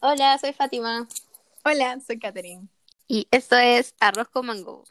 Hola, 0.00 0.38
soy 0.38 0.52
Fátima. 0.52 1.08
Hola, 1.64 1.98
soy 2.06 2.20
Katherine. 2.20 2.68
Y 3.08 3.26
esto 3.32 3.56
es 3.56 3.96
Arroz 3.98 4.28
con 4.28 4.46
Mango. 4.46 4.84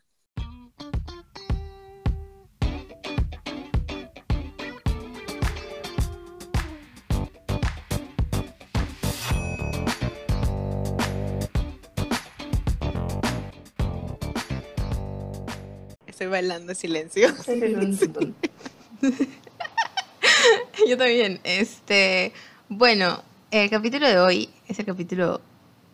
Estoy 16.06 16.28
bailando 16.28 16.74
en 16.74 16.76
silencio. 16.76 17.30
Yo 20.86 20.98
también. 20.98 21.40
Este, 21.46 22.34
bueno, 22.68 23.24
el 23.52 23.70
capítulo 23.70 24.06
de 24.06 24.20
hoy 24.20 24.50
es 24.68 24.80
el 24.80 24.86
capítulo 24.86 25.42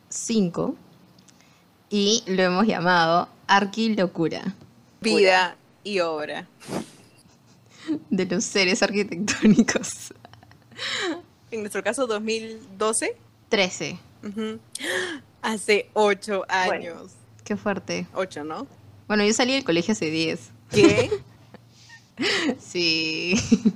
5 0.09 0.75
y 1.89 2.23
lo 2.27 2.41
hemos 2.41 2.66
llamado 2.66 3.29
Arquilocura 3.48 4.55
Vida 5.02 5.55
y 5.84 5.99
obra. 5.99 6.48
de 8.09 8.25
los 8.25 8.45
seres 8.45 8.81
arquitectónicos. 8.81 10.13
En 11.51 11.59
nuestro 11.59 11.84
caso, 11.84 12.07
2012. 12.07 13.15
13. 13.49 13.99
Ujú. 14.23 14.59
Hace 15.41 15.90
ocho 15.93 16.45
años. 16.48 17.12
Qué 17.43 17.57
fuerte. 17.57 18.07
Ocho, 18.13 18.43
¿no? 18.43 18.65
Bueno, 19.07 19.26
yo 19.26 19.34
salí 19.34 19.53
del 19.53 19.65
colegio 19.65 19.91
hace 19.91 20.09
10. 20.09 20.40
¿Qué? 20.71 21.09
Sí. 22.59 23.34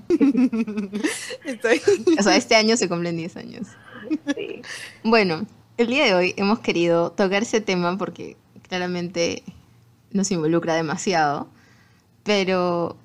Estoy... 1.43 1.81
O 2.19 2.21
sea, 2.21 2.35
este 2.35 2.55
año 2.55 2.77
se 2.77 2.87
cumplen 2.87 3.17
10 3.17 3.35
años. 3.35 3.67
Sí. 4.35 4.61
Bueno, 5.03 5.45
el 5.77 5.87
día 5.87 6.05
de 6.05 6.13
hoy 6.13 6.33
hemos 6.37 6.59
querido 6.59 7.11
tocar 7.11 7.43
ese 7.43 7.61
tema 7.61 7.97
porque 7.97 8.35
claramente 8.67 9.43
nos 10.11 10.31
involucra 10.31 10.75
demasiado, 10.75 11.47
pero 12.23 12.97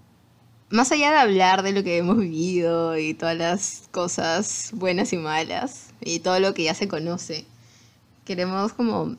más 0.71 0.91
allá 0.91 1.11
de 1.11 1.19
hablar 1.19 1.63
de 1.63 1.73
lo 1.73 1.83
que 1.85 1.99
hemos 1.99 2.19
vivido 2.19 2.97
y 2.97 3.15
todas 3.15 3.37
las 3.37 3.89
cosas 3.91 4.71
buenas 4.73 5.13
y 5.13 5.19
malas 5.19 5.91
y 6.01 6.21
todo 6.21 6.41
lo 6.41 6.55
que 6.55 6.65
ya 6.65 6.75
se 6.75 6.89
conoce, 6.89 7.45
queremos 8.25 8.73
como, 8.73 9.17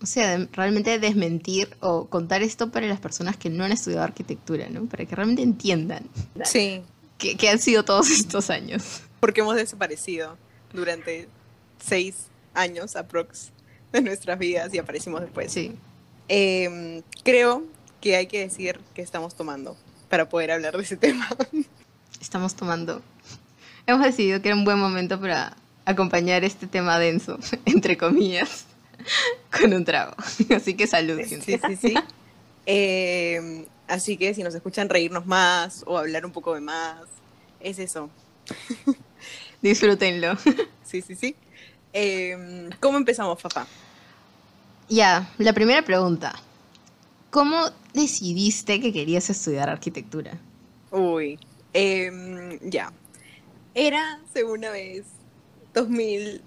o 0.00 0.06
sea, 0.06 0.46
realmente 0.52 0.98
desmentir 1.00 1.76
o 1.80 2.06
contar 2.06 2.42
esto 2.42 2.70
para 2.70 2.86
las 2.86 3.00
personas 3.00 3.36
que 3.36 3.50
no 3.50 3.64
han 3.64 3.72
estudiado 3.72 4.04
arquitectura, 4.04 4.68
¿no? 4.70 4.86
Para 4.86 5.04
que 5.06 5.16
realmente 5.16 5.42
entiendan 5.42 6.04
Sí, 6.44 6.82
han 7.50 7.58
sido 7.58 7.84
todos 7.84 8.10
estos 8.10 8.48
años. 8.50 9.02
porque 9.20 9.40
hemos 9.40 9.56
desaparecido 9.56 10.36
durante 10.72 11.28
seis 11.82 12.26
años 12.54 12.96
aprox 12.96 13.50
de 13.92 14.02
nuestras 14.02 14.38
vidas 14.38 14.72
y 14.74 14.78
aparecimos 14.78 15.20
después. 15.20 15.52
Sí. 15.52 15.74
Em, 16.28 17.02
creo 17.24 17.64
que 18.00 18.16
hay 18.16 18.26
que 18.26 18.40
decir 18.40 18.80
que 18.94 19.02
estamos 19.02 19.34
tomando 19.34 19.76
para 20.08 20.28
poder 20.28 20.50
hablar 20.50 20.76
de 20.76 20.82
ese 20.82 20.96
tema. 20.96 21.28
estamos 22.20 22.54
tomando. 22.54 23.02
Hemos 23.86 24.04
decidido 24.04 24.42
que 24.42 24.48
era 24.48 24.56
un 24.56 24.64
buen 24.64 24.78
momento 24.78 25.20
para 25.20 25.56
acompañar 25.84 26.44
este 26.44 26.66
tema 26.66 26.98
denso, 26.98 27.38
entre 27.64 27.96
comillas, 27.96 28.66
con 29.60 29.72
un 29.72 29.84
trago. 29.84 30.14
Así 30.54 30.74
que 30.74 30.86
salud, 30.86 31.18
gente. 31.24 31.58
Sí, 31.58 31.76
sí, 31.76 31.76
sí. 31.76 31.94
Em, 32.66 33.64
así 33.86 34.18
que 34.18 34.34
si 34.34 34.42
nos 34.42 34.54
escuchan 34.54 34.90
reírnos 34.90 35.24
más 35.24 35.82
o 35.86 35.96
hablar 35.96 36.26
un 36.26 36.32
poco 36.32 36.54
de 36.54 36.60
más, 36.60 37.00
es 37.60 37.78
eso. 37.78 38.10
Disfrútenlo. 39.62 40.36
Sí, 40.88 41.02
sí, 41.02 41.14
sí. 41.16 41.36
Em, 41.92 42.70
¿Cómo 42.80 42.96
empezamos, 42.96 43.42
papá? 43.42 43.66
Ya, 44.88 45.30
la 45.36 45.52
primera 45.52 45.82
pregunta. 45.82 46.34
¿Cómo 47.28 47.58
decidiste 47.92 48.80
que 48.80 48.90
querías 48.90 49.28
estudiar 49.28 49.68
arquitectura? 49.68 50.38
Uy, 50.90 51.38
em, 51.74 52.58
ya. 52.70 52.90
Era, 53.74 54.18
según 54.32 54.60
una 54.60 54.70
vez, 54.70 55.04
2000, 55.74 56.40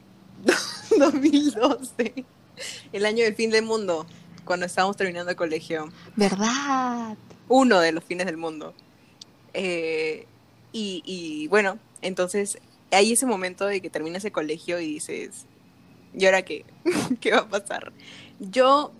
2012, 0.97 2.25
el 2.93 3.05
año 3.05 3.23
del 3.23 3.35
fin 3.35 3.51
del 3.51 3.63
mundo, 3.63 4.07
cuando 4.43 4.65
estábamos 4.65 4.97
terminando 4.97 5.29
el 5.29 5.37
colegio. 5.37 5.91
¿Verdad? 6.15 7.15
Uno 7.47 7.79
de 7.79 7.91
los 7.91 8.03
fines 8.03 8.25
del 8.25 8.37
mundo. 8.37 8.73
Eh, 9.53 10.25
y, 10.73 11.03
y 11.05 11.47
bueno, 11.47 11.77
entonces 12.01 12.57
hay 12.91 13.13
ese 13.13 13.25
momento 13.25 13.65
de 13.65 13.81
que 13.81 13.89
terminas 13.89 14.23
el 14.25 14.31
colegio 14.31 14.79
y 14.79 14.87
dices, 14.93 15.45
¿y 16.13 16.25
ahora 16.25 16.43
qué? 16.43 16.65
¿Qué 17.21 17.31
va 17.31 17.39
a 17.39 17.47
pasar? 17.47 17.91
Yo 18.39 18.91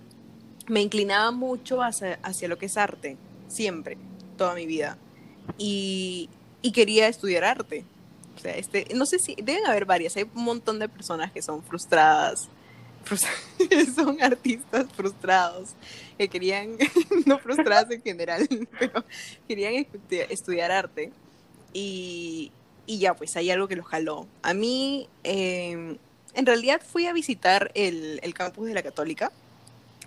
me 0.67 0.81
inclinaba 0.81 1.31
mucho 1.31 1.81
hacia, 1.81 2.19
hacia 2.23 2.47
lo 2.47 2.57
que 2.57 2.67
es 2.67 2.77
arte, 2.77 3.17
siempre, 3.47 3.97
toda 4.37 4.55
mi 4.55 4.65
vida. 4.65 4.97
Y, 5.57 6.29
y 6.61 6.71
quería 6.71 7.07
estudiar 7.07 7.43
arte. 7.43 7.83
O 8.37 8.39
sea, 8.39 8.55
este, 8.55 8.87
no 8.95 9.05
sé 9.05 9.19
si, 9.19 9.35
deben 9.35 9.65
haber 9.67 9.85
varias, 9.85 10.15
hay 10.15 10.23
un 10.33 10.43
montón 10.43 10.79
de 10.79 10.87
personas 10.87 11.31
que 11.31 11.41
son 11.41 11.61
frustradas, 11.63 12.47
frus- 13.05 13.93
son 13.93 14.21
artistas 14.21 14.85
frustrados, 14.95 15.71
que 16.17 16.29
querían, 16.29 16.77
no 17.25 17.39
frustradas 17.39 17.91
en 17.91 18.01
general, 18.01 18.47
pero 18.79 19.03
querían 19.47 19.73
estu- 19.73 20.25
estudiar 20.29 20.71
arte. 20.71 21.11
Y, 21.73 22.51
y 22.91 22.99
ya, 22.99 23.13
pues 23.13 23.37
hay 23.37 23.49
algo 23.51 23.69
que 23.69 23.77
los 23.77 23.85
jaló. 23.85 24.27
A 24.41 24.53
mí, 24.53 25.07
eh, 25.23 25.97
en 26.33 26.45
realidad 26.45 26.81
fui 26.85 27.07
a 27.07 27.13
visitar 27.13 27.71
el, 27.73 28.19
el 28.21 28.33
campus 28.33 28.67
de 28.67 28.73
la 28.73 28.83
Católica 28.83 29.31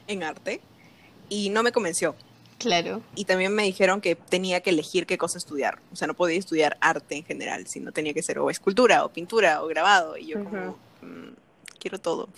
en 0.07 0.23
arte 0.23 0.61
y 1.31 1.49
no 1.49 1.63
me 1.63 1.73
convenció. 1.73 2.15
Claro. 2.59 3.01
Y 3.15 3.25
también 3.25 3.55
me 3.55 3.63
dijeron 3.63 4.03
que 4.03 4.17
tenía 4.17 4.61
que 4.61 4.69
elegir 4.69 5.07
qué 5.07 5.17
cosa 5.17 5.39
estudiar. 5.39 5.79
O 5.93 5.97
sea, 5.97 6.07
no 6.07 6.13
podía 6.15 6.39
estudiar 6.39 6.77
arte 6.81 7.17
en 7.17 7.25
general, 7.25 7.67
sino 7.67 7.91
tenía 7.91 8.13
que 8.13 8.23
ser 8.23 8.39
o 8.39 8.51
escultura, 8.51 9.05
o 9.07 9.09
pintura, 9.11 9.63
o 9.63 9.67
grabado. 9.67 10.19
Y 10.19 10.27
yo 10.27 10.45
como, 10.45 10.77
"Mm, 11.01 11.33
quiero 11.79 11.99
todo. 11.99 12.29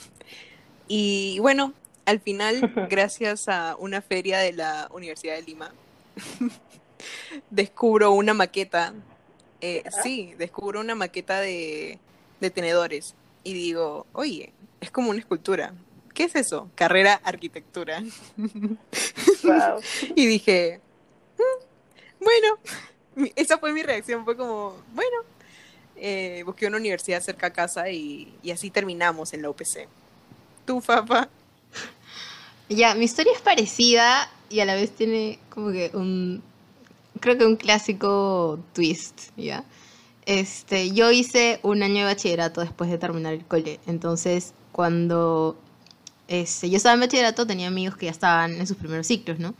Y 0.86 1.38
bueno, 1.40 1.72
al 2.04 2.20
final, 2.20 2.60
gracias 2.88 3.48
a 3.48 3.74
una 3.80 4.00
feria 4.00 4.38
de 4.38 4.52
la 4.52 4.88
Universidad 4.92 5.34
de 5.34 5.42
Lima, 5.42 5.72
descubro 7.50 8.12
una 8.12 8.32
maqueta. 8.32 8.94
Eh, 9.60 9.82
sí, 10.02 10.34
descubro 10.38 10.80
una 10.80 10.94
maqueta 10.94 11.40
de, 11.40 11.98
de 12.40 12.50
tenedores. 12.50 13.14
Y 13.44 13.54
digo, 13.54 14.06
oye, 14.12 14.52
es 14.80 14.90
como 14.90 15.10
una 15.10 15.18
escultura. 15.20 15.72
¿Qué 16.14 16.24
es 16.24 16.34
eso? 16.34 16.70
Carrera 16.74 17.20
arquitectura. 17.24 18.02
Wow. 18.36 19.80
Y 20.16 20.26
dije, 20.26 20.80
"Mm, 21.38 22.24
bueno, 22.24 23.30
esa 23.36 23.58
fue 23.58 23.72
mi 23.72 23.82
reacción, 23.82 24.24
fue 24.24 24.36
como, 24.36 24.76
bueno, 24.94 25.16
Eh, 25.98 26.42
busqué 26.44 26.66
una 26.66 26.76
universidad 26.76 27.22
cerca 27.22 27.46
a 27.46 27.52
casa 27.54 27.88
y, 27.90 28.34
y 28.42 28.50
así 28.50 28.70
terminamos 28.70 29.32
en 29.32 29.40
la 29.40 29.48
UPC. 29.48 29.88
¿Tú, 30.66 30.82
Papa? 30.82 31.30
Ya, 32.68 32.94
mi 32.94 33.06
historia 33.06 33.32
es 33.32 33.40
parecida 33.40 34.28
y 34.50 34.60
a 34.60 34.66
la 34.66 34.74
vez 34.74 34.90
tiene 34.90 35.38
como 35.48 35.72
que 35.72 35.90
un, 35.94 36.42
creo 37.20 37.38
que 37.38 37.46
un 37.46 37.56
clásico 37.56 38.58
twist, 38.72 39.30
¿ya? 39.36 39.64
Este, 40.24 40.90
yo 40.90 41.10
hice 41.12 41.60
un 41.62 41.82
año 41.82 41.98
de 41.98 42.04
bachillerato 42.04 42.60
después 42.60 42.90
de 42.90 42.98
terminar 42.98 43.32
el 43.34 43.44
cole, 43.44 43.78
entonces 43.86 44.54
cuando 44.72 45.56
este, 46.28 46.68
yo 46.68 46.76
estaba 46.76 46.94
en 46.94 47.00
bachillerato 47.00 47.46
tenía 47.46 47.68
amigos 47.68 47.96
que 47.96 48.06
ya 48.06 48.12
estaban 48.12 48.52
en 48.52 48.66
sus 48.66 48.76
primeros 48.76 49.06
ciclos, 49.06 49.38
¿no? 49.38 49.54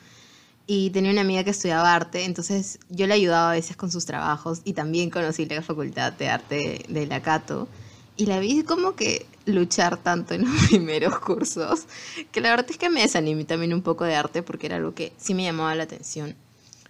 Y 0.66 0.90
tenía 0.90 1.12
una 1.12 1.20
amiga 1.20 1.44
que 1.44 1.50
estudiaba 1.50 1.94
arte, 1.94 2.24
entonces 2.24 2.80
yo 2.88 3.06
le 3.06 3.14
ayudaba 3.14 3.52
a 3.52 3.54
veces 3.54 3.76
con 3.76 3.92
sus 3.92 4.04
trabajos 4.04 4.62
y 4.64 4.72
también 4.72 5.10
conocí 5.10 5.46
la 5.46 5.62
facultad 5.62 6.12
de 6.12 6.28
arte 6.28 6.84
de 6.88 7.06
la 7.06 7.22
Cato. 7.22 7.68
Y 8.16 8.26
la 8.26 8.40
vi 8.40 8.64
como 8.64 8.96
que 8.96 9.26
luchar 9.44 9.98
tanto 9.98 10.34
en 10.34 10.44
los 10.50 10.66
primeros 10.68 11.20
cursos, 11.20 11.86
que 12.32 12.40
la 12.40 12.50
verdad 12.50 12.66
es 12.68 12.78
que 12.78 12.90
me 12.90 13.02
desanimé 13.02 13.44
también 13.44 13.74
un 13.74 13.82
poco 13.82 14.04
de 14.04 14.16
arte 14.16 14.42
porque 14.42 14.66
era 14.66 14.76
algo 14.76 14.94
que 14.94 15.12
sí 15.18 15.34
me 15.34 15.44
llamaba 15.44 15.74
la 15.76 15.84
atención. 15.84 16.34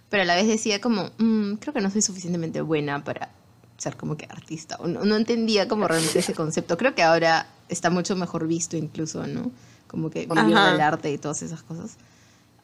Pero 0.09 0.23
a 0.23 0.25
la 0.25 0.35
vez 0.35 0.47
decía 0.47 0.79
como, 0.81 1.11
"Mm, 1.17 1.55
creo 1.55 1.73
que 1.73 1.81
no 1.81 1.89
soy 1.91 2.01
suficientemente 2.01 2.61
buena 2.61 3.03
para 3.03 3.29
ser 3.77 3.95
como 3.95 4.17
que 4.17 4.25
artista. 4.25 4.75
O 4.79 4.87
no, 4.87 5.05
no 5.05 5.15
entendía 5.15 5.67
como 5.67 5.87
realmente 5.87 6.19
ese 6.19 6.33
concepto. 6.33 6.77
Creo 6.77 6.95
que 6.95 7.03
ahora 7.03 7.47
está 7.69 7.89
mucho 7.89 8.15
mejor 8.15 8.47
visto 8.47 8.75
incluso, 8.77 9.25
¿no? 9.27 9.51
Como 9.87 10.09
que 10.09 10.25
vivir 10.25 10.55
del 10.71 10.81
arte 10.81 11.11
y 11.11 11.17
todas 11.17 11.41
esas 11.43 11.61
cosas. 11.63 11.97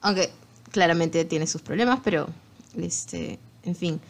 Aunque 0.01 0.31
claramente 0.72 1.24
tiene 1.25 1.45
sus 1.48 1.62
problemas, 1.62 2.00
pero, 2.04 2.28
este, 2.78 3.40
en 3.63 3.75
fin. 3.75 4.01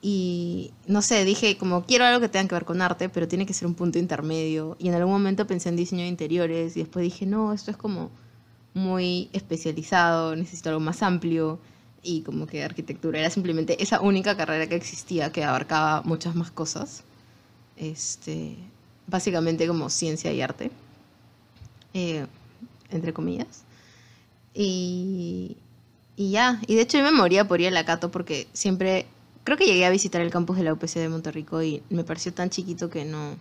Y 0.00 0.72
no 0.86 1.00
sé, 1.02 1.24
dije 1.24 1.56
como 1.56 1.84
quiero 1.84 2.04
algo 2.04 2.20
que 2.20 2.28
tenga 2.28 2.48
que 2.48 2.54
ver 2.54 2.64
con 2.64 2.80
arte, 2.82 3.08
pero 3.08 3.28
tiene 3.28 3.46
que 3.46 3.54
ser 3.54 3.66
un 3.66 3.74
punto 3.74 3.98
intermedio. 3.98 4.76
Y 4.78 4.88
en 4.88 4.94
algún 4.94 5.12
momento 5.12 5.46
pensé 5.46 5.68
en 5.68 5.76
diseño 5.76 6.02
de 6.02 6.08
interiores 6.08 6.76
y 6.76 6.80
después 6.80 7.02
dije, 7.04 7.26
no, 7.26 7.52
esto 7.52 7.70
es 7.70 7.76
como 7.76 8.10
muy 8.74 9.28
especializado, 9.32 10.34
necesito 10.36 10.70
algo 10.70 10.80
más 10.80 11.02
amplio. 11.02 11.58
Y 12.02 12.22
como 12.22 12.46
que 12.46 12.64
arquitectura 12.64 13.20
era 13.20 13.30
simplemente 13.30 13.80
esa 13.82 14.00
única 14.00 14.36
carrera 14.36 14.66
que 14.66 14.74
existía 14.74 15.30
que 15.30 15.44
abarcaba 15.44 16.02
muchas 16.02 16.34
más 16.34 16.50
cosas. 16.50 17.04
Este, 17.76 18.56
básicamente 19.06 19.66
como 19.66 19.90
ciencia 19.90 20.32
y 20.32 20.40
arte, 20.40 20.70
eh, 21.94 22.26
entre 22.90 23.12
comillas. 23.12 23.64
Y, 24.54 25.56
y 26.16 26.30
ya, 26.30 26.60
y 26.66 26.74
de 26.74 26.82
hecho 26.82 26.98
yo 26.98 27.04
me 27.04 27.12
moría 27.12 27.46
por 27.46 27.60
ir 27.60 27.68
a 27.68 27.70
la 27.70 27.84
Cato 27.84 28.10
porque 28.10 28.46
siempre, 28.52 29.06
creo 29.44 29.56
que 29.56 29.66
llegué 29.66 29.86
a 29.86 29.90
visitar 29.90 30.20
el 30.20 30.30
campus 30.30 30.56
de 30.56 30.64
la 30.64 30.72
UPC 30.72 30.94
de 30.94 31.08
Monterrico 31.08 31.62
y 31.62 31.82
me 31.90 32.04
pareció 32.04 32.32
tan 32.32 32.50
chiquito 32.50 32.90
que 32.90 33.04
no, 33.04 33.36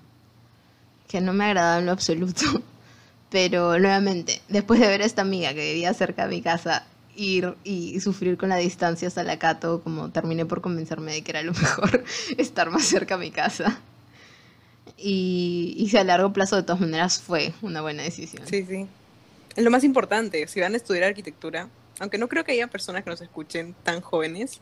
que 1.07 1.21
no 1.21 1.33
me 1.33 1.45
agradaba 1.45 1.79
en 1.79 1.85
lo 1.85 1.91
absoluto. 1.91 2.45
Pero 3.29 3.79
nuevamente, 3.79 4.41
después 4.49 4.79
de 4.79 4.87
ver 4.87 5.01
a 5.01 5.05
esta 5.05 5.21
amiga 5.21 5.53
que 5.53 5.73
vivía 5.73 5.93
cerca 5.93 6.27
de 6.27 6.35
mi 6.35 6.41
casa, 6.41 6.85
ir 7.15 7.55
y 7.63 7.99
sufrir 7.99 8.37
con 8.37 8.49
la 8.49 8.57
distancia 8.57 9.07
hasta 9.07 9.23
la 9.23 9.39
Cato, 9.39 9.81
como 9.83 10.11
terminé 10.11 10.45
por 10.45 10.61
convencerme 10.61 11.13
de 11.13 11.21
que 11.23 11.31
era 11.31 11.41
lo 11.43 11.53
mejor 11.61 12.03
estar 12.37 12.69
más 12.69 12.85
cerca 12.85 13.15
a 13.15 13.17
mi 13.17 13.31
casa. 13.31 13.81
Y, 14.97 15.75
y 15.77 15.97
a 15.97 16.03
largo 16.03 16.31
plazo, 16.33 16.55
de 16.55 16.63
todas 16.63 16.81
maneras, 16.81 17.21
fue 17.21 17.53
una 17.61 17.81
buena 17.81 18.03
decisión. 18.03 18.45
Sí, 18.45 18.65
sí. 18.65 18.87
Es 19.55 19.63
lo 19.63 19.71
más 19.71 19.83
importante, 19.83 20.47
si 20.47 20.59
van 20.59 20.73
a 20.73 20.77
estudiar 20.77 21.03
arquitectura, 21.05 21.69
aunque 21.99 22.17
no 22.17 22.27
creo 22.27 22.43
que 22.43 22.53
haya 22.53 22.67
personas 22.67 23.03
que 23.03 23.09
nos 23.09 23.21
escuchen 23.21 23.75
tan 23.83 24.01
jóvenes, 24.01 24.61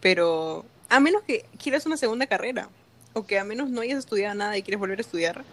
pero 0.00 0.66
a 0.88 1.00
menos 1.00 1.22
que 1.22 1.46
quieras 1.62 1.86
una 1.86 1.96
segunda 1.96 2.26
carrera, 2.26 2.68
o 3.12 3.26
que 3.26 3.38
a 3.38 3.44
menos 3.44 3.70
no 3.70 3.80
hayas 3.80 3.98
estudiado 3.98 4.34
nada 4.34 4.56
y 4.58 4.62
quieres 4.62 4.80
volver 4.80 4.98
a 4.98 5.02
estudiar, 5.02 5.44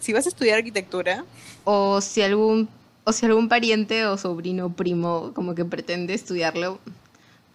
si 0.00 0.12
vas 0.12 0.26
a 0.26 0.28
estudiar 0.28 0.58
arquitectura, 0.58 1.24
O 1.64 2.00
si 2.00 2.22
algún, 2.22 2.68
o 3.08 3.12
si 3.12 3.24
algún 3.24 3.48
pariente 3.48 4.04
o 4.04 4.18
sobrino 4.18 4.66
o 4.66 4.70
primo 4.70 5.32
como 5.34 5.54
que 5.54 5.64
pretende 5.64 6.12
estudiarlo, 6.12 6.78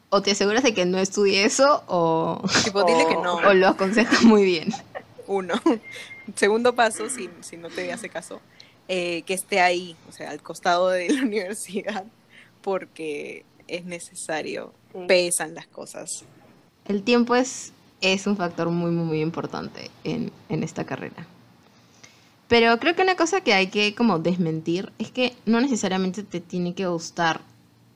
o 0.09 0.21
te 0.23 0.31
aseguras 0.31 0.63
de 0.63 0.73
que 0.73 0.85
no 0.85 0.97
estudie 0.97 1.45
eso, 1.45 1.83
o, 1.88 2.41
tipo, 2.63 2.83
dile 2.83 3.05
que 3.05 3.13
no. 3.15 3.35
o 3.35 3.53
lo 3.53 3.67
aconsejas 3.67 4.23
muy 4.23 4.44
bien. 4.45 4.73
Uno. 5.27 5.53
Segundo 6.35 6.73
paso, 6.73 7.07
si, 7.07 7.29
si 7.41 7.57
no 7.57 7.69
te 7.69 7.94
hace 7.94 8.09
caso, 8.09 8.41
eh, 8.88 9.21
que 9.27 9.35
esté 9.35 9.59
ahí, 9.59 9.95
o 10.09 10.11
sea, 10.11 10.31
al 10.31 10.41
costado 10.41 10.89
de 10.89 11.09
la 11.09 11.21
universidad, 11.29 12.03
porque 12.63 13.45
es 13.67 13.85
necesario, 13.85 14.73
Sí. 14.91 15.00
pesan 15.07 15.53
las 15.53 15.67
cosas. 15.67 16.23
El 16.85 17.03
tiempo 17.03 17.35
es, 17.35 17.73
es 18.01 18.25
un 18.27 18.38
factor 18.38 18.69
muy, 18.69 18.89
muy, 18.91 19.05
muy 19.05 19.21
importante 19.21 19.91
en, 20.03 20.31
en 20.50 20.63
esta 20.63 20.83
carrera. 20.83 21.27
Pero 22.47 22.77
creo 22.79 22.95
que 22.95 23.01
una 23.01 23.15
cosa 23.15 23.41
que 23.41 23.53
hay 23.53 23.67
que 23.67 23.95
como 23.95 24.19
desmentir 24.19 24.91
es 24.99 25.11
que 25.11 25.35
no 25.45 25.61
necesariamente 25.61 26.23
te 26.23 26.39
tiene 26.39 26.75
que 26.75 26.87
gustar 26.87 27.41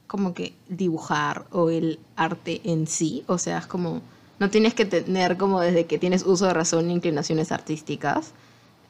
como 0.08 0.34
que 0.34 0.54
dibujar 0.70 1.46
o 1.52 1.70
el 1.70 2.00
arte 2.16 2.62
en 2.64 2.88
sí. 2.88 3.24
O 3.28 3.38
sea, 3.38 3.60
es 3.60 3.68
como, 3.68 4.02
no 4.40 4.50
tienes 4.50 4.74
que 4.74 4.86
tener 4.86 5.38
como 5.38 5.60
desde 5.60 5.86
que 5.86 6.00
tienes 6.00 6.24
uso 6.26 6.48
de 6.48 6.54
razón 6.54 6.90
inclinaciones 6.90 7.52
artísticas. 7.52 8.34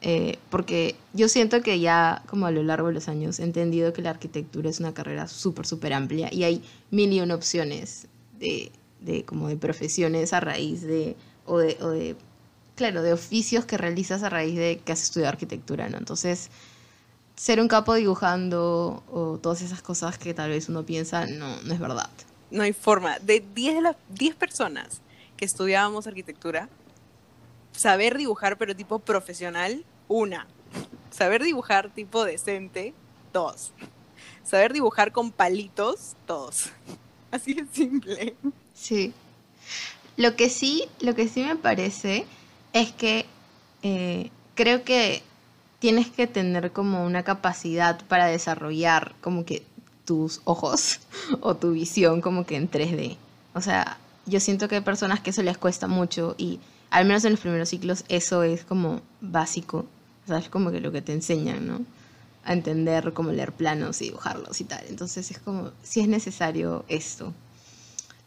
Eh, 0.00 0.38
porque 0.48 0.94
yo 1.12 1.28
siento 1.28 1.60
que 1.60 1.80
ya 1.80 2.22
como 2.28 2.46
a 2.46 2.52
lo 2.52 2.62
largo 2.62 2.86
de 2.86 2.94
los 2.94 3.08
años 3.08 3.40
he 3.40 3.42
entendido 3.42 3.92
que 3.92 4.00
la 4.00 4.10
arquitectura 4.10 4.70
es 4.70 4.78
una 4.78 4.94
carrera 4.94 5.26
súper, 5.26 5.66
súper 5.66 5.92
amplia 5.92 6.32
y 6.32 6.44
hay 6.44 6.62
mil 6.92 7.12
y 7.12 7.20
una 7.20 7.34
opciones 7.34 8.06
de, 8.38 8.70
de 9.00 9.24
como 9.24 9.48
de 9.48 9.56
profesiones 9.56 10.32
a 10.32 10.38
raíz 10.38 10.82
de 10.82 11.16
o, 11.46 11.58
de, 11.58 11.78
o 11.80 11.88
de, 11.88 12.14
claro, 12.78 13.02
de 13.02 13.12
oficios 13.12 13.64
que 13.64 13.76
realizas 13.76 14.22
a 14.22 14.30
raíz 14.30 14.56
de 14.56 14.78
que 14.78 14.92
has 14.92 15.02
estudiado 15.02 15.32
arquitectura, 15.32 15.88
¿no? 15.88 15.98
Entonces, 15.98 16.48
ser 17.34 17.60
un 17.60 17.66
capo 17.66 17.94
dibujando 17.94 19.02
o 19.10 19.36
todas 19.42 19.62
esas 19.62 19.82
cosas 19.82 20.16
que 20.16 20.32
tal 20.32 20.50
vez 20.50 20.68
uno 20.68 20.86
piensa, 20.86 21.26
no, 21.26 21.60
no 21.62 21.74
es 21.74 21.80
verdad. 21.80 22.08
No 22.52 22.62
hay 22.62 22.72
forma. 22.72 23.18
De 23.18 23.44
10 23.52 23.74
de 23.74 23.80
las 23.82 23.96
10 24.10 24.36
personas 24.36 25.00
que 25.36 25.44
estudiábamos 25.44 26.06
arquitectura, 26.06 26.68
saber 27.72 28.16
dibujar, 28.16 28.56
pero 28.58 28.76
tipo 28.76 29.00
profesional, 29.00 29.84
una. 30.06 30.46
Saber 31.10 31.42
dibujar 31.42 31.90
tipo 31.92 32.24
decente, 32.24 32.94
dos. 33.32 33.72
Saber 34.44 34.72
dibujar 34.72 35.10
con 35.10 35.32
palitos, 35.32 36.14
dos. 36.28 36.70
Así 37.32 37.54
de 37.54 37.66
simple. 37.72 38.36
Sí. 38.72 39.12
Lo 40.16 40.36
que 40.36 40.48
sí, 40.48 40.84
lo 41.00 41.16
que 41.16 41.26
sí 41.26 41.42
me 41.42 41.56
parece 41.56 42.24
es 42.72 42.92
que 42.92 43.26
eh, 43.82 44.30
creo 44.54 44.84
que 44.84 45.22
tienes 45.78 46.08
que 46.08 46.26
tener 46.26 46.72
como 46.72 47.04
una 47.04 47.22
capacidad 47.22 48.00
para 48.06 48.26
desarrollar 48.26 49.14
como 49.20 49.44
que 49.44 49.64
tus 50.04 50.40
ojos 50.44 51.00
o 51.40 51.56
tu 51.56 51.72
visión 51.72 52.20
como 52.20 52.44
que 52.44 52.56
en 52.56 52.70
3D. 52.70 53.16
O 53.54 53.60
sea, 53.60 53.98
yo 54.26 54.40
siento 54.40 54.68
que 54.68 54.76
hay 54.76 54.80
personas 54.82 55.20
que 55.20 55.30
eso 55.30 55.42
les 55.42 55.58
cuesta 55.58 55.86
mucho 55.86 56.34
y 56.38 56.60
al 56.90 57.04
menos 57.04 57.24
en 57.24 57.32
los 57.32 57.40
primeros 57.40 57.68
ciclos 57.68 58.04
eso 58.08 58.42
es 58.42 58.64
como 58.64 59.00
básico. 59.20 59.86
O 60.24 60.28
sea, 60.28 60.38
es 60.38 60.48
como 60.48 60.70
que 60.70 60.80
lo 60.80 60.92
que 60.92 61.02
te 61.02 61.12
enseñan, 61.12 61.66
¿no? 61.66 61.80
A 62.44 62.52
entender 62.52 63.12
cómo 63.12 63.30
leer 63.30 63.52
planos 63.52 64.00
y 64.00 64.06
dibujarlos 64.06 64.60
y 64.60 64.64
tal. 64.64 64.84
Entonces 64.88 65.30
es 65.30 65.38
como, 65.38 65.70
si 65.82 66.00
es 66.00 66.08
necesario 66.08 66.84
esto. 66.88 67.32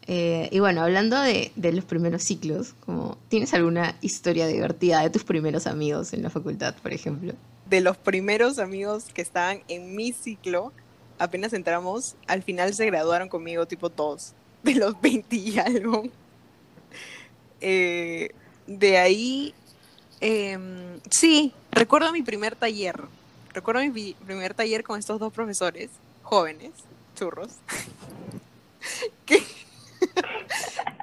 Eh, 0.06 0.48
y 0.50 0.58
bueno, 0.58 0.82
hablando 0.82 1.20
de, 1.20 1.52
de 1.54 1.72
los 1.72 1.84
primeros 1.84 2.22
ciclos, 2.22 2.74
como, 2.84 3.16
¿tienes 3.28 3.54
alguna 3.54 3.96
historia 4.00 4.46
divertida 4.46 5.00
de 5.00 5.10
tus 5.10 5.24
primeros 5.24 5.66
amigos 5.66 6.12
en 6.12 6.22
la 6.22 6.30
facultad, 6.30 6.74
por 6.82 6.92
ejemplo? 6.92 7.34
De 7.66 7.80
los 7.80 7.96
primeros 7.96 8.58
amigos 8.58 9.04
que 9.14 9.22
estaban 9.22 9.62
en 9.68 9.94
mi 9.94 10.12
ciclo, 10.12 10.72
apenas 11.18 11.52
entramos, 11.52 12.16
al 12.26 12.42
final 12.42 12.74
se 12.74 12.86
graduaron 12.86 13.28
conmigo 13.28 13.66
tipo 13.66 13.88
dos, 13.88 14.32
de 14.62 14.74
los 14.74 15.00
20 15.00 15.36
y 15.36 15.58
algo. 15.58 16.04
Eh, 17.60 18.30
de 18.66 18.98
ahí, 18.98 19.54
em, 20.20 21.00
sí, 21.10 21.52
recuerdo 21.70 22.12
mi 22.12 22.22
primer 22.22 22.56
taller. 22.56 23.00
Recuerdo 23.52 23.82
mi 23.82 24.14
primer 24.14 24.54
taller 24.54 24.82
con 24.82 24.98
estos 24.98 25.20
dos 25.20 25.32
profesores 25.32 25.90
jóvenes, 26.22 26.70
churros, 27.14 27.50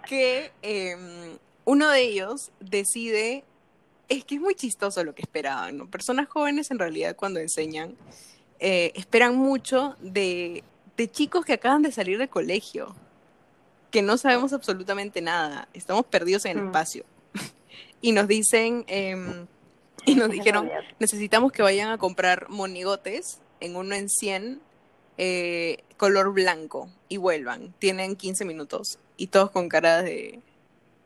que, 0.09 0.51
em, 0.63 1.37
uno 1.65 1.87
de 1.89 2.01
ellos 2.01 2.51
decide, 2.59 3.43
es 4.07 4.25
que 4.25 4.35
es 4.35 4.41
muy 4.41 4.55
chistoso 4.55 5.03
lo 5.03 5.13
que 5.13 5.21
esperaban, 5.21 5.77
¿no? 5.77 5.87
Personas 5.87 6.27
jóvenes 6.27 6.71
en 6.71 6.79
realidad 6.79 7.15
cuando 7.15 7.39
enseñan 7.39 7.95
eh, 8.59 8.91
esperan 8.95 9.35
mucho 9.37 9.95
de, 10.01 10.63
de 10.97 11.11
chicos 11.11 11.45
que 11.45 11.53
acaban 11.53 11.83
de 11.83 11.91
salir 11.91 12.17
del 12.17 12.27
colegio, 12.27 12.95
que 13.91 14.01
no 14.01 14.17
sabemos 14.17 14.51
absolutamente 14.51 15.21
nada, 15.21 15.69
estamos 15.73 16.05
perdidos 16.07 16.45
en 16.45 16.57
el 16.57 16.63
Mm. 16.63 16.67
espacio. 16.67 17.05
y 18.01 18.11
nos 18.11 18.27
dicen, 18.27 18.83
em, 18.87 19.45
y 20.05 20.15
nos 20.15 20.29
dijeron, 20.31 20.69
necesitamos 20.99 21.51
que 21.51 21.61
vayan 21.61 21.89
a 21.91 21.97
comprar 21.99 22.49
monigotes 22.49 23.39
en 23.59 23.75
uno 23.75 23.93
en 23.95 24.09
100, 24.09 24.59
eh, 25.17 25.83
color 25.97 26.33
blanco, 26.33 26.89
y 27.09 27.17
vuelvan. 27.17 27.73
Tienen 27.79 28.15
15 28.15 28.43
minutos. 28.43 28.97
Y 29.19 29.27
todos 29.27 29.51
con 29.51 29.67
cara 29.67 30.01
de... 30.01 30.39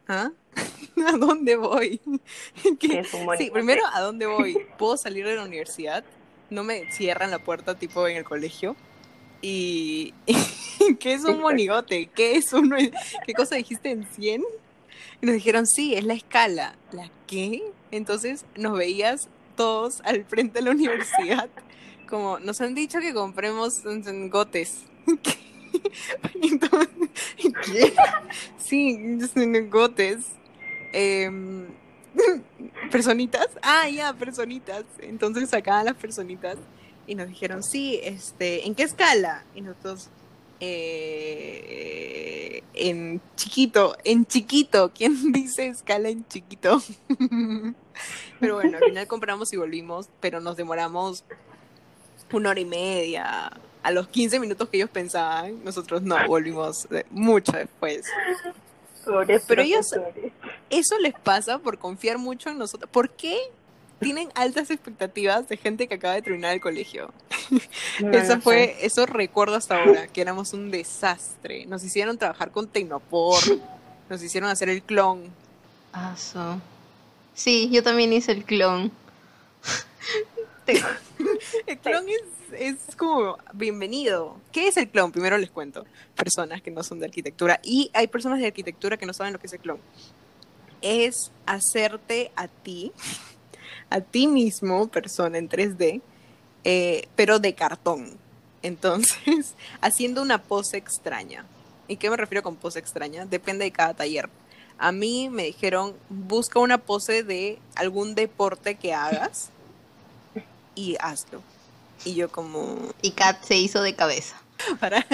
¿Ah? 0.08 0.32
¿A 1.08 1.18
dónde 1.18 1.56
voy? 1.56 2.00
¿Qué 2.80 3.04
un 3.12 3.38
Sí, 3.40 3.50
primero, 3.50 3.82
¿a 3.92 4.02
dónde 4.02 4.28
voy? 4.28 4.56
¿Puedo 4.78 4.98
salir 4.98 5.26
de 5.26 5.36
la 5.36 5.44
universidad? 5.44 6.04
No 6.52 6.64
me 6.64 6.92
cierran 6.92 7.32
la 7.32 7.40
puerta 7.40 7.74
tipo 7.74 8.08
en 8.08 8.18
el 8.18 8.24
colegio. 8.24 8.76
Y... 9.42 10.14
¿Qué 11.00 11.14
es 11.14 11.24
un 11.24 11.40
monigote? 11.42 12.08
¿Qué 12.14 12.36
es 12.36 12.54
en- 12.54 12.94
¿Qué 13.26 13.34
cosa 13.34 13.56
dijiste 13.56 13.90
en 13.90 14.06
100? 14.06 14.44
Y 15.22 15.26
nos 15.26 15.34
dijeron, 15.34 15.66
sí, 15.66 15.96
es 15.96 16.04
la 16.04 16.14
escala. 16.14 16.76
¿La 16.92 17.10
qué? 17.26 17.64
Entonces 17.90 18.46
nos 18.56 18.78
veías 18.78 19.28
todos 19.56 20.02
al 20.02 20.24
frente 20.26 20.60
de 20.60 20.66
la 20.66 20.72
universidad. 20.72 21.50
Como, 22.08 22.38
nos 22.38 22.62
han 22.62 22.76
dicho 22.76 23.00
que 23.00 23.12
compremos 23.14 23.82
gotes. 24.30 24.84
¿Qué? 25.24 25.36
Entonces. 26.42 27.10
Sí, 28.58 29.20
gotes. 29.70 30.26
Em, 30.94 31.68
personitas. 32.92 33.48
Ah, 33.62 33.90
ya, 33.90 34.14
personitas. 34.14 34.86
Entonces 35.00 35.50
sacaban 35.50 35.86
las 35.86 35.96
personitas 35.96 36.58
y 37.06 37.16
nos 37.16 37.28
dijeron, 37.28 37.64
sí, 37.64 38.00
este, 38.04 38.66
¿en 38.66 38.76
qué 38.76 38.84
escala? 38.84 39.44
Y 39.54 39.62
nosotros, 39.62 40.10
eh, 40.60 42.64
en 42.74 43.22
chiquito, 43.36 43.98
en 44.04 44.26
chiquito. 44.26 44.92
¿Quién 44.94 45.32
dice 45.32 45.68
escala 45.68 46.10
en 46.10 46.28
chiquito? 46.28 46.82
pero 48.40 48.56
bueno, 48.56 48.78
al 48.78 48.86
final 48.86 49.08
compramos 49.08 49.54
y 49.54 49.58
volvimos, 49.58 50.10
pero 50.20 50.40
nos 50.40 50.58
demoramos 50.58 51.24
una 52.32 52.50
hora 52.50 52.60
y 52.60 52.66
media. 52.66 53.52
A 53.84 53.92
los 53.92 54.08
15 54.08 54.40
minutos 54.40 54.70
que 54.70 54.78
ellos 54.78 54.90
pensaban, 54.90 55.64
nosotros 55.64 56.02
no, 56.02 56.16
volvimos 56.28 56.88
eh, 56.92 57.06
mucho 57.12 57.52
después. 57.52 58.06
Pobres 59.06 59.44
Pero 59.48 59.62
ellos-. 59.62 59.94
Eso 60.70 60.98
les 61.00 61.14
pasa 61.14 61.60
por 61.60 61.78
confiar 61.78 62.18
mucho 62.18 62.50
en 62.50 62.58
nosotros. 62.58 62.90
¿Por 62.90 63.10
qué 63.10 63.38
tienen 64.00 64.30
altas 64.36 64.70
expectativas 64.70 65.48
de 65.48 65.58
gente 65.58 65.88
que 65.88 65.96
acaba 65.96 66.14
de 66.16 66.22
terminar 66.22 66.54
el 66.54 66.62
colegio? 66.62 67.14
No, 68.00 68.12
eso 68.18 68.36
no 68.36 68.42
fue, 68.42 68.76
sé. 68.80 68.86
eso 68.86 69.06
recuerdo 69.06 69.56
hasta 69.56 69.82
ahora, 69.82 70.08
que 70.08 70.22
éramos 70.22 70.54
un 70.54 70.72
desastre. 70.72 71.66
Nos 71.66 71.84
hicieron 71.84 72.18
trabajar 72.18 72.52
con 72.52 72.68
Tecnopor, 72.68 73.42
nos 74.10 74.24
hicieron 74.24 74.50
hacer 74.50 74.70
el 74.70 74.82
clon. 74.82 75.24
Ah, 75.92 76.16
so. 76.18 76.60
Sí, 77.34 77.70
yo 77.72 77.84
también 77.84 78.14
hice 78.14 78.32
el 78.32 78.46
clon. 78.46 78.92
Tengo. 80.66 80.88
El 81.68 81.78
clon 81.80 82.06
es, 82.08 82.78
es 82.88 82.96
como 82.96 83.38
bienvenido. 83.54 84.38
¿Qué 84.52 84.68
es 84.68 84.78
el 84.78 84.90
clon? 84.90 85.12
Primero 85.12 85.38
les 85.38 85.50
cuento. 85.50 85.86
Personas 86.16 86.62
que 86.62 86.72
no 86.72 86.84
son 86.84 87.00
de 87.00 87.06
arquitectura. 87.06 87.60
Y 87.64 87.90
hay 87.94 88.08
personas 88.08 88.40
de 88.40 88.48
arquitectura 88.48 88.98
que 88.98 89.06
no 89.06 89.14
saben 89.14 89.34
lo 89.34 89.40
que 89.40 89.48
es 89.48 89.54
el 89.54 89.60
clon. 89.60 89.80
Es 90.82 91.32
hacerte 91.46 92.32
a 92.36 92.48
ti, 92.48 92.92
a 93.90 94.02
ti 94.02 94.28
mismo, 94.28 94.88
persona 94.88 95.38
en 95.38 95.50
3D, 95.50 96.02
eh, 96.64 97.08
pero 97.16 97.40
de 97.40 97.54
cartón. 97.56 98.18
Entonces, 98.62 99.56
haciendo 99.82 100.22
una 100.22 100.42
pose 100.44 100.78
extraña. 100.78 101.46
¿Y 101.88 101.98
qué 101.98 102.10
me 102.10 102.18
refiero 102.18 102.44
con 102.44 102.56
pose 102.56 102.80
extraña? 102.80 103.26
Depende 103.26 103.66
de 103.66 103.72
cada 103.72 103.94
taller. 103.94 104.30
A 104.78 104.92
mí 104.92 105.30
me 105.30 105.44
dijeron, 105.44 105.96
busca 106.10 106.60
una 106.60 106.78
pose 106.78 107.24
de 107.24 107.60
algún 107.76 108.16
deporte 108.16 108.76
que 108.76 108.94
hagas 108.94 109.53
y 110.76 110.96
hazlo. 111.00 111.42
Y 112.06 112.16
yo 112.16 112.32
como, 112.32 112.78
Y 113.02 113.12
Kat 113.12 113.44
se 113.44 113.56
hizo 113.58 113.82
de 113.82 113.96
cabeza. 113.96 114.42
para... 114.80 115.06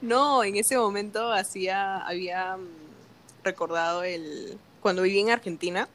no, 0.00 0.42
en 0.44 0.56
ese 0.56 0.78
momento 0.78 1.32
hacía, 1.32 1.98
había 1.98 2.56
mm, 2.56 3.44
recordado 3.44 4.02
el... 4.02 4.58
Cuando 4.80 5.02
viví 5.02 5.20
en 5.20 5.30
Argentina, 5.30 5.88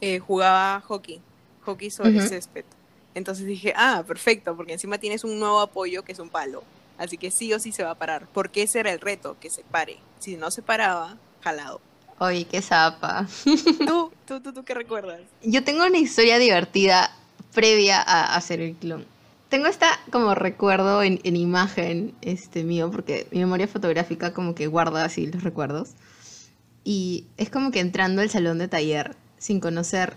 eh, 0.00 0.18
jugaba 0.18 0.80
hockey, 0.86 1.20
hockey 1.64 1.90
sobre 1.90 2.18
Ujú. 2.18 2.28
césped. 2.28 2.64
Entonces 3.14 3.46
dije, 3.46 3.74
ah, 3.76 4.04
perfecto, 4.06 4.56
porque 4.56 4.72
encima 4.72 4.98
tienes 4.98 5.24
un 5.24 5.38
nuevo 5.38 5.60
apoyo 5.60 6.04
que 6.04 6.12
es 6.12 6.18
un 6.20 6.30
palo. 6.30 6.62
Así 6.96 7.16
que 7.18 7.30
sí 7.30 7.52
o 7.52 7.58
sí 7.58 7.72
se 7.72 7.82
va 7.82 7.90
a 7.92 7.94
parar. 7.96 8.26
Porque 8.32 8.62
ese 8.62 8.80
era 8.80 8.92
el 8.92 9.00
reto, 9.00 9.36
que 9.40 9.50
se 9.50 9.62
pare. 9.64 9.98
Si 10.20 10.36
no 10.36 10.50
se 10.50 10.62
paraba, 10.62 11.16
jalado. 11.42 11.80
Oye, 12.20 12.44
qué 12.44 12.62
zapa. 12.62 13.26
¿Tú, 13.86 14.12
tú, 14.26 14.40
tú, 14.40 14.52
tú 14.52 14.64
qué 14.64 14.74
recuerdas? 14.74 15.20
Yo 15.42 15.62
tengo 15.64 15.84
una 15.84 15.98
historia 15.98 16.38
divertida 16.38 17.10
previa 17.54 18.00
a 18.00 18.36
hacer 18.36 18.60
el 18.60 18.74
clon. 18.74 19.04
Tengo 19.48 19.66
esta 19.66 19.98
como 20.10 20.34
recuerdo 20.34 21.02
en, 21.02 21.20
en 21.24 21.36
imagen 21.36 22.14
este 22.20 22.64
mío, 22.64 22.90
porque 22.90 23.26
mi 23.30 23.38
memoria 23.38 23.66
fotográfica 23.66 24.32
como 24.34 24.54
que 24.54 24.66
guarda 24.66 25.04
así 25.04 25.26
los 25.26 25.42
recuerdos. 25.42 25.90
Y 26.84 27.26
es 27.36 27.50
como 27.50 27.70
que 27.70 27.80
entrando 27.80 28.22
al 28.22 28.30
salón 28.30 28.58
de 28.58 28.68
taller 28.68 29.16
sin 29.38 29.60
conocer 29.60 30.14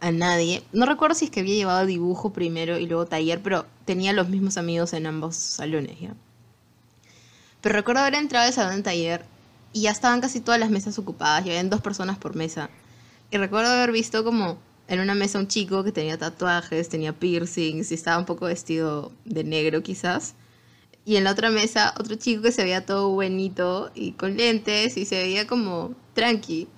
a 0.00 0.10
nadie. 0.10 0.62
No 0.72 0.86
recuerdo 0.86 1.14
si 1.14 1.26
es 1.26 1.30
que 1.30 1.40
había 1.40 1.54
llevado 1.54 1.86
dibujo 1.86 2.32
primero 2.32 2.78
y 2.78 2.86
luego 2.86 3.06
taller, 3.06 3.40
pero 3.42 3.66
tenía 3.84 4.12
los 4.12 4.28
mismos 4.28 4.56
amigos 4.56 4.92
en 4.92 5.06
ambos 5.06 5.36
salones, 5.36 5.98
¿ya? 6.00 6.14
Pero 7.60 7.74
recuerdo 7.74 8.02
haber 8.02 8.14
entrado 8.14 8.46
al 8.46 8.52
salón 8.52 8.76
de 8.76 8.82
taller 8.82 9.24
y 9.72 9.82
ya 9.82 9.90
estaban 9.90 10.20
casi 10.20 10.40
todas 10.40 10.60
las 10.60 10.70
mesas 10.70 10.98
ocupadas, 10.98 11.44
y 11.44 11.50
habían 11.50 11.70
dos 11.70 11.80
personas 11.80 12.18
por 12.18 12.34
mesa. 12.34 12.70
Y 13.30 13.36
recuerdo 13.36 13.70
haber 13.70 13.92
visto 13.92 14.24
como 14.24 14.58
en 14.88 15.00
una 15.00 15.14
mesa 15.14 15.38
un 15.38 15.48
chico 15.48 15.84
que 15.84 15.92
tenía 15.92 16.18
tatuajes, 16.18 16.88
tenía 16.88 17.12
piercings 17.12 17.92
y 17.92 17.94
estaba 17.94 18.18
un 18.18 18.24
poco 18.24 18.46
vestido 18.46 19.12
de 19.24 19.44
negro 19.44 19.82
quizás. 19.82 20.34
Y 21.04 21.16
en 21.16 21.24
la 21.24 21.32
otra 21.32 21.50
mesa 21.50 21.94
otro 21.98 22.16
chico 22.16 22.42
que 22.42 22.52
se 22.52 22.64
veía 22.64 22.84
todo 22.84 23.10
buenito 23.10 23.90
y 23.94 24.12
con 24.12 24.36
lentes 24.36 24.96
y 24.96 25.04
se 25.04 25.16
veía 25.16 25.46
como 25.46 25.94
tranqui. 26.14 26.68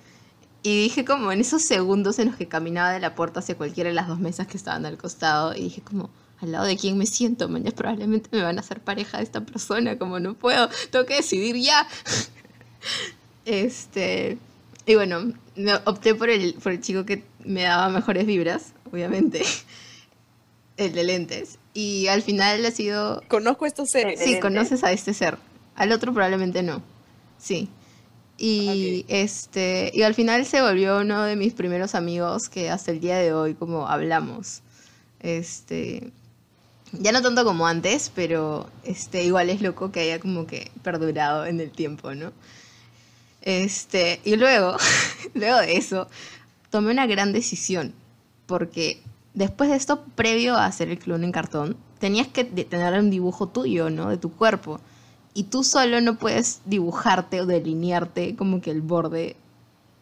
Y 0.63 0.83
dije 0.83 1.05
como 1.05 1.31
en 1.31 1.39
esos 1.41 1.63
segundos 1.63 2.19
en 2.19 2.27
los 2.27 2.35
que 2.35 2.47
caminaba 2.47 2.91
de 2.91 2.99
la 2.99 3.15
puerta 3.15 3.39
hacia 3.39 3.57
cualquiera 3.57 3.89
de 3.89 3.95
las 3.95 4.07
dos 4.07 4.19
mesas 4.19 4.45
que 4.45 4.57
estaban 4.57 4.85
al 4.85 4.97
costado 4.97 5.55
y 5.55 5.63
dije 5.63 5.81
como 5.81 6.09
al 6.41 6.51
lado 6.51 6.65
de 6.65 6.77
quién 6.77 6.97
me 6.97 7.05
siento, 7.05 7.49
mañana 7.49 7.71
probablemente 7.71 8.29
me 8.31 8.41
van 8.41 8.57
a 8.57 8.61
hacer 8.61 8.79
pareja 8.81 9.17
de 9.17 9.23
esta 9.23 9.41
persona, 9.41 9.97
como 9.97 10.19
no 10.19 10.33
puedo, 10.33 10.69
tengo 10.91 11.05
que 11.05 11.15
decidir 11.15 11.55
ya. 11.55 11.87
Este, 13.43 14.37
y 14.85 14.95
bueno, 14.95 15.33
me 15.55 15.75
opté 15.85 16.15
por 16.15 16.29
el, 16.29 16.55
por 16.55 16.71
el 16.71 16.81
chico 16.81 17.05
que 17.05 17.23
me 17.43 17.63
daba 17.63 17.89
mejores 17.89 18.25
vibras, 18.25 18.73
obviamente. 18.91 19.43
El 20.77 20.93
de 20.93 21.03
lentes. 21.03 21.59
Y 21.73 22.07
al 22.07 22.21
final 22.23 22.65
ha 22.65 22.71
sido. 22.71 23.21
Conozco 23.27 23.65
estos 23.65 23.89
seres. 23.91 24.19
Sí, 24.19 24.39
conoces 24.39 24.83
a 24.83 24.91
este 24.91 25.13
ser. 25.13 25.37
Al 25.75 25.91
otro 25.91 26.13
probablemente 26.13 26.63
no. 26.63 26.81
Sí. 27.37 27.69
Y 28.37 29.01
Ok. 29.01 29.05
este. 29.09 29.91
Y 29.93 30.01
al 30.01 30.15
final 30.15 30.45
se 30.45 30.61
volvió 30.61 30.99
uno 30.99 31.21
de 31.23 31.35
mis 31.35 31.53
primeros 31.53 31.93
amigos 31.93 32.49
que 32.49 32.69
hasta 32.71 32.91
el 32.91 32.99
día 32.99 33.17
de 33.17 33.31
hoy 33.33 33.53
como 33.53 33.87
hablamos. 33.87 34.61
Este. 35.19 36.11
Ya 36.93 37.11
no 37.11 37.21
tanto 37.21 37.45
como 37.45 37.67
antes, 37.67 38.11
pero 38.13 38.67
este, 38.83 39.23
igual 39.23 39.49
es 39.49 39.61
loco 39.61 39.91
que 39.91 39.99
haya 40.01 40.19
como 40.19 40.47
que 40.47 40.71
perdurado 40.83 41.45
en 41.45 41.59
el 41.61 41.69
tiempo, 41.71 42.15
¿no? 42.15 42.31
Este, 43.41 44.21
y 44.23 44.35
luego, 44.35 44.77
luego 45.33 45.57
de 45.57 45.77
eso, 45.77 46.07
tomé 46.69 46.91
una 46.91 47.07
gran 47.07 47.33
decisión, 47.33 47.93
porque 48.45 49.01
después 49.33 49.69
de 49.69 49.75
esto, 49.75 50.03
previo 50.15 50.55
a 50.55 50.65
hacer 50.65 50.89
el 50.89 50.99
clon 50.99 51.23
en 51.23 51.31
cartón, 51.31 51.77
tenías 51.99 52.27
que 52.27 52.43
tener 52.43 52.99
un 52.99 53.09
dibujo 53.09 53.47
tuyo, 53.47 53.89
¿no? 53.89 54.09
De 54.09 54.17
tu 54.17 54.31
cuerpo. 54.31 54.79
Y 55.33 55.43
tú 55.43 55.63
solo 55.63 56.01
no 56.01 56.17
puedes 56.17 56.61
dibujarte 56.65 57.41
o 57.41 57.45
delinearte 57.45 58.35
como 58.35 58.59
que 58.59 58.71
el 58.71 58.81
borde 58.81 59.37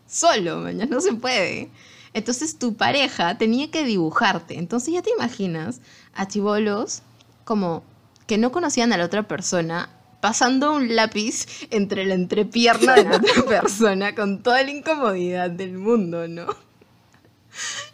solo, 0.07 0.57
mañana 0.57 0.87
no 0.89 1.01
se 1.01 1.13
puede. 1.13 1.69
Entonces 2.13 2.57
tu 2.57 2.75
pareja 2.75 3.37
tenía 3.37 3.69
que 3.69 3.83
dibujarte. 3.83 4.57
Entonces 4.57 4.93
ya 4.93 5.01
te 5.01 5.11
imaginas 5.11 5.81
a 6.13 6.27
chivolos 6.27 7.03
como 7.43 7.83
que 8.25 8.37
no 8.37 8.51
conocían 8.51 8.93
a 8.93 8.97
la 8.97 9.05
otra 9.05 9.27
persona 9.27 9.89
pasando 10.21 10.73
un 10.73 10.95
lápiz 10.95 11.45
entre 11.69 12.05
la 12.05 12.15
entrepierna 12.15 12.95
de 12.95 13.03
la 13.03 13.17
otra 13.17 13.43
persona 13.47 14.15
con 14.15 14.41
toda 14.41 14.63
la 14.63 14.71
incomodidad 14.71 15.49
del 15.49 15.77
mundo, 15.77 16.27
¿no? 16.27 16.47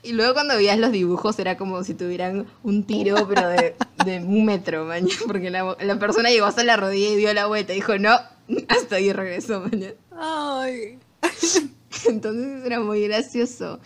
Y 0.03 0.13
luego 0.13 0.33
cuando 0.33 0.55
veías 0.55 0.77
los 0.77 0.91
dibujos 0.91 1.39
era 1.39 1.57
como 1.57 1.83
si 1.83 1.93
tuvieran 1.93 2.45
un 2.63 2.83
tiro, 2.83 3.27
pero 3.27 3.47
de, 3.47 3.75
de 4.05 4.19
un 4.19 4.45
metro, 4.45 4.85
mañana, 4.85 5.13
porque 5.25 5.49
la, 5.49 5.75
la 5.79 5.99
persona 5.99 6.29
llegó 6.29 6.45
hasta 6.45 6.63
la 6.63 6.77
rodilla 6.77 7.09
y 7.09 7.15
dio 7.15 7.33
la 7.33 7.47
vuelta 7.47 7.73
y 7.73 7.77
dijo, 7.77 7.97
no, 7.97 8.19
hasta 8.67 8.97
ahí 8.97 9.11
regresó, 9.11 9.61
mañana. 9.61 9.95
Ay. 10.11 10.99
Entonces 12.07 12.65
era 12.65 12.79
muy 12.79 13.07
gracioso. 13.07 13.79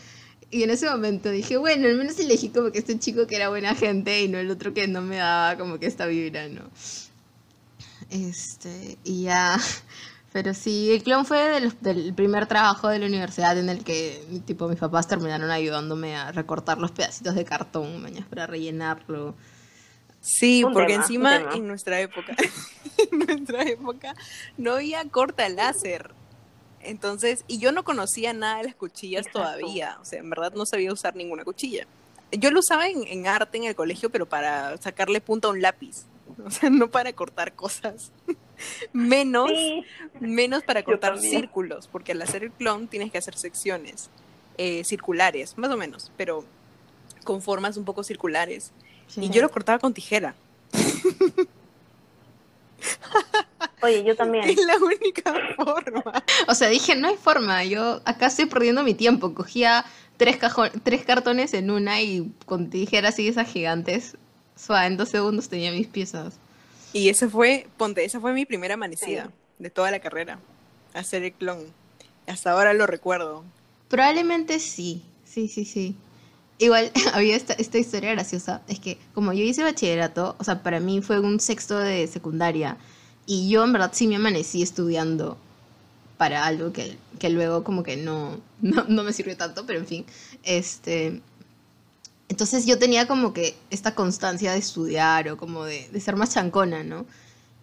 Y 0.51 0.63
en 0.63 0.71
ese 0.71 0.89
momento 0.89 1.29
dije, 1.29 1.57
bueno, 1.57 1.87
al 1.87 1.95
menos 1.95 2.19
elegí 2.19 2.49
como 2.49 2.71
que 2.71 2.79
este 2.79 2.97
chico 2.97 3.27
que 3.27 3.35
era 3.35 3.49
buena 3.49 3.75
gente 3.75 4.21
y 4.23 4.27
no 4.27 4.39
el 4.39 4.49
otro 4.49 4.73
que 4.73 4.87
no 4.87 5.01
me 5.01 5.17
daba 5.17 5.57
como 5.57 5.79
que 5.79 5.85
esta 5.85 6.07
vibra, 6.07 6.47
¿no? 6.47 6.63
Este, 8.09 8.97
y 9.03 9.23
ya. 9.23 9.57
Pero 10.31 10.53
sí, 10.53 10.91
el 10.91 11.01
clon 11.01 11.25
fue 11.25 11.39
del, 11.39 11.73
del 11.81 12.13
primer 12.13 12.45
trabajo 12.45 12.87
de 12.87 12.99
la 12.99 13.07
universidad 13.07 13.57
en 13.57 13.67
el 13.67 13.83
que, 13.83 14.23
tipo, 14.45 14.67
mis 14.67 14.77
papás 14.77 15.07
terminaron 15.07 15.49
ayudándome 15.49 16.15
a 16.15 16.31
recortar 16.31 16.77
los 16.77 16.91
pedacitos 16.91 17.33
de 17.33 17.45
cartón, 17.45 18.01
mañana, 18.01 18.27
para 18.29 18.45
rellenarlo. 18.45 19.33
Sí, 20.21 20.63
Un 20.63 20.73
porque 20.73 20.93
tema, 20.93 21.01
encima 21.01 21.35
en 21.55 21.67
nuestra 21.67 21.99
época, 21.99 22.35
en 23.11 23.19
nuestra 23.19 23.63
época 23.63 24.13
no 24.57 24.73
había 24.73 25.03
corta 25.05 25.47
láser. 25.49 26.11
Entonces, 26.81 27.43
y 27.47 27.57
yo 27.57 27.71
no 27.71 27.83
conocía 27.83 28.31
nada 28.33 28.57
de 28.57 28.65
las 28.65 28.75
cuchillas 28.75 29.25
Exacto. 29.25 29.39
todavía. 29.39 29.97
O 30.01 30.05
sea, 30.05 30.19
en 30.19 30.29
verdad 30.29 30.53
no 30.53 30.65
sabía 30.65 30.93
usar 30.93 31.15
ninguna 31.15 31.43
cuchilla. 31.43 31.87
Yo 32.31 32.51
lo 32.51 32.59
usaba 32.59 32.87
en, 32.87 33.07
en 33.07 33.27
arte 33.27 33.57
en 33.57 33.63
el 33.63 33.75
colegio, 33.75 34.09
pero 34.11 34.27
para 34.27 34.77
sacarle 34.77 35.19
punta 35.21 35.47
a 35.47 35.51
un 35.51 35.61
lápiz. 35.61 36.05
O 36.45 36.51
sea, 36.51 36.69
no 36.69 36.89
para 36.89 37.13
cortar 37.13 37.53
cosas. 37.53 38.11
menos, 38.93 39.49
Sí, 39.49 39.83
menos 40.19 40.63
para 40.63 40.83
cortar 40.83 41.19
círculos, 41.19 41.87
porque 41.87 42.11
al 42.11 42.21
hacer 42.21 42.43
el 42.43 42.51
clon 42.51 42.87
tienes 42.87 43.11
que 43.11 43.17
hacer 43.17 43.35
secciones 43.35 44.09
eh, 44.57 44.83
circulares, 44.83 45.57
más 45.57 45.71
o 45.71 45.77
menos, 45.77 46.11
pero 46.17 46.43
con 47.23 47.41
formas 47.41 47.77
un 47.77 47.85
poco 47.85 48.03
circulares. 48.03 48.71
Y 49.15 49.29
yo 49.29 49.41
lo 49.41 49.49
cortaba 49.49 49.79
con 49.79 49.93
tijera. 49.93 50.35
oye, 53.81 54.03
yo 54.03 54.15
también. 54.15 54.49
Es 54.49 54.57
la 54.65 54.77
única 54.77 55.33
forma. 55.55 56.23
O 56.47 56.55
sea, 56.55 56.69
dije, 56.69 56.95
no 56.95 57.07
hay 57.07 57.15
forma, 57.15 57.63
yo 57.63 58.01
acá 58.05 58.27
estoy 58.27 58.45
perdiendo 58.45 58.83
mi 58.83 58.93
tiempo. 58.93 59.33
Cogía 59.33 59.85
tres, 60.17 60.37
tres 60.83 61.05
cartones 61.05 61.53
en 61.53 61.71
una 61.71 62.01
y 62.01 62.31
con 62.45 62.69
tijeras 62.69 63.17
y 63.19 63.27
esas 63.27 63.49
gigantes, 63.49 64.17
suave, 64.59 64.87
en 64.87 64.97
dos 64.97 65.09
segundos 65.09 65.49
tenía 65.49 65.71
mis 65.71 65.87
piezas. 65.87 66.33
Y 66.93 67.09
esa 67.09 67.29
fue, 67.29 67.67
ponte, 67.77 68.03
esa 68.03 68.19
fue 68.19 68.33
mi 68.33 68.45
primera 68.45 68.73
amanecida 68.73 69.25
Sí. 69.25 69.31
de 69.59 69.69
toda 69.69 69.91
la 69.91 69.99
carrera. 69.99 70.39
Hacer 70.93 71.23
el 71.23 71.33
clon. 71.33 71.59
Hasta 72.27 72.51
ahora 72.51 72.73
lo 72.73 72.87
recuerdo. 72.87 73.43
Probablemente 73.89 74.59
sí, 74.59 75.03
sí, 75.25 75.47
sí, 75.47 75.65
sí. 75.65 75.95
Igual 76.57 76.91
había 77.13 77.35
esta, 77.35 77.53
esta 77.53 77.77
historia 77.77 78.11
graciosa, 78.11 78.61
es 78.67 78.79
que 78.79 78.97
como 79.13 79.33
yo 79.33 79.43
hice 79.43 79.63
bachillerato, 79.63 80.35
o 80.39 80.43
sea, 80.43 80.61
para 80.61 80.79
mí 80.79 81.01
fue 81.01 81.19
un 81.19 81.39
sexto 81.39 81.77
de 81.77 82.05
secundaria 82.07 82.77
y 83.25 83.49
yo 83.49 83.63
en 83.63 83.71
verdad 83.73 83.91
sí 83.93 84.07
me 84.07 84.15
amanecí 84.17 84.61
estudiando 84.61 85.37
para 86.17 86.45
algo 86.45 86.73
que, 86.73 86.97
que 87.17 87.29
luego 87.29 87.63
como 87.63 87.83
que 87.83 87.95
no, 87.95 88.41
no, 88.61 88.83
no 88.87 89.03
me 89.03 89.13
sirvió 89.13 89.37
tanto, 89.37 89.65
pero 89.65 89.79
en 89.79 89.87
fin, 89.87 90.05
este... 90.43 91.21
Entonces 92.29 92.67
yo 92.67 92.77
tenía 92.77 93.07
como 93.07 93.33
que 93.33 93.57
esta 93.71 93.95
constancia 93.95 94.51
de 94.51 94.59
estudiar 94.59 95.27
o 95.29 95.37
como 95.37 95.65
de, 95.65 95.89
ser 95.99 96.15
más 96.15 96.33
chancona, 96.33 96.83
¿no? 96.83 97.05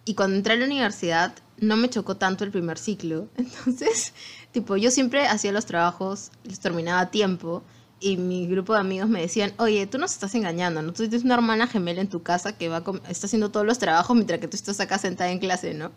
Y 0.05 0.13
cuando 0.13 0.35
entré 0.35 0.53
a 0.53 0.57
la 0.57 0.65
universidad 0.65 1.33
no 1.57 1.77
me 1.77 1.89
chocó 1.89 2.17
tanto 2.17 2.43
el 2.43 2.51
primer 2.51 2.77
ciclo. 2.77 3.27
Entonces, 3.37 4.13
tipo, 4.51 4.77
yo 4.77 4.91
siempre 4.91 5.25
hacía 5.25 5.51
los 5.53 5.65
trabajos, 5.65 6.31
los 6.43 6.59
terminaba 6.59 6.99
a 6.99 7.11
tiempo 7.11 7.63
y 7.99 8.17
mi 8.17 8.45
grupo 8.45 8.73
de 8.73 8.81
amigos 8.81 9.09
me 9.09 9.21
decían, 9.21 9.53
oye, 9.57 9.87
tú 9.87 9.97
nos 9.97 10.11
estás 10.11 10.35
engañando, 10.35 10.81
¿no? 10.81 10.91
Tú 10.91 11.03
tienes 11.03 11.23
una 11.23 11.35
hermana 11.35 11.67
gemela 11.67 12.01
en 12.01 12.09
tu 12.09 12.21
casa 12.21 12.57
que 12.57 12.67
va 12.67 12.83
está 13.09 13.27
haciendo 13.27 13.49
todos 13.49 13.65
los 13.65 13.79
trabajos 13.79 14.15
mientras 14.15 14.39
que 14.39 14.47
tú 14.47 14.57
estás 14.57 14.79
acá 14.81 14.97
sentada 14.97 15.31
en 15.31 15.39
clase, 15.39 15.73
¿no? 15.73 15.91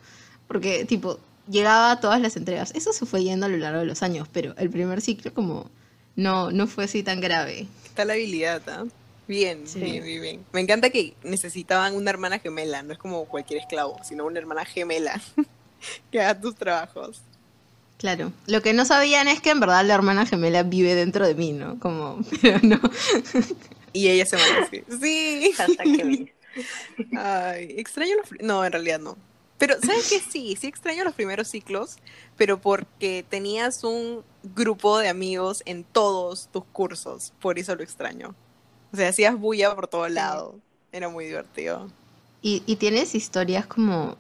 Porque, 0.47 0.85
tipo, 0.85 1.19
llegaba 1.49 1.91
a 1.91 2.01
todas 2.01 2.21
las 2.21 2.37
entregas. 2.37 2.73
Eso 2.75 2.93
se 2.93 3.05
fue 3.05 3.25
yendo 3.25 3.47
a 3.47 3.49
lo 3.49 3.57
largo 3.57 3.81
de 3.81 3.87
los 3.87 4.03
años, 4.03 4.29
pero 4.33 4.55
el 4.57 4.71
primer 4.71 5.01
ciclo 5.01 5.35
como 5.35 5.71
no, 6.17 6.51
no 6.53 6.67
fue 6.67 6.85
así 6.85 7.03
tan 7.03 7.21
grave. 7.21 7.67
Está 7.91 8.05
la 8.05 8.15
habilidad, 8.15 8.63
¿ah? 8.69 8.85
Bien, 9.29 9.67
Sí. 9.67 9.81
bien, 9.81 10.03
bien, 10.03 10.23
bien. 10.23 10.45
Me 10.53 10.61
encanta 10.61 10.91
que 10.91 11.15
necesitaban 11.23 11.95
una 11.95 12.11
hermana 12.11 12.39
gemela, 12.39 12.83
no 12.83 12.93
es 12.93 12.99
como 12.99 13.25
cualquier 13.27 13.61
esclavo, 13.61 13.99
sino 14.03 14.25
una 14.25 14.39
hermana 14.39 14.65
gemela 14.65 15.21
que 16.11 16.21
haga 16.21 16.41
tus 16.41 16.57
trabajos. 16.57 17.21
Claro. 17.99 18.33
Lo 18.47 18.63
que 18.63 18.73
no 18.73 18.85
sabían 18.87 19.29
es 19.29 19.41
que 19.41 19.51
en 19.51 19.61
verdad 19.61 19.85
la 19.85 19.95
hermana 19.95 20.25
gemela 20.25 20.63
vive 20.63 20.95
dentro 20.95 21.27
de 21.27 21.35
mí, 21.35 21.53
¿no? 21.53 21.79
Como, 21.79 22.21
pero 22.43 22.59
no. 22.63 22.81
Y 23.93 24.09
ella 24.09 24.25
se 24.27 24.37
merece. 24.37 24.85
Sí. 25.01 25.53
Hashtag 25.57 25.85
que. 25.97 26.35
Ay, 27.17 27.75
extraño 27.77 28.17
los... 28.17 28.41
No, 28.41 28.65
en 28.65 28.73
realidad 28.73 28.99
no. 29.01 29.17
Pero, 29.59 29.77
¿sabes 29.85 30.09
qué? 30.09 30.19
Sí, 30.21 30.57
sí 30.59 30.67
extraño 30.67 31.05
los 31.05 31.15
primeros 31.15 31.49
ciclos, 31.49 31.99
pero 32.37 32.59
porque 32.61 33.25
tenías 33.29 33.85
un 33.85 34.25
grupo 34.43 34.99
de 34.99 35.09
amigos 35.09 35.63
en 35.67 35.85
todos 35.85 36.49
tus 36.53 36.65
cursos, 36.65 37.33
por 37.41 37.59
eso 37.59 37.75
lo 37.75 37.83
extraño. 37.83 38.35
O 38.93 38.97
sea, 38.97 39.09
hacías 39.09 39.39
bulla 39.39 39.75
por 39.75 39.87
todo 39.89 40.09
lado. 40.09 40.59
Era 40.93 41.09
muy 41.09 41.27
divertido. 41.27 41.91
Y, 42.43 42.63
y 42.67 42.77
tienes 42.77 43.15
historias 43.15 43.67
como 43.67 44.17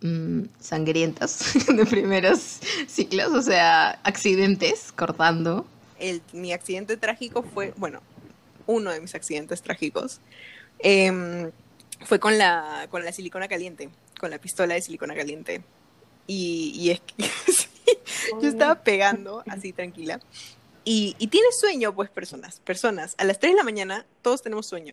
mm, 0.00 0.44
sangrientas 0.58 1.52
de 1.68 1.86
primeros 1.86 2.60
ciclos, 2.86 3.32
o 3.32 3.42
sea, 3.42 3.98
accidentes 4.04 4.92
cortando. 4.92 5.66
El, 5.98 6.22
mi 6.32 6.52
accidente 6.52 6.96
trágico 6.96 7.42
fue, 7.42 7.74
bueno, 7.76 8.00
uno 8.66 8.90
de 8.90 9.00
mis 9.00 9.14
accidentes 9.14 9.62
trágicos, 9.62 10.20
em, 10.78 11.50
fue 12.04 12.18
con 12.18 12.38
la, 12.38 12.86
con 12.90 13.04
la 13.04 13.12
silicona 13.12 13.48
caliente, 13.48 13.90
con 14.18 14.30
la 14.30 14.38
pistola 14.38 14.74
de 14.74 14.80
silicona 14.80 15.14
caliente. 15.14 15.62
Y, 16.26 16.72
y 16.74 16.90
es 16.90 17.00
que 17.00 17.28
yo 18.40 18.48
estaba 18.48 18.82
pegando 18.82 19.42
así 19.46 19.72
tranquila. 19.72 20.20
Y, 20.86 21.16
y 21.18 21.30
sueño, 21.58 21.94
pues, 21.94 22.10
personas, 22.10 22.60
personas. 22.60 23.14
A 23.16 23.24
las 23.24 23.38
3 23.38 23.52
de 23.52 23.56
la 23.56 23.62
mañana 23.62 24.04
todos 24.20 24.42
tenemos 24.42 24.66
sueño. 24.66 24.92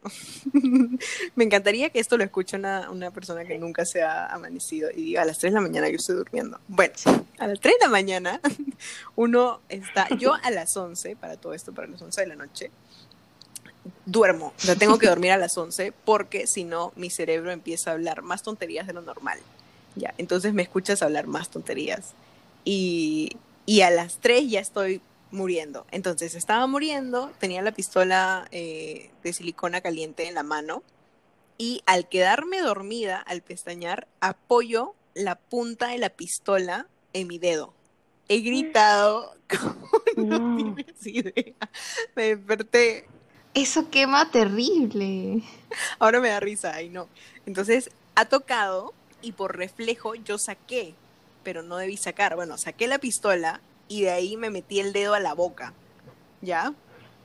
Me 1.36 1.44
encantaría 1.44 1.90
que 1.90 2.00
esto 2.00 2.16
lo 2.16 2.24
escuche 2.24 2.56
una, 2.56 2.90
una 2.90 3.12
persona 3.12 3.44
que 3.44 3.58
nunca 3.58 3.86
se 3.86 4.02
ha 4.02 4.28
amanecido 4.28 4.90
y 4.90 5.04
diga, 5.04 5.24
a 5.24 5.26
las 5.26 5.40
3 5.40 5.52
de 5.52 5.56
la 5.56 5.62
mañana 5.62 5.90
yo 5.90 5.98
estoy 5.98 6.16
durmiendo. 6.16 6.60
Bueno, 6.70 6.94
a 7.40 7.48
las 7.48 7.60
3 7.60 7.76
de 7.78 7.86
la 7.86 7.92
mañana 7.92 8.40
uno 9.18 9.60
está, 9.68 10.08
yo 10.18 10.34
a 10.42 10.50
las 10.52 10.78
11, 10.78 11.18
para 11.18 11.36
todo 11.36 11.54
esto, 11.54 11.74
para 11.74 11.88
las 11.88 12.02
11 12.02 12.22
de 12.22 12.28
la 12.28 12.36
noche, 12.38 12.72
duermo. 14.06 14.54
O 14.58 14.62
sea, 14.62 14.76
tengo 14.76 14.98
que 14.98 15.08
dormir 15.08 15.32
a 15.32 15.38
las 15.38 15.58
11 15.58 15.94
porque 16.06 16.48
si 16.48 16.64
no, 16.64 16.94
mi 16.96 17.10
cerebro 17.10 17.52
empieza 17.52 17.90
a 17.90 17.94
hablar 17.94 18.22
más 18.22 18.44
tonterías 18.44 18.88
de 18.88 18.94
lo 18.94 19.02
normal. 19.02 19.40
Ya, 19.96 20.14
entonces 20.18 20.54
me 20.54 20.62
escuchas 20.62 21.02
hablar 21.02 21.28
más 21.28 21.50
tonterías. 21.50 22.14
Y, 22.64 23.38
y 23.66 23.82
a 23.82 23.90
las 23.90 24.20
3 24.20 24.50
ya 24.50 24.60
estoy 24.60 25.02
muriendo. 25.32 25.86
Entonces 25.92 26.36
estaba 26.36 26.68
muriendo, 26.68 27.32
tenía 27.40 27.62
la 27.62 27.72
pistola 27.72 28.48
eh, 28.52 29.12
de 29.24 29.34
silicona 29.34 29.82
caliente 29.82 30.28
en 30.28 30.36
la 30.36 30.44
mano 30.44 30.84
y 31.58 31.82
al 31.86 32.10
quedarme 32.10 32.60
dormida, 32.62 33.18
al 33.20 33.42
pestañear, 33.42 34.08
apoyo 34.20 34.96
la 35.14 35.36
punta 35.36 35.90
de 35.90 35.98
la 36.00 36.10
pistola 36.10 36.88
en 37.14 37.28
mi 37.28 37.38
dedo. 37.40 37.74
He 38.28 38.40
gritado 38.42 39.36
como 39.50 39.92
no, 40.18 40.40
No. 40.40 40.74
tienes 40.76 41.08
idea. 41.08 41.54
Me 42.16 42.36
desperté. 42.36 43.06
Eso 43.54 43.90
quema 43.90 44.32
terrible. 44.32 45.44
Ahora 46.00 46.20
me 46.22 46.30
da 46.30 46.40
risa, 46.40 46.74
ay 46.74 46.90
no. 46.90 47.08
Entonces 47.46 47.90
ha 48.16 48.26
tocado 48.26 48.94
y 49.22 49.34
por 49.34 49.58
reflejo 49.58 50.16
yo 50.16 50.38
saqué, 50.38 50.96
pero 51.44 51.64
no 51.64 51.78
debí 51.78 51.98
sacar. 51.98 52.36
Bueno, 52.36 52.58
saqué 52.58 52.88
la 52.88 53.00
pistola 53.00 53.62
y 53.88 54.04
de 54.04 54.12
ahí 54.12 54.38
me 54.38 54.50
metí 54.50 54.80
el 54.80 54.94
dedo 54.94 55.14
a 55.14 55.20
la 55.20 55.34
boca, 55.34 55.74
¿ya? 56.42 56.74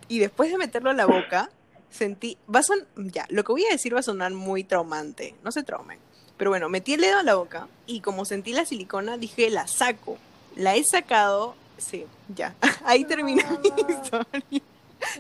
Y 0.09 0.19
después 0.19 0.51
de 0.51 0.59
meterlo 0.59 0.91
a 0.91 0.95
la 0.95 1.07
boca, 1.07 1.51
sentí, 1.91 2.39
va 2.53 2.61
a 2.61 2.63
son, 2.63 2.87
ya, 2.97 3.27
lo 3.29 3.45
que 3.45 3.53
voy 3.53 3.65
a 3.67 3.71
decir 3.71 3.95
va 3.95 4.01
a 4.01 4.03
sonar 4.05 4.33
muy 4.33 4.65
traumante, 4.65 5.35
no 5.43 5.53
se 5.53 5.63
traumen. 5.63 5.99
Pero 6.37 6.51
bueno, 6.51 6.69
metí 6.69 6.95
el 6.95 7.01
dedo 7.01 7.19
a 7.19 7.23
la 7.23 7.35
boca 7.35 7.67
y 7.87 8.01
como 8.01 8.25
sentí 8.25 8.53
la 8.53 8.67
silicona, 8.67 9.17
dije, 9.17 9.49
la 9.51 9.67
saco. 9.67 10.19
La 10.55 10.75
he 10.77 10.85
sacado, 10.85 11.55
sí, 11.79 12.05
ya. 12.35 12.55
Ahí 12.85 13.05
terminó 13.05 13.43
mi 13.63 13.71
No. 13.71 13.89
historia. 13.91 14.63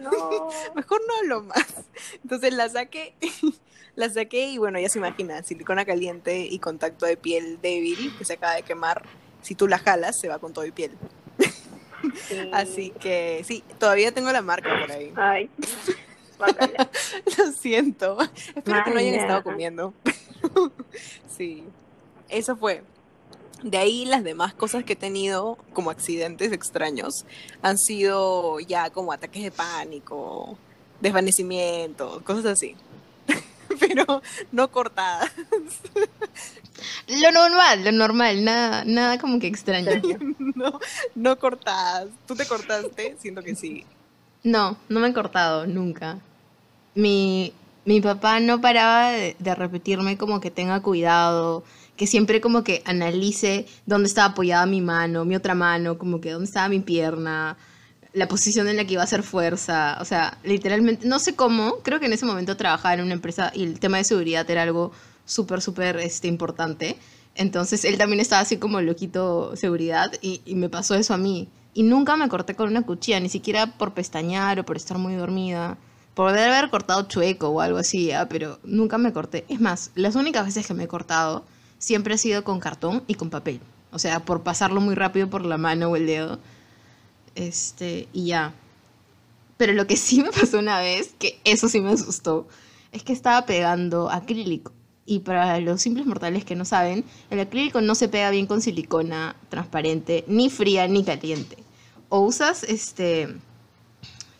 No. 0.01 0.51
Mejor 0.75 1.01
no 1.07 1.17
hablo 1.19 1.43
más. 1.43 1.67
Entonces 2.23 2.53
la 2.55 2.69
saqué, 2.69 3.15
la 3.97 4.11
saqué 4.11 4.51
y 4.51 4.59
bueno, 4.59 4.79
ya 4.79 4.89
se 4.89 4.99
imagina, 4.99 5.43
silicona 5.43 5.85
caliente 5.85 6.47
y 6.49 6.59
contacto 6.59 7.07
de 7.07 7.17
piel 7.17 7.59
débil 7.61 8.15
que 8.17 8.25
se 8.25 8.35
acaba 8.35 8.55
de 8.55 8.63
quemar. 8.63 9.03
Si 9.43 9.55
tú 9.55 9.67
la 9.67 9.79
jalas, 9.79 10.19
se 10.21 10.29
va 10.29 10.39
con 10.39 10.53
todo 10.53 10.65
y 10.67 10.71
piel. 10.71 10.93
Sí. 12.29 12.51
Así 12.53 12.91
que 12.91 13.43
sí, 13.45 13.65
todavía 13.79 14.13
tengo 14.13 14.31
la 14.31 14.43
marca 14.43 14.69
por 14.81 14.93
ahí. 14.93 15.13
Ay. 15.17 15.51
Lo 17.39 17.53
siento. 17.53 18.19
Espero 18.55 18.85
que 18.85 18.91
no 18.91 18.99
hayan 19.01 19.15
estado 19.15 19.43
comiendo. 19.43 19.95
sí, 21.37 21.65
eso 22.29 22.57
fue. 22.57 22.83
De 23.63 23.79
ahí 23.79 24.05
las 24.05 24.23
demás 24.23 24.53
cosas 24.53 24.85
que 24.85 24.93
he 24.93 24.97
tenido 24.97 25.57
como 25.73 25.91
accidentes 25.91 26.53
extraños 26.53 27.25
han 27.63 27.79
sido 27.79 28.61
ya 28.61 28.91
como 28.91 29.13
ataques 29.13 29.43
de 29.43 29.51
pánico, 29.51 30.59
desvanecimientos, 31.01 32.23
cosas 32.23 32.45
así. 32.45 32.77
Pero 33.81 34.23
no 34.53 34.71
cortadas. 34.71 35.31
Lo 37.09 37.33
normal, 37.33 37.85
lo 37.85 37.93
normal, 37.93 38.45
nada, 38.45 38.85
nada 38.85 39.19
como 39.19 39.39
que 39.39 39.47
extraño. 39.47 39.91
No, 40.57 40.81
no 41.15 41.39
cortadas. 41.39 42.09
¿Tú 42.27 42.35
te 42.35 42.47
cortaste? 42.47 43.15
Siento 43.19 43.43
que 43.43 43.55
sí. 43.55 43.85
No, 44.43 44.79
no 44.89 45.01
me 45.01 45.09
he 45.09 45.12
cortado, 45.12 45.67
nunca. 45.67 46.19
Mi, 46.95 47.53
mi 47.85 48.01
papá 48.01 48.41
no 48.41 48.61
paraba 48.61 49.11
de, 49.11 49.37
de 49.39 49.55
repetirme 49.55 50.17
como 50.17 50.41
que 50.41 50.51
tenga 50.51 50.81
cuidado, 50.81 51.62
que 51.97 52.07
siempre 52.07 52.41
como 52.41 52.65
que 52.65 52.83
analice 52.87 53.67
dónde 53.85 54.09
estaba 54.09 54.33
apoyada 54.33 54.65
mi 54.65 54.81
mano, 54.81 55.27
mi 55.27 55.37
otra 55.37 55.55
mano, 55.55 55.99
como 55.99 56.23
que 56.23 56.31
dónde 56.31 56.47
estaba 56.47 56.69
mi 56.71 56.81
pierna, 56.81 57.59
la 58.16 58.29
posición 58.29 58.66
en 58.66 58.79
la 58.79 58.87
que 58.87 58.94
iba 58.94 59.02
a 59.02 59.05
hacer 59.05 59.22
fuerza. 59.22 59.98
O 60.00 60.05
sea, 60.07 60.38
literalmente, 60.42 61.07
no 61.07 61.18
sé 61.18 61.35
cómo, 61.37 61.76
creo 61.83 62.00
que 62.00 62.07
en 62.07 62.14
ese 62.14 62.24
momento 62.24 62.57
trabajaba 62.57 62.94
en 62.94 63.02
una 63.02 63.12
empresa 63.12 63.52
y 63.55 63.62
el 63.62 63.79
tema 63.79 63.98
de 63.98 64.05
seguridad 64.05 64.50
era 64.50 64.62
algo 64.62 64.90
súper, 65.26 65.61
súper 65.61 65.98
este, 65.98 66.26
importante. 66.26 66.96
Entonces 67.35 67.85
él 67.85 67.98
también 67.98 68.20
estaba 68.20 68.40
así 68.40 68.57
como 68.57 68.81
loquito 68.81 69.55
seguridad 69.55 70.11
y, 70.22 70.40
me 70.55 70.70
pasó 70.70 70.94
eso 70.94 71.12
a 71.12 71.18
mí. 71.18 71.48
Y 71.74 71.83
nunca 71.83 72.16
me 72.16 72.31
corté 72.31 72.55
con 72.55 72.70
una 72.70 72.83
cuchilla, 72.83 73.20
ni 73.20 73.29
siquiera 73.29 73.76
por 73.76 73.92
pestañear 73.92 74.59
o 74.59 74.64
por 74.64 74.79
estar 74.79 74.96
muy 74.96 75.14
dormida. 75.14 75.76
Por 76.14 76.31
haber 76.31 76.70
cortado 76.70 77.02
chueco 77.02 77.48
o 77.50 77.61
algo 77.61 77.76
así, 77.76 78.07
¿ya? 78.07 78.26
pero 78.31 78.59
nunca 78.64 78.96
me 78.96 79.12
corté. 79.12 79.44
Es 79.48 79.61
más, 79.61 79.90
las 79.94 80.14
únicas 80.14 80.46
veces 80.46 80.66
que 80.66 80.72
me 80.72 80.85
he 80.85 80.88
cortado 80.88 81.44
siempre 81.79 82.14
ha 82.14 82.18
sido 82.18 82.44
con 82.44 82.61
cartón 82.61 83.02
y 83.07 83.14
con 83.16 83.29
papel. 83.29 83.61
O 83.92 83.98
sea, 83.98 84.20
por 84.20 84.42
pasarlo 84.42 84.81
muy 84.81 84.94
rápido 84.94 85.29
por 85.29 85.44
la 85.44 85.59
mano 85.59 85.90
o 85.90 85.96
el 85.96 86.07
dedo. 86.07 86.38
Este, 87.37 88.09
y 88.12 88.27
ya. 88.27 88.55
Pero 89.57 89.72
lo 89.75 89.87
que 89.87 89.96
sí 89.96 90.22
me 90.22 90.33
pasó 90.33 90.59
una 90.59 90.81
vez, 90.81 91.14
que 91.18 91.38
eso 91.44 91.68
sí 91.68 91.81
me 91.81 91.92
asustó, 91.92 92.49
es 92.90 93.05
que 93.05 93.12
estaba 93.12 93.46
pegando 93.46 94.11
acrílico. 94.11 94.72
Y 95.09 95.20
para 95.20 95.61
los 95.61 95.81
simples 95.83 96.05
mortales 96.05 96.44
que 96.44 96.57
no 96.57 96.64
saben, 96.64 97.05
el 97.31 97.38
acrílico 97.38 97.81
no 97.81 97.94
se 97.94 98.09
pega 98.09 98.31
bien 98.31 98.46
con 98.46 98.61
silicona 98.61 99.37
transparente, 99.51 100.25
ni 100.27 100.51
fría 100.51 100.88
ni 100.88 101.05
caliente. 101.05 101.57
O 102.09 102.20
usas 102.20 102.64
este 102.64 103.29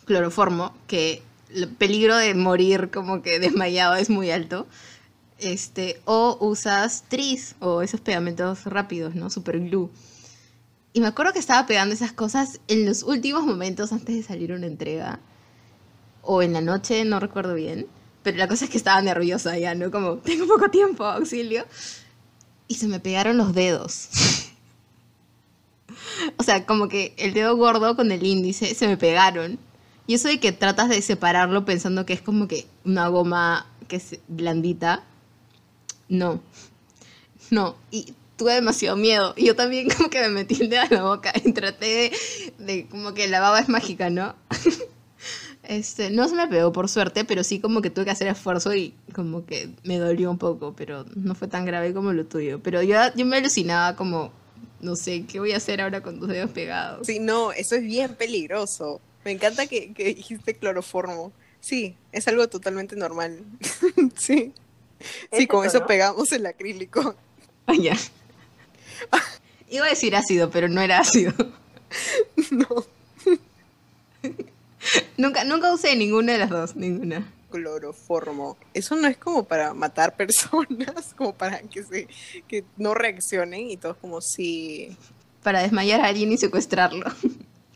cloroformo, 0.03 0.73
que 0.87 1.21
el 1.53 1.69
peligro 1.69 2.17
de 2.17 2.33
morir 2.33 2.89
como 2.91 3.21
que 3.21 3.39
desmayado 3.39 3.95
es 3.95 4.09
muy 4.09 4.29
alto. 4.31 4.67
Este, 5.39 6.01
o 6.05 6.37
usas 6.41 7.03
tris 7.07 7.55
o 7.59 7.81
esos 7.83 8.01
pegamentos 8.01 8.65
rápidos, 8.65 9.15
¿no? 9.15 9.29
Super 9.29 9.59
glue. 9.59 9.89
Y 10.97 10.99
me 10.99 11.05
acuerdo 11.05 11.31
que 11.31 11.37
estaba 11.37 11.67
pegando 11.67 11.93
esas 11.93 12.11
cosas 12.11 12.59
en 12.67 12.83
los 12.87 13.03
últimos 13.03 13.45
momentos 13.45 13.91
antes 13.91 14.15
de 14.15 14.23
salir 14.23 14.51
una 14.51 14.65
entrega. 14.65 15.19
O 16.23 16.41
en 16.41 16.53
la 16.53 16.61
noche, 16.61 17.05
no 17.05 17.19
recuerdo 17.19 17.53
bien. 17.53 17.85
Pero 18.23 18.37
la 18.37 18.47
cosa 18.47 18.65
es 18.65 18.71
que 18.71 18.79
estaba 18.79 18.99
nerviosa 19.03 19.55
ya, 19.59 19.75
¿no? 19.75 19.91
Como, 19.91 20.15
tengo 20.17 20.47
poco 20.47 20.71
tiempo, 20.71 21.05
auxilio. 21.05 21.67
Y 22.67 22.73
se 22.73 22.87
me 22.87 22.99
pegaron 22.99 23.37
los 23.37 23.53
dedos. 23.53 24.09
o 26.37 26.41
sea, 26.41 26.65
como 26.65 26.87
que 26.87 27.13
el 27.17 27.31
dedo 27.35 27.55
gordo 27.55 27.95
con 27.95 28.11
el 28.11 28.25
índice 28.25 28.73
se 28.73 28.87
me 28.87 28.97
pegaron. 28.97 29.59
Y 30.07 30.15
eso 30.15 30.29
de 30.29 30.39
que 30.39 30.51
tratas 30.51 30.89
de 30.89 31.03
separarlo 31.03 31.63
pensando 31.63 32.07
que 32.07 32.13
es 32.13 32.23
como 32.23 32.47
que 32.47 32.65
una 32.85 33.07
goma 33.07 33.67
que 33.87 33.97
es 33.97 34.19
blandita. 34.27 35.03
No. 36.09 36.41
No. 37.51 37.75
Y 37.91 38.15
tuve 38.37 38.53
demasiado 38.53 38.95
miedo. 38.95 39.33
Y 39.35 39.47
yo 39.47 39.55
también 39.55 39.89
como 39.97 40.09
que 40.09 40.21
me 40.21 40.29
metí 40.29 40.61
el 40.61 40.69
dedo 40.69 40.83
en 40.83 40.95
la 40.95 41.03
boca 41.03 41.33
y 41.43 41.51
traté 41.51 41.85
de, 41.85 42.63
de 42.63 42.87
como 42.87 43.13
que 43.13 43.27
la 43.27 43.39
baba 43.41 43.59
es 43.59 43.67
mágica, 43.67 44.09
¿no? 44.09 44.35
Este, 45.63 46.11
no 46.11 46.29
se 46.29 46.35
me 46.35 46.47
pegó 46.47 46.71
por 46.71 46.87
suerte, 46.87 47.25
pero 47.25 47.43
sí 47.43 47.59
como 47.59 47.81
que 47.81 47.89
tuve 47.89 48.05
que 48.05 48.11
hacer 48.11 48.29
esfuerzo 48.29 48.73
y 48.73 48.93
como 49.13 49.45
que 49.45 49.69
me 49.83 49.97
dolió 49.97 50.31
un 50.31 50.37
poco, 50.37 50.73
pero 50.77 51.03
no 51.13 51.35
fue 51.35 51.49
tan 51.49 51.65
grave 51.65 51.93
como 51.93 52.13
lo 52.13 52.25
tuyo. 52.25 52.61
Pero 52.63 52.81
yo, 52.83 52.95
yo 53.15 53.25
me 53.25 53.35
alucinaba 53.35 53.97
como, 53.97 54.31
no 54.79 54.95
sé, 54.95 55.25
¿qué 55.25 55.41
voy 55.41 55.51
a 55.51 55.57
hacer 55.57 55.81
ahora 55.81 56.01
con 56.01 56.19
tus 56.21 56.29
dedos 56.29 56.51
pegados? 56.51 57.05
Sí, 57.05 57.19
no, 57.19 57.51
eso 57.51 57.75
es 57.75 57.81
bien 57.81 58.15
peligroso. 58.15 59.01
Me 59.25 59.31
encanta 59.31 59.67
que, 59.67 59.91
que 59.93 60.13
dijiste 60.13 60.55
cloroformo. 60.55 61.33
Sí, 61.59 61.97
es 62.13 62.29
algo 62.29 62.47
totalmente 62.47 62.95
normal. 62.95 63.43
sí. 64.15 64.53
Sí, 64.99 65.43
Es 65.43 65.47
con 65.47 65.65
eso, 65.65 65.85
pegamos 65.85 66.31
el 66.31 66.45
acrílico. 66.45 67.15
Ah, 67.65 67.75
ya. 67.75 67.97
Iba 69.69 69.85
a 69.85 69.89
decir 69.89 70.15
ácido, 70.15 70.49
pero 70.49 70.67
no 70.69 70.81
era 70.81 70.99
ácido. 70.99 71.33
No, 72.51 72.67
Nunca, 75.17 75.43
nunca 75.43 75.73
usé 75.73 75.95
ninguna 75.95 76.33
de 76.33 76.39
las 76.39 76.49
dos, 76.49 76.75
ninguna. 76.75 77.31
cloroformo. 77.51 78.57
Eso 78.73 78.95
no 78.95 79.07
es 79.07 79.17
como 79.17 79.45
para 79.45 79.73
matar 79.73 80.15
personas, 80.15 81.13
como 81.15 81.33
para 81.33 81.59
que 81.61 81.83
se 81.83 82.07
que 82.47 82.63
no 82.77 82.93
reaccionen 82.93 83.69
y 83.69 83.77
todos 83.77 83.97
como 83.97 84.21
si 84.21 84.97
Para 85.43 85.61
desmayar 85.61 86.01
a 86.01 86.07
alguien 86.07 86.31
y 86.31 86.37
secuestrarlo. 86.37 87.05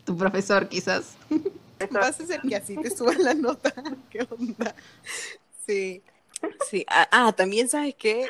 Tu 0.04 0.16
profesor, 0.16 0.68
quizás. 0.68 1.16
Vas 1.90 2.20
a 2.20 2.22
hacer 2.22 2.40
que 2.42 2.56
así 2.56 2.76
te 2.76 2.90
suban 2.90 3.22
la 3.22 3.34
nota. 3.34 3.72
¿Qué 4.10 4.26
onda? 4.28 4.74
Sí. 5.66 6.02
Sí. 6.70 6.84
Ah, 6.88 7.08
ah, 7.10 7.32
también 7.32 7.68
sabes 7.68 7.94
que 7.94 8.26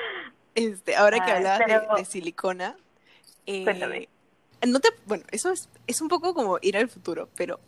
este, 0.54 0.96
ahora 0.96 1.24
que 1.24 1.32
hablabas 1.32 1.96
de, 1.96 2.04
silicona, 2.04 2.76
eh, 3.46 3.64
Cuéntame. 3.64 4.08
no 4.66 4.80
te, 4.80 4.88
bueno, 5.06 5.24
eso 5.30 5.50
es, 5.50 5.68
es 5.86 6.00
un 6.00 6.08
poco 6.08 6.34
como 6.34 6.58
ir 6.62 6.76
al 6.76 6.88
futuro, 6.88 7.28
pero 7.36 7.58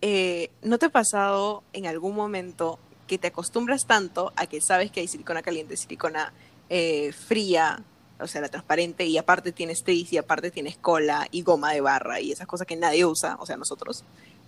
eh, 0.00 0.50
¿no 0.62 0.78
te 0.78 0.86
ha 0.86 0.90
pasado 0.90 1.62
en 1.72 1.86
algún 1.86 2.14
momento 2.14 2.78
que 3.06 3.18
te 3.18 3.28
acostumbras 3.28 3.86
tanto 3.86 4.32
a 4.36 4.46
que 4.46 4.60
sabes 4.60 4.90
que 4.90 5.00
hay 5.00 5.08
silicona 5.08 5.42
caliente, 5.42 5.76
silicona 5.76 6.32
eh, 6.68 7.12
fría, 7.12 7.82
o 8.18 8.26
sea, 8.26 8.40
la 8.40 8.48
transparente, 8.48 9.04
y 9.04 9.18
aparte 9.18 9.52
tienes 9.52 9.82
tris, 9.82 10.12
y 10.12 10.18
aparte 10.18 10.50
tienes 10.50 10.76
cola 10.76 11.26
y 11.30 11.42
goma 11.42 11.72
de 11.72 11.80
barra 11.80 12.20
y 12.20 12.32
esas 12.32 12.46
cosas 12.46 12.66
que 12.66 12.76
nadie 12.76 13.04
usa, 13.04 13.36
o 13.40 13.46
sea, 13.46 13.56
nosotros? 13.56 14.04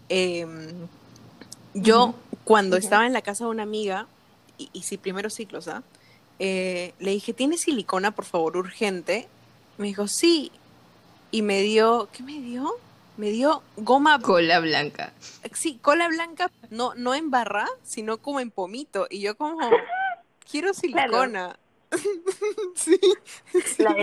Em, 0.09 0.87
yo, 1.75 2.07
Ujú. 2.07 2.15
cuando 2.45 2.77
Ujú. 2.77 2.85
estaba 2.85 3.07
en 3.07 3.13
la 3.13 3.23
casa 3.23 3.45
de 3.45 3.51
una 3.51 3.65
amiga, 3.65 4.07
y, 4.57 4.71
y 4.73 4.83
sí, 4.83 4.97
primeros 4.97 5.35
ciclos, 5.35 5.69
¿ah? 5.69 5.83
Eh, 6.39 6.93
le 6.99 7.11
dije, 7.13 7.33
¿tienes 7.33 7.63
silicona, 7.63 8.11
por 8.13 8.25
favor, 8.25 8.57
urgente? 8.57 9.27
Me 9.79 9.87
dijo, 9.89 10.07
sí. 10.09 10.51
Y 11.31 11.43
me 11.43 11.63
dio, 11.63 12.09
¿qué 12.13 12.23
me 12.23 12.41
dio? 12.41 12.75
Me 13.17 13.31
dio 13.31 13.63
goma, 13.77 14.21
Cola 14.21 14.61
blanca. 14.61 15.13
sí, 15.55 15.79
cola 15.81 16.09
blanca, 16.09 16.51
no, 16.71 16.95
no 16.95 17.15
en 17.15 17.31
barra, 17.31 17.67
sino 17.83 18.19
como 18.19 18.41
en 18.41 18.51
pomito. 18.51 19.07
Y 19.09 19.21
yo 19.21 19.37
como, 19.37 19.59
quiero 20.51 20.75
silicona. 20.75 21.59
sí, 22.75 23.01
sí. 23.65 23.83
La. 23.83 23.97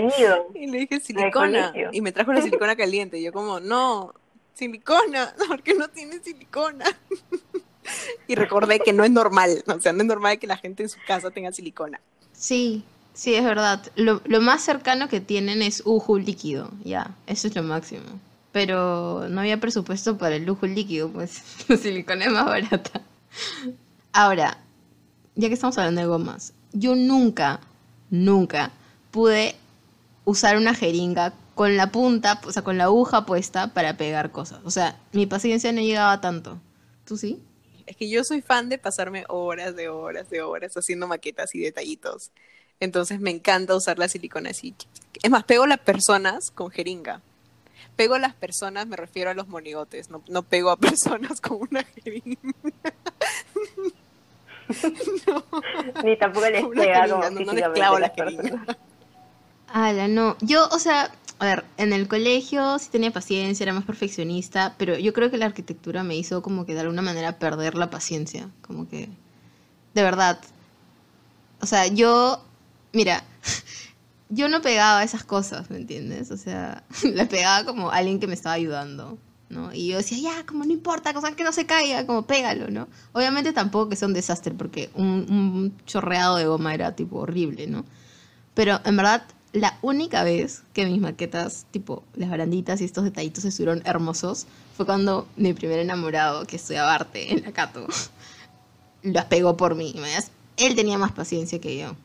Y 0.56 0.68
le 0.68 0.80
dije 0.80 1.00
silicona. 1.00 1.74
Y 1.92 2.02
me 2.02 2.12
trajo 2.12 2.34
la 2.34 2.42
silicona 2.42 2.76
caliente. 2.76 3.20
Y 3.20 3.24
yo 3.24 3.32
como, 3.32 3.60
no, 3.60 4.14
silicona, 4.54 5.36
porque 5.48 5.74
no 5.74 5.90
tiene 5.90 6.20
silicona. 6.20 6.86
y 8.28 8.36
recordé 8.36 8.80
que 8.80 8.94
no 8.94 9.04
es 9.04 9.12
normal. 9.12 9.64
O 9.68 9.80
sea, 9.80 9.94
no 9.94 10.02
es 10.02 10.08
normal 10.08 10.40
que 10.40 10.48
la 10.48 10.58
gente 10.58 10.84
en 10.84 10.90
su 10.90 10.98
casa 11.06 11.32
tenga 11.32 11.52
silicona. 11.52 12.00
Sí, 12.32 12.84
sí, 13.14 13.36
es 13.36 13.44
verdad. 13.44 13.82
Lo, 13.96 14.22
más 14.42 14.64
cercano 14.64 15.08
que 15.10 15.22
tienen 15.22 15.62
es 15.62 15.84
Uju 15.86 16.18
líquido, 16.18 16.72
ya, 16.84 17.16
eso 17.28 17.48
es 17.48 17.56
lo 17.56 17.64
máximo. 17.64 18.04
Pero 18.52 19.28
no 19.30 19.42
había 19.42 19.60
presupuesto 19.60 20.18
para 20.18 20.36
el 20.36 20.46
lujo 20.46 20.68
líquido, 20.68 21.10
pues 21.10 21.42
la 21.68 21.78
silicona 21.78 22.26
es 22.26 22.32
más 22.32 22.46
barata. 22.46 23.02
Ahora, 24.12 24.58
ya 25.36 25.48
que 25.48 25.56
estamos 25.56 25.78
hablando 25.78 26.02
de 26.02 26.08
gomas, 26.08 26.54
yo 26.72 26.96
nunca, 26.96 27.60
nunca 28.10 28.72
pude 29.12 29.56
usar 30.26 30.58
una 30.58 30.74
jeringa 30.74 31.34
con 31.56 31.78
la 31.78 31.92
punta, 31.92 32.42
o 32.46 32.52
sea, 32.52 32.64
con 32.64 32.78
la 32.78 32.86
aguja 32.86 33.26
puesta 33.26 33.74
para 33.74 33.98
pegar 33.98 34.32
cosas. 34.32 34.60
O 34.66 34.72
sea, 34.72 35.00
mi 35.12 35.26
paciencia 35.26 35.72
no 35.72 35.82
llegaba 35.82 36.20
tanto. 36.22 36.60
¿Tú 37.06 37.18
sí? 37.18 37.42
Es 37.86 37.98
que 37.98 38.10
yo 38.10 38.24
soy 38.24 38.42
fan 38.42 38.70
de 38.70 38.78
pasarme 38.78 39.26
horas 39.28 39.76
de 39.76 39.90
horas 39.90 40.30
de 40.30 40.42
horas 40.42 40.76
haciendo 40.76 41.08
maquetas 41.08 41.54
y 41.54 41.60
detallitos. 41.60 42.32
Entonces 42.84 43.22
me 43.22 43.32
encanta 43.32 43.76
usar 43.78 43.98
la 43.98 44.10
silicona 44.10 44.50
así. 44.50 44.76
Es 45.22 45.32
más, 45.32 45.46
pego 45.46 45.66
las 45.66 45.80
personas 45.80 46.52
con 46.52 46.70
jeringa. 46.70 47.22
Pego 47.96 48.16
a 48.16 48.20
las 48.20 48.34
personas, 48.34 48.88
me 48.88 48.98
refiero 48.98 49.30
a 49.30 49.34
los 49.34 49.48
monigotes, 49.48 50.10
no, 50.10 50.22
no 50.28 50.44
pego 50.44 50.70
a 50.70 50.76
personas 50.80 51.40
con 51.40 51.60
una 51.62 51.82
jeringa. 51.84 52.42
Ni 56.04 56.18
tampoco 56.18 56.50
les 56.50 56.66
pega 56.68 57.08
como 57.08 57.30
no, 57.30 57.40
no 57.40 57.54
les 57.54 57.70
clavo 57.70 57.96
a 57.96 58.00
la 58.02 58.10
jeringa. 58.10 58.66
Ala, 59.68 60.10
no. 60.10 60.36
Yo, 60.42 60.68
o 60.68 60.80
sea, 60.80 61.10
a 61.40 61.46
ver, 61.46 61.64
en 61.78 61.94
el 61.94 62.10
colegio 62.10 62.80
sí 62.80 62.90
tenía 62.92 63.12
paciencia, 63.12 63.64
era 63.64 63.72
más 63.72 63.86
perfeccionista, 63.86 64.76
pero 64.78 64.98
yo 64.98 65.14
creo 65.14 65.32
que 65.32 65.38
la 65.38 65.46
arquitectura 65.46 66.04
me 66.04 66.18
hizo 66.18 66.42
como 66.42 66.66
que 66.66 66.74
de 66.74 66.82
alguna 66.82 67.02
manera 67.02 67.40
perder 67.40 67.76
la 67.76 67.90
paciencia. 67.90 68.50
Como 68.62 68.90
que, 68.90 69.08
de 69.94 70.04
verdad. 70.04 70.42
O 71.62 71.66
sea, 71.66 71.88
yo, 71.88 72.44
mira, 72.94 73.24
yo 74.30 74.48
no 74.48 74.62
pegaba 74.62 75.04
esas 75.04 75.24
cosas, 75.24 75.70
¿me 75.70 75.78
entiendes? 75.78 76.32
O 76.32 76.38
sea, 76.38 76.84
la 77.04 77.28
pegaba 77.28 77.66
como 77.66 77.92
alguien 77.92 78.20
que 78.20 78.28
me 78.28 78.34
estaba 78.34 78.54
ayudando, 78.54 79.18
¿no? 79.50 79.74
Y 79.74 79.90
yo 79.90 79.98
decía, 79.98 80.18
ya, 80.18 80.46
como 80.46 80.64
no 80.64 80.72
importa, 80.72 81.14
cosa 81.14 81.36
que 81.36 81.44
no 81.44 81.52
se 81.52 81.66
caiga, 81.66 82.06
como 82.08 82.24
pégalo, 82.24 82.70
¿no? 82.70 82.88
Obviamente 83.12 83.52
tampoco 83.52 83.90
que 83.90 83.96
sea 83.96 84.08
un 84.08 84.14
desastre, 84.14 84.54
porque 84.54 84.90
un, 84.96 85.76
chorreado 85.86 86.38
de 86.38 86.46
goma 86.46 86.74
era 86.74 86.96
tipo 86.96 87.18
horrible, 87.18 87.68
¿no? 87.68 87.86
Pero 88.54 88.80
en 88.86 88.96
verdad, 88.96 89.24
la 89.52 89.78
única 89.82 90.24
vez 90.24 90.64
que 90.74 90.86
mis 90.86 91.02
maquetas, 91.02 91.66
tipo 91.72 92.04
las 92.16 92.30
baranditas 92.30 92.82
y 92.82 92.86
estos 92.86 93.04
detallitos 93.04 93.46
estuvieron 93.46 93.82
hermosos, 93.86 94.48
fue 94.76 94.86
cuando 94.86 95.28
mi 95.36 95.54
primer 95.54 95.80
enamorado, 95.80 96.46
que 96.46 96.56
estudiaba 96.56 96.94
arte 96.94 97.32
en 97.34 97.44
la 97.44 97.52
Cato, 97.52 97.88
las 99.04 99.26
pegó 99.26 99.58
por 99.58 99.76
mí. 99.76 99.94
¿me 100.00 100.10
Él 100.58 100.76
tenía 100.76 100.98
más 100.98 101.12
paciencia 101.12 101.60
que 101.60 101.78
yo. 101.78 101.96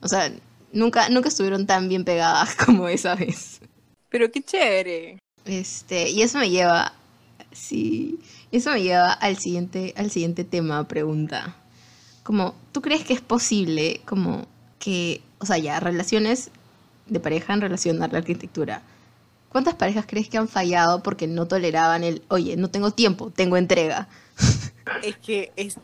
O 0.00 0.08
sea, 0.08 0.32
nunca, 0.72 1.08
nunca 1.08 1.28
estuvieron 1.28 1.66
tan 1.66 1.88
bien 1.88 2.04
pegadas 2.04 2.54
como 2.66 2.88
esa 2.88 3.14
vez. 3.14 3.60
Pero 4.08 4.30
qué 4.30 4.42
chévere. 4.42 5.18
Este, 5.44 6.10
y 6.10 6.22
eso 6.22 6.38
me 6.38 6.50
lleva, 6.50 6.92
sí, 7.52 8.18
eso 8.52 8.70
me 8.72 8.82
lleva 8.82 9.12
al 9.12 9.38
siguiente, 9.38 9.94
al 9.96 10.10
siguiente 10.10 10.44
tema, 10.44 10.86
pregunta. 10.86 11.56
Como, 12.22 12.54
¿tú 12.72 12.82
crees 12.82 13.04
que 13.04 13.14
es 13.14 13.20
posible 13.20 14.00
como 14.04 14.46
que, 14.78 15.22
o 15.38 15.46
sea, 15.46 15.58
ya, 15.58 15.80
relaciones 15.80 16.50
de 17.06 17.20
pareja 17.20 17.54
en 17.54 17.60
relación 17.60 18.02
a 18.02 18.08
la 18.08 18.18
arquitectura? 18.18 18.82
¿Cuántas 19.48 19.74
parejas 19.74 20.04
crees 20.06 20.28
que 20.28 20.38
han 20.38 20.48
fallado 20.48 21.02
porque 21.02 21.26
no 21.26 21.46
toleraban 21.46 22.04
el, 22.04 22.22
oye, 22.28 22.56
no 22.56 22.70
tengo 22.70 22.92
tiempo, 22.92 23.30
tengo 23.30 23.56
entrega? 23.56 24.08
Es 25.02 25.16
que 25.16 25.52
es 25.56 25.76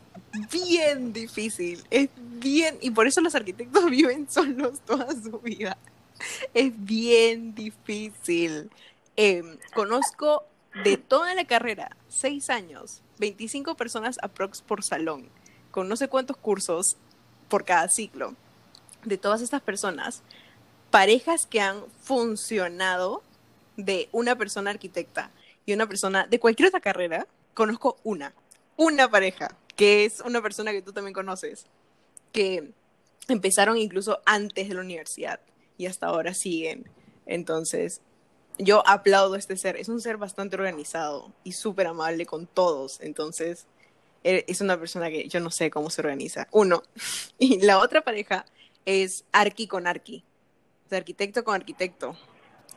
bien 0.51 1.13
difícil, 1.13 1.83
es 1.89 2.09
bien, 2.15 2.77
y 2.81 2.91
por 2.91 3.07
eso 3.07 3.21
los 3.21 3.35
arquitectos 3.35 3.85
viven 3.89 4.29
solos 4.29 4.79
toda 4.85 5.09
su 5.11 5.39
vida. 5.39 5.77
Es 6.53 6.71
bien 6.75 7.53
difícil. 7.53 8.69
Em, 9.15 9.57
conozco 9.73 10.43
de 10.83 10.97
toda 10.97 11.33
la 11.33 11.45
carrera, 11.45 11.95
seis 12.07 12.49
años, 12.49 13.01
25 13.19 13.75
personas 13.75 14.17
aprox 14.21 14.61
por 14.61 14.83
salón, 14.83 15.29
con 15.71 15.87
no 15.87 15.95
sé 15.95 16.07
cuántos 16.07 16.37
cursos 16.37 16.97
por 17.49 17.65
cada 17.65 17.87
ciclo. 17.89 18.35
De 19.03 19.17
todas 19.17 19.41
estas 19.41 19.61
personas, 19.61 20.21
parejas 20.91 21.45
que 21.45 21.61
han 21.61 21.83
funcionado 22.01 23.23
de 23.75 24.09
una 24.11 24.35
persona 24.35 24.71
arquitecta 24.71 25.31
y 25.65 25.73
una 25.73 25.87
persona 25.87 26.27
de 26.27 26.39
cualquier 26.39 26.69
otra 26.69 26.79
carrera, 26.79 27.27
conozco 27.53 27.97
una, 28.03 28.33
una 28.75 29.09
pareja, 29.09 29.49
que 29.77 30.03
es 30.03 30.19
una 30.21 30.41
persona 30.41 30.73
que 30.73 30.81
tú 30.81 30.91
también 30.91 31.13
conoces, 31.13 31.67
que 32.33 32.73
empezaron 33.29 33.77
incluso 33.77 34.19
antes 34.25 34.67
de 34.67 34.73
la 34.75 34.81
universidad 34.81 35.39
y 35.77 35.85
hasta 35.85 36.07
ahora 36.07 36.33
siguen. 36.33 36.89
Entonces, 37.25 38.01
yo 38.57 38.85
aplaudo 38.87 39.35
a 39.35 39.37
este 39.37 39.55
ser. 39.55 39.77
Es 39.77 39.87
un 39.87 40.01
ser 40.01 40.17
bastante 40.17 40.55
organizado 40.55 41.31
y 41.43 41.51
súper 41.53 41.87
amable 41.87 42.25
con 42.25 42.47
todos. 42.47 42.99
Entonces, 43.01 43.67
e- 44.23 44.45
es 44.47 44.61
una 44.61 44.79
persona 44.79 45.09
que 45.09 45.27
yo 45.29 45.39
no 45.39 45.51
sé 45.51 45.69
cómo 45.69 45.89
se 45.89 46.01
organiza. 46.01 46.47
Uno. 46.51 46.83
Y 47.39 47.61
la 47.61 47.77
otra 47.79 48.01
pareja 48.01 48.45
es 48.85 49.25
arqui 49.31 49.67
con 49.67 49.85
arqui. 49.85 50.23
O 50.87 50.89
sea, 50.89 50.97
arquitecto 50.97 51.43
con 51.43 51.53
arquitecto. 51.53 52.17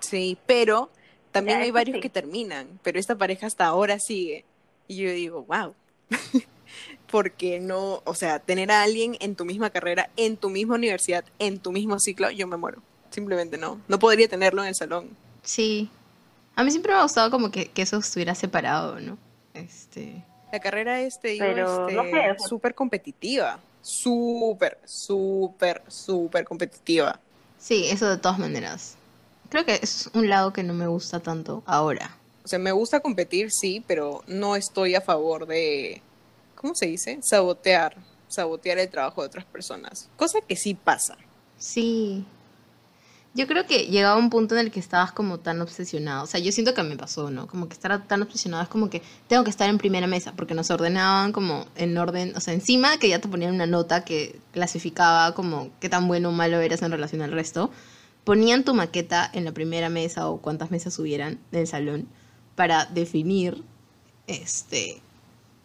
Sí, 0.00 0.36
pero 0.44 0.90
también 1.32 1.60
hay 1.60 1.70
varios 1.70 2.00
que 2.00 2.10
terminan. 2.10 2.78
Pero 2.82 2.98
esta 2.98 3.16
pareja 3.16 3.46
hasta 3.46 3.64
ahora 3.64 3.98
sigue. 3.98 4.44
Y 4.86 4.96
yo 4.96 5.10
digo, 5.12 5.44
wow. 5.44 5.74
Porque 7.10 7.58
no, 7.60 8.02
o 8.04 8.14
sea, 8.14 8.38
tener 8.38 8.70
a 8.70 8.82
alguien 8.82 9.16
en 9.20 9.34
tu 9.34 9.44
misma 9.44 9.70
carrera, 9.70 10.10
en 10.16 10.36
tu 10.36 10.48
misma 10.50 10.76
universidad, 10.76 11.24
en 11.38 11.58
tu 11.58 11.72
mismo 11.72 11.98
ciclo, 11.98 12.30
yo 12.30 12.46
me 12.46 12.56
muero. 12.56 12.82
Simplemente 13.10 13.58
no. 13.58 13.80
No 13.88 13.98
podría 13.98 14.28
tenerlo 14.28 14.62
en 14.62 14.68
el 14.68 14.74
salón. 14.74 15.08
Sí. 15.42 15.90
A 16.54 16.62
mí 16.62 16.70
siempre 16.70 16.92
me 16.92 16.98
ha 16.98 17.02
gustado 17.02 17.30
como 17.30 17.50
que, 17.50 17.66
que 17.66 17.82
eso 17.82 17.96
estuviera 17.98 18.34
separado, 18.34 19.00
¿no? 19.00 19.18
Este. 19.54 20.22
La 20.52 20.60
carrera 20.60 21.00
es, 21.00 21.20
te 21.20 21.28
digo, 21.28 21.44
Pero, 21.44 21.88
este, 21.88 21.94
no 21.94 22.02
sé, 22.04 22.08
o 22.08 22.12
sea- 22.12 22.38
súper 22.48 22.74
competitiva. 22.74 23.58
Súper, 23.82 24.78
súper, 24.84 25.82
súper 25.88 26.44
competitiva. 26.44 27.18
Sí, 27.58 27.86
eso 27.88 28.08
de 28.08 28.18
todas 28.18 28.38
maneras. 28.38 28.96
Creo 29.48 29.64
que 29.64 29.80
es 29.82 30.08
un 30.14 30.28
lado 30.28 30.52
que 30.52 30.62
no 30.62 30.74
me 30.74 30.86
gusta 30.86 31.20
tanto 31.20 31.62
ahora. 31.66 32.16
O 32.44 32.48
sea, 32.48 32.58
me 32.58 32.72
gusta 32.72 33.00
competir, 33.00 33.50
sí, 33.50 33.82
pero 33.86 34.22
no 34.26 34.54
estoy 34.56 34.94
a 34.94 35.00
favor 35.00 35.46
de, 35.46 36.02
¿cómo 36.60 36.74
se 36.74 36.86
dice? 36.86 37.18
Sabotear, 37.22 37.96
sabotear 38.28 38.78
el 38.78 38.90
trabajo 38.90 39.22
de 39.22 39.28
otras 39.28 39.46
personas. 39.46 40.10
Cosa 40.16 40.40
que 40.42 40.56
sí 40.56 40.74
pasa. 40.74 41.16
Sí. 41.56 42.26
Yo 43.32 43.46
creo 43.46 43.64
que 43.64 43.86
llegaba 43.86 44.16
un 44.16 44.28
punto 44.28 44.56
en 44.56 44.66
el 44.66 44.70
que 44.70 44.80
estabas 44.80 45.12
como 45.12 45.38
tan 45.38 45.62
obsesionado. 45.62 46.24
O 46.24 46.26
sea, 46.26 46.38
yo 46.38 46.52
siento 46.52 46.74
que 46.74 46.82
me 46.82 46.96
pasó, 46.96 47.30
¿no? 47.30 47.46
Como 47.46 47.66
que 47.66 47.74
estar 47.74 48.06
tan 48.06 48.20
obsesionado 48.20 48.62
es 48.62 48.68
como 48.68 48.90
que 48.90 49.00
tengo 49.26 49.42
que 49.42 49.50
estar 49.50 49.70
en 49.70 49.78
primera 49.78 50.06
mesa 50.06 50.34
porque 50.36 50.52
nos 50.52 50.70
ordenaban 50.70 51.32
como 51.32 51.66
en 51.76 51.96
orden, 51.96 52.36
o 52.36 52.40
sea, 52.40 52.52
encima 52.52 52.98
que 52.98 53.08
ya 53.08 53.20
te 53.20 53.28
ponían 53.28 53.54
una 53.54 53.66
nota 53.66 54.04
que 54.04 54.38
clasificaba 54.52 55.34
como 55.34 55.70
qué 55.80 55.88
tan 55.88 56.08
bueno 56.08 56.28
o 56.28 56.32
malo 56.32 56.60
eras 56.60 56.82
en 56.82 56.90
relación 56.90 57.22
al 57.22 57.32
resto. 57.32 57.70
Ponían 58.24 58.64
tu 58.64 58.74
maqueta 58.74 59.30
en 59.32 59.46
la 59.46 59.52
primera 59.52 59.88
mesa 59.88 60.28
o 60.28 60.42
cuántas 60.42 60.70
mesas 60.70 60.98
hubieran 60.98 61.38
del 61.52 61.66
salón 61.66 62.06
para 62.54 62.84
definir 62.84 63.64
este 64.26 65.00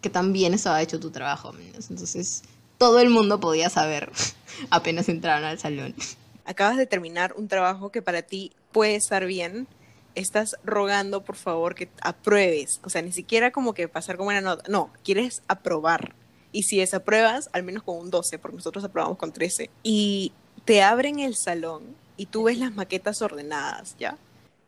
que 0.06 0.10
tan 0.10 0.32
bien 0.32 0.54
estaba 0.54 0.80
hecho 0.80 1.00
tu 1.00 1.10
trabajo. 1.10 1.52
Entonces, 1.90 2.44
todo 2.78 3.00
el 3.00 3.10
mundo 3.10 3.40
podía 3.40 3.68
saber 3.70 4.12
apenas 4.70 5.08
entraron 5.08 5.44
al 5.44 5.58
salón. 5.58 5.96
Acabas 6.44 6.76
de 6.76 6.86
terminar 6.86 7.34
un 7.36 7.48
trabajo 7.48 7.90
que 7.90 8.02
para 8.02 8.22
ti 8.22 8.52
puede 8.70 8.94
estar 8.94 9.26
bien. 9.26 9.66
Estás 10.14 10.58
rogando, 10.62 11.24
por 11.24 11.34
favor, 11.34 11.74
que 11.74 11.88
apruebes. 12.02 12.78
O 12.84 12.88
sea, 12.88 13.02
ni 13.02 13.10
siquiera 13.10 13.50
como 13.50 13.74
que 13.74 13.88
pasar 13.88 14.16
como 14.16 14.28
una 14.28 14.40
nota. 14.40 14.62
No, 14.70 14.92
quieres 15.02 15.42
aprobar. 15.48 16.14
Y 16.52 16.62
si 16.62 16.78
desapruebas, 16.78 17.50
al 17.52 17.64
menos 17.64 17.82
con 17.82 17.98
un 17.98 18.08
12, 18.08 18.38
porque 18.38 18.58
nosotros 18.58 18.84
aprobamos 18.84 19.18
con 19.18 19.32
13. 19.32 19.70
Y 19.82 20.32
te 20.64 20.84
abren 20.84 21.18
el 21.18 21.34
salón 21.34 21.82
y 22.16 22.26
tú 22.26 22.44
ves 22.44 22.58
las 22.58 22.72
maquetas 22.76 23.22
ordenadas, 23.22 23.96
¿ya? 23.98 24.16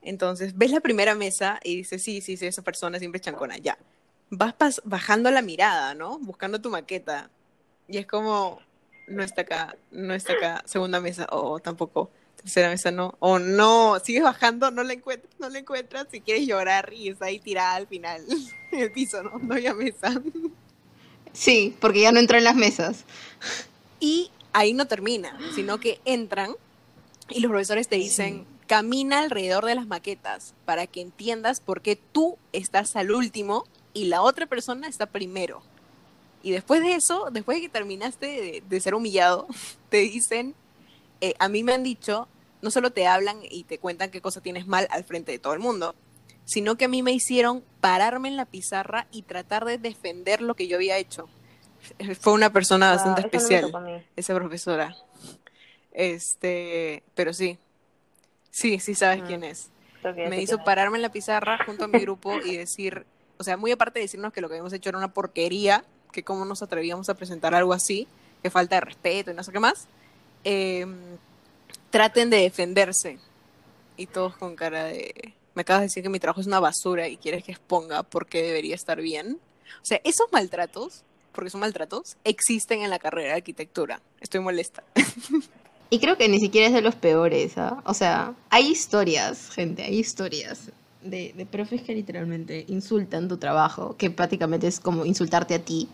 Entonces, 0.03 0.59
ves 0.59 0.72
la 0.72 0.81
primera 0.81 1.14
mesa 1.14 1.61
y 1.62 1.77
dices, 1.77 2.03
sí, 2.03 2.22
sí, 2.22 2.37
sí, 2.37 2.46
esa 2.46 2.62
persona 2.62 2.98
siempre 2.98 3.20
chancona, 3.20 3.57
ya. 3.57 3.79
Vas 4.31 4.55
pas- 4.55 4.83
bajando 4.85 5.31
la 5.31 5.43
mirada, 5.43 5.95
¿no? 5.95 6.19
Buscando 6.19 6.61
tu 6.61 6.71
maqueta. 6.71 7.31
Y 7.88 7.97
es 7.99 8.07
como, 8.07 8.61
no 9.07 9.23
está 9.23 9.43
acá, 9.43 9.77
no 9.91 10.14
está 10.14 10.35
acá, 10.35 10.62
segunda 10.67 11.01
mesa, 11.01 11.27
o 11.31 11.59
tampoco, 11.59 12.11
tercera 12.37 12.69
mesa 12.69 12.91
no, 12.91 13.14
o 13.19 13.38
no, 13.38 13.99
sigues 14.01 14.23
bajando, 14.23 14.71
no 14.71 14.83
la 14.85 14.93
encuentras, 14.93 15.33
no 15.38 15.49
la 15.49 15.59
encuentras, 15.59 16.07
si 16.11 16.21
quieres 16.21 16.47
llorar 16.47 16.93
y 16.93 17.09
está 17.09 17.27
ahí 17.27 17.38
tirada 17.38 17.77
al 17.77 17.87
final, 17.87 18.23
en 18.73 18.79
el 18.81 18.93
piso, 18.93 19.23
¿no? 19.23 19.38
No 19.38 19.55
había 19.55 19.73
mesa. 19.73 20.21
Sí, 21.33 21.75
porque 21.81 22.03
ya 22.03 22.12
no 22.12 22.21
entró 22.21 22.37
en 22.37 22.45
las 22.45 22.57
mesas. 22.57 23.05
Y 24.01 24.31
ahí 24.53 24.75
no 24.75 24.87
termina, 24.87 25.38
sino 25.55 25.79
que 25.81 26.01
entran 26.05 26.53
y 27.31 27.41
los 27.41 27.51
profesores 27.51 27.88
te 27.88 27.97
dicen, 27.97 28.47
camina 28.67 29.21
alrededor 29.21 29.64
de 29.64 29.75
las 29.75 29.87
maquetas 29.87 30.55
para 30.64 30.87
que 30.87 31.01
entiendas 31.01 31.61
por 31.61 31.81
qué 31.81 31.97
tú 31.97 32.37
estás 32.53 32.97
al 32.97 33.12
último 33.12 33.64
y 33.99 34.05
la 34.05 34.23
otra 34.23 34.47
persona 34.47 34.87
está 34.89 35.07
primero. 35.07 35.63
Y 36.43 36.53
después 36.53 36.83
de 36.83 36.95
eso, 36.95 37.29
después 37.33 37.57
de 37.57 37.63
que 37.63 37.69
terminaste 37.69 38.27
de, 38.27 38.63
de 38.69 38.81
ser 38.81 38.95
humillado, 38.95 39.47
te 39.89 39.99
dicen, 39.99 40.55
eh, 41.21 41.35
a 41.39 41.49
mí 41.49 41.63
me 41.65 41.73
han 41.73 41.83
dicho, 41.83 42.29
no 42.63 42.71
solo 42.71 42.91
te 42.93 43.07
hablan 43.07 43.41
y 43.51 43.65
te 43.65 43.79
cuentan 43.79 44.11
qué 44.11 44.21
cosa 44.21 44.41
tienes 44.41 44.67
mal 44.67 44.87
al 44.91 45.05
frente 45.05 45.33
de 45.33 45.39
todo 45.39 45.53
el 45.55 45.61
mundo, 45.61 45.95
sino 46.45 46.77
que 46.77 46.85
a 46.87 46.89
mí 46.89 47.03
me 47.03 47.13
hicieron 47.13 47.63
pararme 47.81 48.29
en 48.29 48.37
la 48.37 48.47
pizarra 48.47 49.07
y 49.11 49.23
tratar 49.23 49.65
de 49.65 49.79
defender 49.79 50.41
lo 50.41 50.55
que 50.55 50.69
yo 50.69 50.77
había 50.77 50.97
hecho. 50.97 51.29
Fue 52.21 52.33
una 52.33 52.53
persona 52.53 52.91
bastante 52.91 53.21
Ah, 53.23 53.29
me 53.31 53.37
especial 53.37 54.05
esa 54.17 54.35
profesora. 54.35 54.97
Este, 55.93 57.03
pero 57.15 57.33
sí. 57.33 57.59
Sí, 58.51 58.79
sí 58.81 58.95
sabes 58.95 59.23
Mm. 59.23 59.27
quién 59.27 59.45
es. 59.45 59.71
Me 60.17 60.41
hizo 60.41 60.63
pararme 60.65 60.97
en 60.99 61.03
la 61.03 61.11
pizarra 61.13 61.59
junto 61.65 61.85
a 61.85 61.89
mi 61.89 62.01
grupo 62.01 62.41
y 62.45 62.57
decir, 62.57 63.05
o 63.38 63.44
sea, 63.44 63.57
muy 63.57 63.70
aparte 63.70 63.98
de 63.98 64.05
decirnos 64.05 64.33
que 64.33 64.40
lo 64.40 64.48
que 64.48 64.55
habíamos 64.55 64.72
hecho 64.72 64.88
era 64.88 64.98
una 64.98 65.12
porquería, 65.12 65.85
que 66.12 66.22
cómo 66.22 66.44
nos 66.44 66.62
atrevíamos 66.62 67.09
a 67.09 67.14
presentar 67.14 67.55
algo 67.55 67.72
así, 67.72 68.09
que 68.42 68.51
falta 68.51 68.77
de 68.77 68.81
respeto 68.81 69.31
y 69.31 69.35
no 69.35 69.42
sé 69.42 69.53
qué 69.53 69.61
más, 69.61 69.87
eh, 70.44 70.87
traten 71.90 72.31
de 72.31 72.38
defenderse. 72.38 73.18
Y 73.96 74.07
todos 74.07 74.37
con 74.37 74.57
cara 74.57 74.85
de, 74.85 75.35
me 75.55 75.62
acabas 75.62 75.81
de 75.81 75.87
decir 75.87 76.03
que 76.03 76.09
mi 76.09 76.20
trabajo 76.20 76.40
es 76.40 76.46
una 76.46 76.61
basura 76.61 77.09
y 77.09 77.16
quieres 77.16 77.44
que 77.44 77.53
exponga 77.53 78.03
por 78.03 78.27
qué 78.27 78.42
debería 78.42 78.74
estar 78.74 79.01
bien. 79.01 79.38
O 79.83 79.85
sea, 79.85 80.01
esos 80.05 80.33
maltratos, 80.33 81.03
porque 81.33 81.51
son 81.51 81.61
maltratos, 81.61 82.16
existen 82.24 82.83
en 82.83 82.90
la 82.90 82.98
carrera 82.98 83.31
de 83.31 83.37
arquitectura. 83.37 84.01
Estoy 84.20 84.40
molesta. 84.40 84.83
Y 85.90 86.01
creo 86.01 86.18
que 86.18 86.29
ni 86.29 86.38
siquiera 86.38 86.66
es 86.66 86.74
de 86.74 86.83
los 86.83 86.96
peores, 86.96 87.57
¿ah? 87.57 87.83
O 87.87 87.94
sea, 87.94 88.35
hay 88.51 88.66
historias, 88.66 89.48
gente, 89.48 89.83
hay 89.85 89.98
historias 89.98 90.70
de, 91.03 91.33
de 91.37 91.47
profes 91.47 91.83
que 91.83 91.95
literalmente 91.95 92.65
insultan 92.69 93.29
tu 93.29 93.37
trabajo, 93.37 93.97
que 93.97 94.11
prácticamente 94.11 94.67
es 94.67 94.81
como 94.81 95.05
insultarte 95.05 95.55
a 95.55 95.65
ti, 95.65 95.89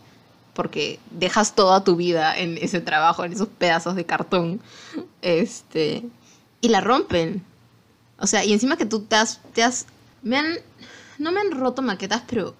porque 0.53 0.99
dejas 1.11 1.53
toda 1.53 1.83
tu 1.83 1.95
vida 1.95 2.37
en 2.37 2.57
ese 2.57 2.81
trabajo, 2.81 3.23
en 3.25 3.33
esos 3.33 3.49
pedazos 3.49 3.95
de 3.95 4.05
cartón, 4.05 4.61
este, 5.21 6.03
y 6.61 6.69
la 6.69 6.81
rompen. 6.81 7.43
O 8.17 8.27
sea, 8.27 8.45
y 8.45 8.53
encima 8.53 8.77
que 8.77 8.85
tú 8.85 9.01
te 9.01 9.17
has, 9.17 9.41
te 9.53 9.63
has, 9.63 9.85
me 10.23 10.37
han, 10.37 10.45
no 11.19 11.31
me 11.31 11.41
han 11.41 11.51
roto 11.51 11.81
maquetas, 11.81 12.23
pero 12.27 12.55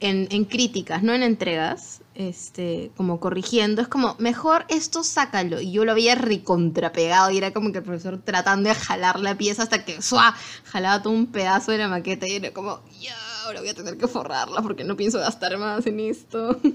en, 0.00 0.26
en 0.30 0.44
críticas, 0.44 1.02
no 1.02 1.14
en 1.14 1.22
entregas, 1.22 2.00
este, 2.18 2.90
como 2.96 3.20
corrigiendo, 3.20 3.80
es 3.80 3.86
como, 3.86 4.16
mejor 4.18 4.66
esto 4.68 5.04
sácalo. 5.04 5.60
Y 5.60 5.70
yo 5.70 5.84
lo 5.84 5.92
había 5.92 6.16
recontrapegado 6.16 7.30
y 7.30 7.38
era 7.38 7.52
como 7.52 7.70
que 7.70 7.78
el 7.78 7.84
profesor 7.84 8.20
tratando 8.22 8.68
de 8.68 8.74
jalar 8.74 9.20
la 9.20 9.38
pieza 9.38 9.62
hasta 9.62 9.84
que 9.84 10.02
¡suá! 10.02 10.34
jalaba 10.64 11.00
todo 11.00 11.12
un 11.12 11.28
pedazo 11.28 11.70
de 11.70 11.78
la 11.78 11.86
maqueta 11.86 12.26
y 12.26 12.32
era 12.32 12.52
como, 12.52 12.82
ya, 13.00 13.14
ahora 13.44 13.60
voy 13.60 13.68
a 13.68 13.74
tener 13.74 13.96
que 13.96 14.08
forrarla 14.08 14.60
porque 14.62 14.82
no 14.82 14.96
pienso 14.96 15.20
gastar 15.20 15.56
más 15.58 15.86
en 15.86 16.00
esto. 16.00 16.60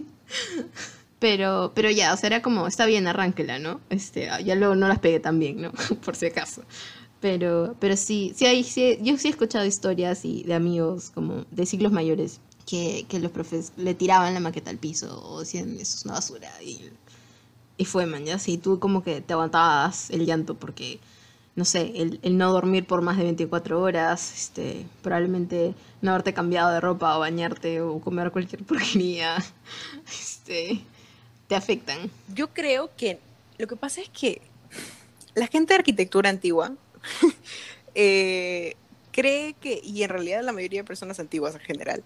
Pero, 1.19 1.71
pero 1.73 1.89
ya, 1.89 2.13
o 2.13 2.17
sea, 2.17 2.27
era 2.27 2.41
como, 2.41 2.67
está 2.67 2.85
bien, 2.85 3.07
arránquela, 3.07 3.57
¿no? 3.57 3.79
Este, 3.89 4.29
ah, 4.29 4.41
ya 4.41 4.55
luego 4.55 4.75
no 4.75 4.89
las 4.89 4.99
pegué 4.99 5.21
tan 5.21 5.39
bien, 5.39 5.61
¿no? 5.61 5.71
Por 6.03 6.17
si 6.17 6.25
acaso. 6.25 6.63
Pero, 7.21 7.77
pero 7.79 7.95
sí, 7.95 8.33
sí 8.35 8.45
hay, 8.45 8.65
sí, 8.65 8.97
yo 9.01 9.17
sí 9.17 9.29
he 9.29 9.31
escuchado 9.31 9.65
historias 9.65 10.25
y 10.25 10.43
de 10.43 10.53
amigos 10.53 11.11
como 11.11 11.45
de 11.49 11.65
siglos 11.65 11.93
mayores 11.93 12.41
que, 12.65 13.05
que 13.07 13.19
los 13.19 13.31
profes 13.31 13.73
le 13.77 13.93
tiraban 13.93 14.33
la 14.33 14.39
maqueta 14.39 14.69
al 14.69 14.77
piso 14.77 15.21
o 15.25 15.39
decían, 15.41 15.73
eso 15.79 15.97
es 15.97 16.05
una 16.05 16.15
basura. 16.15 16.49
Y, 16.61 16.89
y 17.77 17.85
fue, 17.85 18.05
man, 18.05 18.25
ya, 18.25 18.39
sí, 18.39 18.57
tú 18.57 18.79
como 18.79 19.03
que 19.03 19.21
te 19.21 19.33
aguantabas 19.33 20.09
el 20.09 20.25
llanto 20.25 20.55
porque, 20.55 20.99
no 21.55 21.65
sé, 21.65 21.91
el, 21.95 22.19
el 22.21 22.37
no 22.37 22.51
dormir 22.51 22.85
por 22.85 23.01
más 23.01 23.17
de 23.17 23.23
24 23.23 23.81
horas, 23.81 24.33
este, 24.33 24.85
probablemente 25.01 25.73
no 26.01 26.11
haberte 26.11 26.33
cambiado 26.33 26.71
de 26.71 26.81
ropa 26.81 27.17
o 27.17 27.19
bañarte 27.19 27.81
o 27.81 27.99
comer 27.99 28.31
cualquier 28.31 28.63
porquería, 28.65 29.43
este, 30.07 30.81
te 31.47 31.55
afectan. 31.55 32.09
Yo 32.33 32.53
creo 32.53 32.91
que 32.95 33.19
lo 33.57 33.67
que 33.67 33.75
pasa 33.75 34.01
es 34.01 34.09
que 34.09 34.41
la 35.35 35.47
gente 35.47 35.73
de 35.73 35.79
arquitectura 35.79 36.29
antigua 36.29 36.73
eh, 37.95 38.75
cree 39.11 39.53
que, 39.53 39.79
y 39.83 40.03
en 40.03 40.09
realidad 40.09 40.43
la 40.43 40.51
mayoría 40.51 40.81
de 40.81 40.87
personas 40.87 41.19
antiguas 41.19 41.55
en 41.55 41.61
general, 41.61 42.03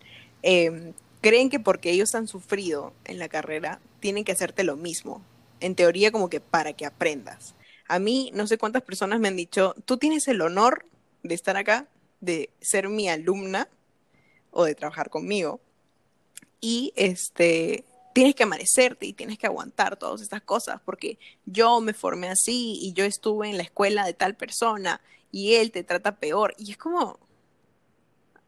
eh, 0.50 0.94
creen 1.20 1.50
que 1.50 1.60
porque 1.60 1.92
ellos 1.92 2.16
han 2.16 2.30
sufrido 2.30 2.94
en 3.04 3.20
la 3.20 3.28
carrera, 3.28 3.82
tienen 4.00 4.24
que 4.24 4.32
hacerte 4.32 4.64
lo 4.64 4.78
mismo. 4.78 5.22
En 5.60 5.76
teoría, 5.76 6.10
como 6.10 6.30
que 6.30 6.40
para 6.40 6.72
que 6.72 6.86
aprendas. 6.86 7.54
A 7.90 8.00
mí, 8.00 8.32
no 8.34 8.48
sé 8.48 8.58
cuántas 8.58 8.82
personas 8.82 9.20
me 9.20 9.28
han 9.28 9.36
dicho, 9.36 9.76
tú 9.84 9.98
tienes 9.98 10.26
el 10.30 10.42
honor 10.42 10.86
de 11.22 11.36
estar 11.36 11.58
acá, 11.58 11.90
de 12.22 12.50
ser 12.62 12.88
mi 12.88 13.10
alumna 13.10 13.68
o 14.52 14.64
de 14.64 14.74
trabajar 14.74 15.10
conmigo. 15.10 15.60
Y 16.62 16.94
este, 16.96 17.84
tienes 18.14 18.34
que 18.34 18.44
amanecerte 18.44 19.06
y 19.06 19.12
tienes 19.12 19.38
que 19.38 19.48
aguantar 19.48 19.98
todas 19.98 20.22
estas 20.22 20.42
cosas, 20.42 20.80
porque 20.86 21.20
yo 21.46 21.82
me 21.82 21.94
formé 21.94 22.30
así 22.30 22.80
y 22.82 22.94
yo 22.94 23.04
estuve 23.04 23.50
en 23.50 23.58
la 23.58 23.64
escuela 23.64 24.06
de 24.06 24.14
tal 24.14 24.38
persona 24.38 25.02
y 25.30 25.56
él 25.56 25.72
te 25.72 25.84
trata 25.84 26.16
peor. 26.16 26.56
Y 26.58 26.72
es 26.72 26.78
como, 26.78 27.20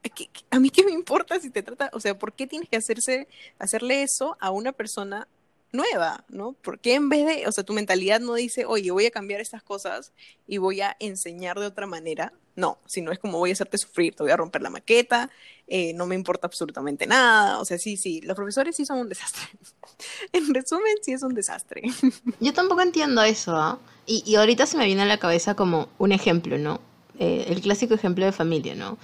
¿qué- 0.01 0.09
qué- 0.27 0.45
a 0.51 0.59
mí 0.59 0.69
qué 0.69 0.83
me 0.83 0.91
importa 0.91 1.39
si 1.39 1.49
te 1.49 1.63
trata, 1.63 1.89
o 1.93 1.99
sea, 1.99 2.17
¿por 2.17 2.33
qué 2.33 2.47
tienes 2.47 2.69
que 2.69 2.77
hacerse, 2.77 3.27
hacerle 3.59 4.03
eso 4.03 4.37
a 4.39 4.51
una 4.51 4.71
persona 4.71 5.27
nueva, 5.71 6.23
¿no? 6.29 6.53
¿Por 6.53 6.79
qué 6.79 6.95
en 6.95 7.09
vez 7.09 7.25
de, 7.27 7.47
o 7.47 7.51
sea, 7.51 7.63
tu 7.63 7.73
mentalidad 7.73 8.19
no 8.19 8.33
dice, 8.33 8.65
oye, 8.65 8.89
voy 8.91 9.05
a 9.05 9.11
cambiar 9.11 9.39
estas 9.39 9.61
cosas 9.61 10.13
y 10.47 10.57
voy 10.57 10.81
a 10.81 10.95
enseñar 10.99 11.59
de 11.59 11.67
otra 11.67 11.85
manera? 11.85 12.33
No, 12.55 12.79
sino 12.87 13.11
es 13.11 13.19
como 13.19 13.37
voy 13.37 13.51
a 13.51 13.53
hacerte 13.53 13.77
sufrir, 13.77 14.15
te 14.15 14.23
voy 14.23 14.31
a 14.31 14.37
romper 14.37 14.61
la 14.61 14.69
maqueta, 14.71 15.29
eh, 15.67 15.93
no 15.93 16.07
me 16.07 16.15
importa 16.15 16.47
absolutamente 16.47 17.05
nada, 17.05 17.59
o 17.59 17.65
sea, 17.65 17.77
sí, 17.77 17.95
sí, 17.97 18.19
los 18.21 18.35
profesores 18.35 18.75
sí 18.75 18.85
son 18.85 18.97
un 18.99 19.09
desastre. 19.09 19.43
en 20.33 20.53
resumen, 20.53 20.95
sí 21.01 21.13
es 21.13 21.23
un 21.23 21.35
desastre. 21.35 21.83
Yo 22.39 22.53
tampoco 22.53 22.81
entiendo 22.81 23.21
eso, 23.21 23.55
¿ah? 23.55 23.79
Y, 24.07 24.23
y 24.25 24.35
ahorita 24.35 24.65
se 24.65 24.75
me 24.77 24.85
viene 24.85 25.03
a 25.03 25.05
la 25.05 25.19
cabeza 25.19 25.55
como 25.55 25.89
un 25.99 26.11
ejemplo, 26.11 26.57
¿no? 26.57 26.81
Eh, 27.19 27.45
el 27.49 27.61
clásico 27.61 27.93
ejemplo 27.93 28.25
de 28.25 28.31
familia, 28.31 28.73
¿no? 28.75 28.97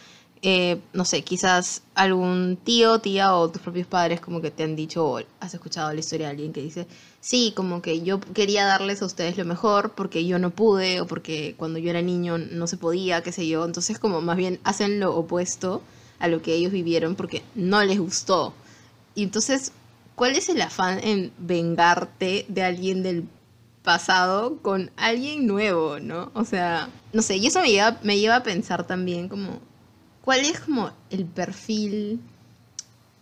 Eh, 0.47 0.79
no 0.93 1.05
sé, 1.05 1.23
quizás 1.23 1.81
algún 1.95 2.55
tío, 2.63 2.99
tía 2.99 3.35
o 3.35 3.49
tus 3.49 3.63
propios 3.63 3.87
padres 3.87 4.21
como 4.21 4.41
que 4.41 4.51
te 4.51 4.61
han 4.61 4.75
dicho 4.75 5.03
o 5.03 5.19
has 5.39 5.55
escuchado 5.55 5.91
la 5.91 5.99
historia 5.99 6.27
de 6.27 6.33
alguien 6.33 6.53
que 6.53 6.61
dice, 6.61 6.85
sí, 7.19 7.51
como 7.55 7.81
que 7.81 8.03
yo 8.03 8.19
quería 8.19 8.63
darles 8.67 9.01
a 9.01 9.07
ustedes 9.07 9.39
lo 9.39 9.45
mejor 9.45 9.93
porque 9.95 10.27
yo 10.27 10.37
no 10.37 10.51
pude 10.51 11.01
o 11.01 11.07
porque 11.07 11.55
cuando 11.57 11.79
yo 11.79 11.89
era 11.89 12.03
niño 12.03 12.37
no 12.37 12.67
se 12.67 12.77
podía, 12.77 13.23
qué 13.23 13.31
sé 13.31 13.47
yo. 13.47 13.65
Entonces 13.65 13.97
como 13.97 14.21
más 14.21 14.37
bien 14.37 14.59
hacen 14.63 14.99
lo 14.99 15.15
opuesto 15.15 15.81
a 16.19 16.27
lo 16.27 16.43
que 16.43 16.53
ellos 16.53 16.71
vivieron 16.71 17.15
porque 17.15 17.41
no 17.55 17.83
les 17.83 17.97
gustó. 17.97 18.53
Y 19.15 19.23
entonces, 19.23 19.71
¿cuál 20.13 20.35
es 20.35 20.47
el 20.49 20.61
afán 20.61 20.99
en 21.03 21.31
vengarte 21.39 22.45
de 22.49 22.61
alguien 22.61 23.01
del 23.01 23.27
pasado 23.81 24.57
con 24.61 24.91
alguien 24.95 25.47
nuevo, 25.47 25.99
¿no? 25.99 26.29
O 26.35 26.45
sea, 26.45 26.89
no 27.13 27.23
sé, 27.23 27.37
y 27.37 27.47
eso 27.47 27.61
me 27.61 27.71
lleva, 27.71 27.97
me 28.03 28.19
lleva 28.19 28.35
a 28.35 28.43
pensar 28.43 28.85
también 28.85 29.27
como, 29.27 29.59
¿cuál 30.25 30.41
es 30.41 30.59
como 30.59 30.91
el 31.11 31.25
perfil 31.25 32.19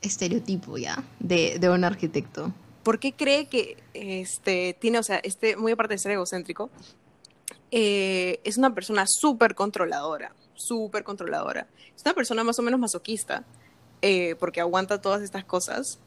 estereotipo 0.01 0.77
ya 0.77 1.03
de, 1.19 1.59
un 1.69 1.83
arquitecto? 1.83 2.51
¿Por 2.81 2.99
qué 2.99 3.13
cree 3.13 3.47
que 3.47 3.77
este, 3.93 4.75
tiene, 4.79 4.99
o 4.99 5.03
sea, 5.03 5.17
este, 5.17 5.55
muy 5.55 5.73
aparte 5.73 5.93
de 5.93 5.99
ser 5.99 6.13
egocéntrico, 6.13 6.69
eh, 7.71 8.39
es 8.43 8.57
una 8.57 8.73
persona 8.73 9.05
súper 9.07 9.55
controladora, 9.55 10.33
súper 10.55 11.03
controladora. 11.03 11.67
Es 11.95 12.03
una 12.03 12.13
persona 12.13 12.43
más 12.43 12.59
o 12.59 12.61
menos 12.61 12.79
masoquista, 12.79 13.43
eh, 14.01 14.35
porque 14.39 14.61
aguanta 14.61 15.01
todas 15.01 15.21
estas 15.21 15.45
cosas, 15.45 15.99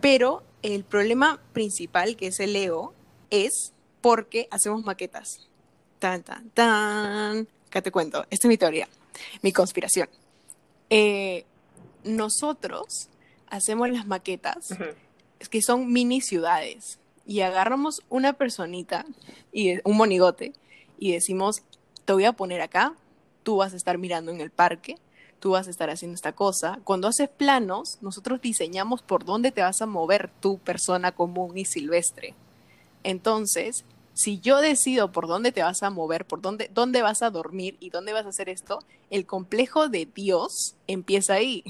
pero 0.00 0.42
el 0.62 0.84
problema 0.84 1.40
principal, 1.52 2.16
que 2.16 2.28
es 2.28 2.40
el 2.40 2.54
ego, 2.56 2.94
es 3.30 3.72
porque 4.00 4.48
hacemos 4.50 4.84
maquetas. 4.84 5.48
Tan, 5.98 6.22
tan, 6.22 6.50
tan. 6.50 7.48
Acá 7.68 7.80
te 7.80 7.92
cuento, 7.92 8.26
esta 8.30 8.46
es 8.46 8.48
mi 8.48 8.58
teoría, 8.58 8.88
mi 9.42 9.52
conspiración. 9.52 10.08
Eh, 10.94 11.46
nosotros 12.04 13.08
hacemos 13.46 13.88
las 13.88 14.06
maquetas 14.06 14.76
que 15.48 15.62
son 15.62 15.90
mini 15.90 16.20
ciudades 16.20 16.98
y 17.26 17.40
agarramos 17.40 18.02
una 18.10 18.34
personita 18.34 19.06
y 19.54 19.78
un 19.88 19.96
monigote 19.96 20.52
y 20.98 21.12
decimos, 21.12 21.62
te 22.04 22.12
voy 22.12 22.26
a 22.26 22.34
poner 22.34 22.60
acá, 22.60 22.94
tú 23.42 23.56
vas 23.56 23.72
a 23.72 23.76
estar 23.76 23.96
mirando 23.96 24.32
en 24.32 24.42
el 24.42 24.50
parque, 24.50 24.98
tú 25.40 25.52
vas 25.52 25.66
a 25.66 25.70
estar 25.70 25.88
haciendo 25.88 26.14
esta 26.14 26.32
cosa. 26.32 26.78
Cuando 26.84 27.08
haces 27.08 27.30
planos, 27.30 27.96
nosotros 28.02 28.42
diseñamos 28.42 29.00
por 29.00 29.24
dónde 29.24 29.50
te 29.50 29.62
vas 29.62 29.80
a 29.80 29.86
mover 29.86 30.30
tu 30.40 30.58
persona 30.58 31.12
común 31.12 31.56
y 31.56 31.64
silvestre. 31.64 32.34
Entonces, 33.02 33.86
si 34.14 34.40
yo 34.40 34.60
decido 34.60 35.12
por 35.12 35.26
dónde 35.26 35.52
te 35.52 35.62
vas 35.62 35.82
a 35.82 35.90
mover, 35.90 36.26
por 36.26 36.40
dónde, 36.40 36.70
dónde 36.72 37.02
vas 37.02 37.22
a 37.22 37.30
dormir 37.30 37.76
y 37.80 37.90
dónde 37.90 38.12
vas 38.12 38.26
a 38.26 38.30
hacer 38.30 38.48
esto, 38.48 38.80
el 39.10 39.26
complejo 39.26 39.88
de 39.88 40.06
Dios 40.06 40.74
empieza 40.86 41.34
ahí. 41.34 41.64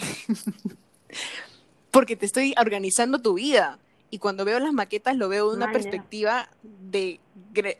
Porque 1.90 2.16
te 2.16 2.26
estoy 2.26 2.54
organizando 2.58 3.20
tu 3.20 3.34
vida. 3.34 3.78
Y 4.10 4.18
cuando 4.18 4.44
veo 4.44 4.58
las 4.58 4.72
maquetas 4.72 5.16
lo 5.16 5.28
veo 5.28 5.50
de 5.50 5.56
una 5.56 5.72
perspectiva 5.72 6.48
de 6.62 7.20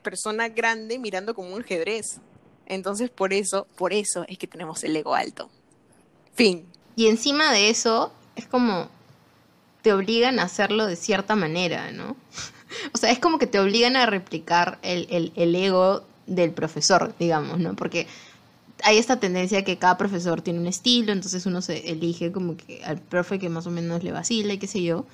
persona 0.03 0.49
grande 0.49 0.99
mirando 0.99 1.35
como 1.35 1.55
un 1.55 1.63
ajedrez. 1.63 2.21
Entonces, 2.67 3.11
por 3.11 3.33
eso, 3.33 3.67
por 3.77 3.93
eso 3.93 4.25
es 4.29 4.39
que 4.39 4.47
tenemos 4.47 4.83
el 4.85 4.97
ego 4.97 5.15
alto. 5.15 5.51
Fin. 6.35 6.67
Y 6.97 7.09
encima 7.09 7.53
de 7.53 7.69
eso, 7.69 8.13
es 8.37 8.47
como 8.47 8.89
te 9.83 9.93
obligan 9.93 10.39
a 10.39 10.45
hacerlo 10.45 10.87
de 10.87 10.97
cierta 10.97 11.37
manera, 11.37 11.91
¿no? 11.91 12.17
O 12.93 12.99
sea, 12.99 13.11
es 13.11 13.19
como 13.19 13.39
que 13.39 13.47
te 13.47 13.59
obligan 13.61 13.97
a 13.97 14.07
replicar 14.07 14.79
el, 14.83 15.07
el- 15.11 15.33
el 15.37 15.55
ego 15.55 16.05
del 16.27 16.53
profesor, 16.53 17.15
digamos, 17.19 17.59
¿no? 17.59 17.75
Porque 17.77 18.07
hay 18.85 18.99
esta 18.99 19.21
tendencia 19.21 19.65
que 19.65 19.79
cada 19.79 19.97
profesor 19.97 20.43
tiene 20.43 20.59
un 20.61 20.67
estilo, 20.67 21.13
entonces 21.13 21.47
uno 21.47 21.63
se 21.63 21.91
elige 21.91 22.33
como 22.33 22.57
que 22.57 22.83
al 22.85 23.01
profe 23.01 23.39
que 23.39 23.49
más 23.49 23.67
o 23.67 23.71
menos 23.71 24.03
le 24.03 24.13
vacila 24.13 24.53
y 24.55 24.59
qué 24.59 24.67
sé 24.67 24.83
yo. 24.83 25.07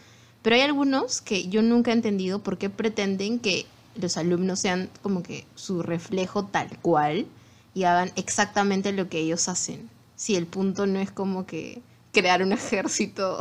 Pero 0.42 0.56
hay 0.56 0.62
algunos 0.62 1.20
que 1.20 1.48
yo 1.48 1.62
nunca 1.62 1.90
he 1.90 1.94
entendido 1.94 2.38
por 2.42 2.58
qué 2.58 2.70
pretenden 2.70 3.38
que 3.40 3.66
los 4.00 4.16
alumnos 4.16 4.60
sean 4.60 4.88
como 5.02 5.22
que 5.22 5.44
su 5.54 5.82
reflejo 5.82 6.44
tal 6.46 6.78
cual 6.80 7.26
y 7.74 7.84
hagan 7.84 8.12
exactamente 8.16 8.92
lo 8.92 9.08
que 9.08 9.18
ellos 9.20 9.48
hacen. 9.48 9.90
Si 10.16 10.36
el 10.36 10.46
punto 10.46 10.86
no 10.86 10.98
es 11.00 11.10
como 11.10 11.44
que 11.46 11.82
crear 12.12 12.42
un 12.42 12.52
ejército 12.54 13.38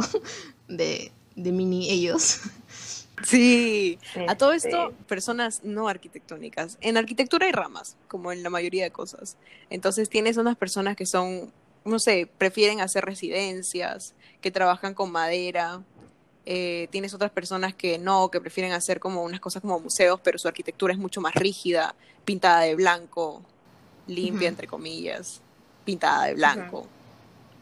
de, 0.67 1.11
de 1.35 1.51
mini 1.51 1.89
ellos. 1.89 2.39
Sí. 3.23 3.97
A 4.27 4.35
todo 4.35 4.53
Este, 4.53 4.69
esto, 4.69 4.93
personas 5.07 5.61
no 5.63 5.87
arquitectónicas. 5.87 6.77
En 6.81 6.97
arquitectura 6.97 7.45
hay 7.47 7.51
ramas, 7.51 7.97
como 8.07 8.31
en 8.31 8.43
la 8.43 8.49
mayoría 8.49 8.83
de 8.83 8.91
cosas. 8.91 9.37
Entonces 9.69 10.09
tienes 10.09 10.37
unas 10.37 10.55
personas 10.55 10.95
que 10.95 11.05
son, 11.05 11.51
no 11.83 11.99
sé, 11.99 12.29
prefieren 12.37 12.79
hacer 12.79 13.05
residencias, 13.05 14.13
que 14.41 14.51
trabajan 14.51 14.93
con 14.93 15.11
madera. 15.11 15.81
Eh, 16.45 16.87
tienes 16.91 17.13
otras 17.13 17.31
personas 17.31 17.73
que 17.73 17.97
no, 17.97 18.29
que 18.29 18.39
prefieren 18.39 18.71
hacer 18.71 18.99
como 18.99 19.23
unas 19.23 19.39
cosas 19.39 19.61
como 19.61 19.79
museos, 19.79 20.19
pero 20.23 20.37
su 20.37 20.47
arquitectura 20.47 20.93
es 20.93 20.99
mucho 20.99 21.19
más 21.19 21.33
rígida, 21.35 21.95
pintada 22.23 22.61
de 22.61 22.75
blanco, 22.75 23.41
limpia, 24.05 24.47
entre 24.47 24.67
comillas, 24.67 25.41
pintada 25.83 26.25
de 26.27 26.35
blanco, 26.35 26.87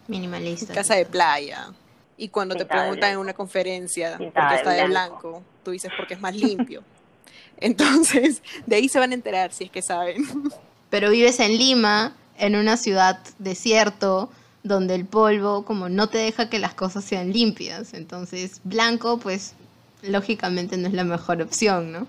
Minimalista. 0.07 0.73
casa 0.73 0.95
de 0.95 1.05
playa. 1.05 1.73
Y 2.17 2.29
cuando 2.29 2.55
te 2.55 2.65
preguntan 2.65 3.11
en 3.11 3.17
una 3.17 3.33
conferencia 3.33 4.17
por 4.17 4.31
qué 4.31 4.55
está 4.55 4.71
de 4.71 4.85
blanco. 4.85 5.29
blanco, 5.29 5.43
tú 5.63 5.71
dices 5.71 5.91
porque 5.97 6.13
es 6.13 6.21
más 6.21 6.35
limpio. 6.35 6.83
Entonces, 7.57 8.41
de 8.65 8.75
ahí 8.77 8.89
se 8.89 8.99
van 8.99 9.11
a 9.11 9.15
enterar 9.15 9.51
si 9.51 9.65
es 9.65 9.71
que 9.71 9.81
saben. 9.81 10.23
Pero 10.89 11.09
vives 11.09 11.39
en 11.39 11.57
Lima, 11.57 12.15
en 12.37 12.55
una 12.55 12.77
ciudad 12.77 13.19
desierto, 13.39 14.29
donde 14.63 14.95
el 14.95 15.05
polvo 15.05 15.65
como 15.65 15.89
no 15.89 16.09
te 16.09 16.17
deja 16.17 16.49
que 16.49 16.59
las 16.59 16.73
cosas 16.73 17.03
sean 17.03 17.31
limpias. 17.31 17.93
Entonces, 17.93 18.61
blanco, 18.63 19.19
pues, 19.19 19.53
lógicamente 20.01 20.77
no 20.77 20.87
es 20.87 20.93
la 20.93 21.03
mejor 21.03 21.41
opción, 21.41 21.91
¿no? 21.91 22.07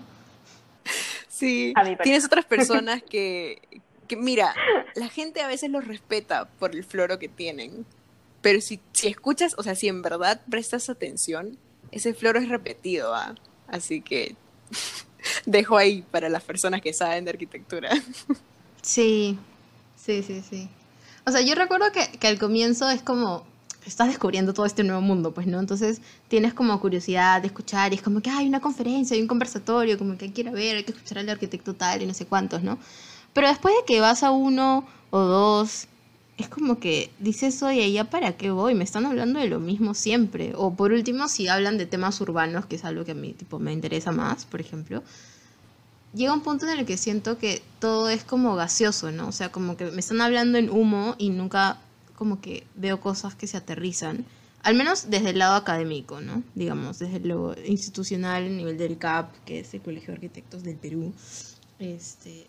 Sí, 1.29 1.73
tienes 2.01 2.25
otras 2.25 2.45
personas 2.45 3.03
que, 3.03 3.61
que, 4.07 4.15
mira, 4.15 4.55
la 4.95 5.07
gente 5.07 5.41
a 5.41 5.47
veces 5.47 5.69
los 5.69 5.85
respeta 5.85 6.47
por 6.59 6.75
el 6.75 6.83
floro 6.83 7.19
que 7.19 7.27
tienen, 7.27 7.85
pero 8.41 8.61
si, 8.61 8.79
si 8.93 9.07
escuchas, 9.07 9.55
o 9.57 9.63
sea, 9.63 9.75
si 9.75 9.87
en 9.87 10.01
verdad 10.01 10.41
prestas 10.49 10.89
atención, 10.89 11.57
ese 11.91 12.13
floro 12.13 12.39
es 12.39 12.49
repetido, 12.49 13.13
¿ah? 13.13 13.35
Así 13.67 14.01
que 14.01 14.35
dejo 15.45 15.77
ahí 15.77 16.03
para 16.11 16.29
las 16.29 16.43
personas 16.43 16.81
que 16.81 16.93
saben 16.93 17.25
de 17.25 17.31
arquitectura. 17.31 17.89
Sí, 18.81 19.37
sí, 19.97 20.23
sí, 20.23 20.41
sí. 20.49 20.69
O 21.25 21.31
sea, 21.31 21.41
yo 21.41 21.55
recuerdo 21.55 21.91
que, 21.91 22.07
que 22.19 22.27
al 22.27 22.39
comienzo 22.39 22.89
es 22.89 23.01
como, 23.01 23.45
estás 23.87 24.07
descubriendo 24.07 24.53
todo 24.53 24.65
este 24.65 24.83
nuevo 24.83 25.01
mundo, 25.01 25.33
pues, 25.33 25.47
¿no? 25.47 25.59
Entonces 25.59 26.01
tienes 26.27 26.53
como 26.53 26.79
curiosidad 26.79 27.41
de 27.41 27.47
escuchar 27.47 27.93
y 27.93 27.95
es 27.95 28.01
como 28.01 28.21
que 28.21 28.29
hay 28.29 28.47
una 28.47 28.59
conferencia, 28.59 29.15
hay 29.15 29.21
un 29.21 29.27
conversatorio, 29.27 29.97
como 29.97 30.17
que 30.17 30.25
hay 30.25 30.31
que 30.31 30.41
ir 30.41 30.49
a 30.49 30.51
ver, 30.51 30.77
hay 30.77 30.83
que 30.83 30.91
escuchar 30.91 31.19
al 31.19 31.29
arquitecto 31.29 31.73
tal 31.73 32.01
y 32.01 32.05
no 32.05 32.13
sé 32.13 32.25
cuántos, 32.25 32.63
¿no? 32.63 32.77
Pero 33.33 33.47
después 33.47 33.73
de 33.75 33.85
que 33.85 33.99
vas 34.01 34.23
a 34.23 34.31
uno 34.31 34.87
o 35.09 35.19
dos, 35.19 35.87
es 36.37 36.49
como 36.49 36.79
que 36.79 37.11
dices, 37.19 37.63
oye, 37.63 37.91
¿ya 37.91 38.03
para 38.05 38.37
qué 38.37 38.51
voy? 38.51 38.75
Me 38.75 38.83
están 38.83 39.05
hablando 39.05 39.39
de 39.39 39.47
lo 39.47 39.59
mismo 39.59 39.95
siempre. 39.95 40.53
O 40.55 40.73
por 40.73 40.91
último, 40.91 41.27
si 41.27 41.47
hablan 41.47 41.77
de 41.79 41.87
temas 41.87 42.21
urbanos, 42.21 42.67
que 42.67 42.75
es 42.75 42.85
algo 42.85 43.05
que 43.05 43.11
a 43.11 43.15
mí 43.15 43.33
tipo, 43.33 43.57
me 43.57 43.73
interesa 43.73 44.11
más, 44.11 44.45
por 44.45 44.61
ejemplo, 44.61 45.03
llega 46.13 46.33
un 46.33 46.41
punto 46.41 46.67
en 46.67 46.77
el 46.77 46.85
que 46.85 46.97
siento 46.97 47.39
que 47.39 47.63
todo 47.79 48.09
es 48.09 48.23
como 48.23 48.55
gaseoso, 48.55 49.11
¿no? 49.11 49.27
O 49.27 49.31
sea, 49.31 49.51
como 49.51 49.77
que 49.77 49.85
me 49.85 49.99
están 49.99 50.21
hablando 50.21 50.59
en 50.59 50.69
humo 50.69 51.15
y 51.17 51.29
nunca 51.29 51.79
como 52.15 52.39
que 52.39 52.65
veo 52.75 53.01
cosas 53.01 53.33
que 53.33 53.47
se 53.47 53.57
aterrizan. 53.57 54.23
Al 54.61 54.75
menos 54.75 55.09
desde 55.09 55.31
el 55.31 55.39
lado 55.39 55.55
académico, 55.55 56.21
¿no? 56.21 56.43
Digamos, 56.53 56.99
desde 56.99 57.19
lo 57.19 57.55
institucional, 57.65 58.45
a 58.45 58.49
nivel 58.49 58.77
del 58.77 58.97
CAP, 58.97 59.33
que 59.45 59.61
es 59.61 59.73
el 59.73 59.81
Colegio 59.81 60.07
de 60.07 60.13
Arquitectos 60.13 60.63
del 60.63 60.75
Perú. 60.75 61.13
Este, 61.79 62.47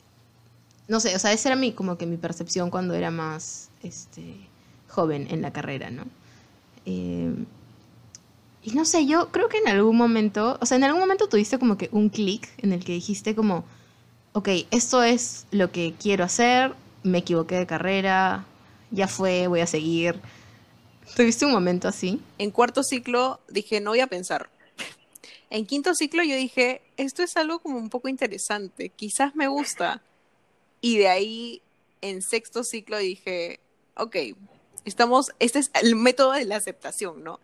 no 0.89 1.01
sé, 1.01 1.15
o 1.15 1.19
sea, 1.19 1.33
esa 1.33 1.51
era 1.51 1.57
mi, 1.57 1.73
como 1.73 1.97
que 1.97 2.07
mi 2.07 2.17
percepción 2.17 2.71
cuando 2.71 2.95
era 2.95 3.11
más 3.11 3.68
este, 3.83 4.37
joven 4.89 5.29
en 5.31 5.43
la 5.43 5.53
carrera, 5.53 5.91
¿no? 5.91 6.05
Eh, 6.87 7.33
y 8.63 8.73
no 8.73 8.85
sé, 8.85 9.07
yo 9.07 9.31
creo 9.31 9.49
que 9.49 9.59
en 9.59 9.69
algún 9.69 9.97
momento, 9.97 10.59
o 10.61 10.67
sea, 10.67 10.77
en 10.77 10.85
algún 10.85 11.01
momento 11.01 11.29
tuviste 11.29 11.59
como 11.59 11.79
que 11.79 11.89
un 11.93 12.09
clic 12.09 12.49
en 12.59 12.73
el 12.73 12.85
que 12.85 12.93
dijiste 12.93 13.35
como, 13.35 13.65
ok, 14.33 14.49
esto 14.71 15.03
es 15.03 15.47
lo 15.51 15.71
que 15.71 15.95
quiero 16.01 16.25
hacer, 16.25 16.75
me 17.03 17.19
equivoqué 17.19 17.57
de 17.57 17.67
carrera, 17.67 18.45
ya 18.91 19.09
fue, 19.09 19.47
voy 19.47 19.61
a 19.61 19.67
seguir. 19.67 20.21
¿Tuviste 21.17 21.47
un 21.47 21.53
momento 21.53 21.89
así? 21.89 22.21
En 22.39 22.51
cuarto 22.51 22.83
ciclo 22.83 23.41
dije, 23.49 23.81
no 23.81 23.91
voy 23.91 24.01
a 24.01 24.07
pensar. 24.07 24.51
En 25.51 25.65
quinto 25.65 25.95
ciclo 25.95 26.23
yo 26.23 26.37
dije, 26.37 26.83
esto 26.99 27.23
es 27.23 27.37
algo 27.37 27.61
como 27.61 27.79
un 27.79 27.89
poco 27.89 28.09
interesante, 28.09 28.91
quizás 28.91 29.35
me 29.35 29.49
gusta. 29.49 30.03
Y 30.81 30.99
de 30.99 31.09
ahí, 31.09 31.63
en 32.03 32.21
sexto 32.21 32.65
ciclo 32.65 32.99
dije, 32.99 33.61
ok, 33.99 34.17
estamos, 34.85 35.33
este 35.39 35.59
es 35.59 35.71
el 35.83 35.97
método 35.97 36.33
de 36.33 36.45
la 36.45 36.57
aceptación, 36.57 37.23
¿no? 37.23 37.41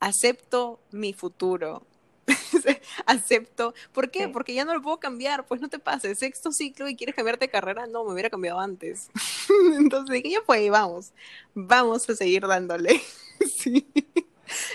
Acepto 0.00 0.80
mi 0.90 1.12
futuro. 1.12 1.82
acepto. 3.06 3.74
¿Por 3.92 4.10
qué? 4.10 4.24
Sí. 4.24 4.30
Porque 4.32 4.54
ya 4.54 4.64
no 4.64 4.74
lo 4.74 4.82
puedo 4.82 4.98
cambiar, 4.98 5.46
pues 5.46 5.60
no 5.60 5.68
te 5.68 5.78
pases. 5.78 6.18
Sexto 6.18 6.52
ciclo 6.52 6.88
y 6.88 6.96
quieres 6.96 7.14
cambiarte 7.14 7.46
de 7.46 7.50
carrera, 7.50 7.86
no, 7.86 8.04
me 8.04 8.12
hubiera 8.12 8.30
cambiado 8.30 8.60
antes. 8.60 9.10
Entonces 9.76 10.12
dije, 10.12 10.30
ya 10.30 10.42
fue, 10.44 10.68
vamos, 10.70 11.12
vamos 11.54 12.08
a 12.08 12.14
seguir 12.14 12.46
dándole. 12.46 13.00
Sí. 13.46 13.86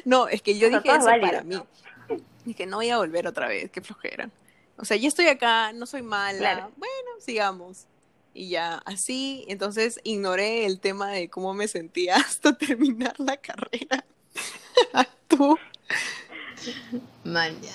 No, 0.05 0.29
es 0.29 0.41
que 0.41 0.57
yo 0.57 0.69
dije 0.69 0.87
eso 0.87 1.03
válido, 1.03 1.27
para 1.27 1.43
mí. 1.43 1.61
Dije, 2.45 2.65
no 2.65 2.77
voy 2.77 2.89
a 2.91 2.97
volver 2.97 3.27
otra 3.27 3.49
vez, 3.49 3.69
qué 3.71 3.81
flojera. 3.81 4.29
O 4.77 4.85
sea, 4.85 4.95
ya 4.95 5.09
estoy 5.09 5.27
acá, 5.27 5.73
no 5.73 5.85
soy 5.85 6.01
mala. 6.01 6.39
Claro. 6.39 6.71
Bueno, 6.77 7.09
sigamos. 7.19 7.87
Y 8.33 8.49
ya, 8.49 8.81
así, 8.85 9.45
entonces 9.47 9.99
ignoré 10.03 10.65
el 10.65 10.79
tema 10.79 11.09
de 11.09 11.29
cómo 11.29 11.53
me 11.53 11.67
sentía 11.67 12.15
hasta 12.17 12.57
terminar 12.57 13.13
la 13.19 13.37
carrera. 13.37 14.05
Tú. 15.27 15.57
Man, 17.23 17.55
ya. 17.61 17.73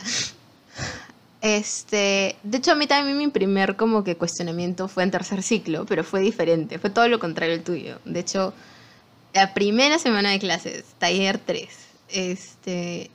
Este, 1.41 2.37
de 2.43 2.59
hecho 2.59 2.73
a 2.73 2.75
mí 2.75 2.89
también 2.89 3.17
mi 3.17 3.29
primer 3.29 3.77
como 3.77 4.03
que 4.03 4.17
cuestionamiento 4.17 4.89
fue 4.89 5.05
en 5.05 5.13
tercer 5.13 5.43
ciclo, 5.43 5.87
pero 5.87 6.03
fue 6.03 6.21
diferente, 6.21 6.81
fue 6.81 6.91
todo 6.91 7.07
lo 7.09 7.21
contrario 7.21 7.55
al 7.55 7.63
tuyo. 7.63 8.01
De 8.05 8.21
hecho, 8.21 8.53
la 9.33 9.55
primera 9.55 9.99
semana 9.99 10.31
de 10.31 10.41
clases, 10.41 10.85
taller 10.99 11.39
3, 11.39 11.69
este, 12.09 13.11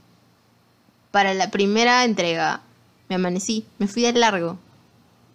para 1.12 1.34
la 1.34 1.52
primera 1.52 2.06
entrega 2.06 2.62
me 3.10 3.16
amanecí, 3.16 3.66
me 3.78 3.88
fui 3.88 4.04
de 4.04 4.14
largo. 4.14 4.58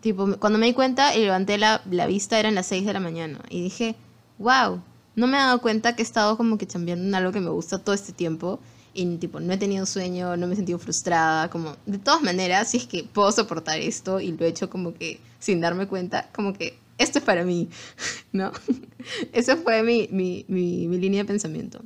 Tipo, 0.08 0.38
cuando 0.38 0.58
me 0.58 0.64
di 0.64 0.72
cuenta 0.72 1.14
y 1.14 1.20
levanté 1.20 1.58
la, 1.58 1.82
la 1.90 2.06
vista 2.06 2.40
eran 2.40 2.54
las 2.54 2.64
6 2.68 2.86
de 2.86 2.94
la 2.94 2.98
mañana 2.98 3.40
y 3.50 3.62
dije, 3.62 3.94
wow, 4.38 4.80
no 5.16 5.26
me 5.26 5.36
he 5.36 5.40
dado 5.40 5.60
cuenta 5.60 5.94
que 5.94 6.00
he 6.00 6.02
estado 6.02 6.38
como 6.38 6.56
que 6.56 6.66
chambeando 6.66 7.04
en 7.04 7.14
algo 7.14 7.30
que 7.30 7.40
me 7.40 7.50
gusta 7.50 7.78
todo 7.78 7.94
este 7.94 8.14
tiempo 8.14 8.58
y 8.94 9.04
tipo, 9.18 9.38
no 9.38 9.52
he 9.52 9.58
tenido 9.58 9.84
sueño, 9.84 10.34
no 10.38 10.46
me 10.46 10.54
he 10.54 10.56
sentido 10.56 10.78
frustrada, 10.78 11.50
como 11.50 11.76
de 11.84 11.98
todas 11.98 12.22
maneras, 12.22 12.70
si 12.70 12.78
es 12.78 12.86
que 12.86 13.04
puedo 13.04 13.30
soportar 13.32 13.80
esto 13.80 14.18
y 14.18 14.32
lo 14.32 14.46
he 14.46 14.48
hecho 14.48 14.70
como 14.70 14.94
que 14.94 15.20
sin 15.40 15.60
darme 15.60 15.86
cuenta, 15.88 16.30
como 16.32 16.54
que 16.54 16.78
esto 16.96 17.18
es 17.18 17.24
para 17.26 17.44
mí, 17.44 17.68
¿no? 18.32 18.50
Esa 19.34 19.58
fue 19.58 19.82
mi, 19.82 20.08
mi, 20.10 20.46
mi, 20.48 20.88
mi 20.88 20.96
línea 20.96 21.24
de 21.24 21.26
pensamiento. 21.26 21.82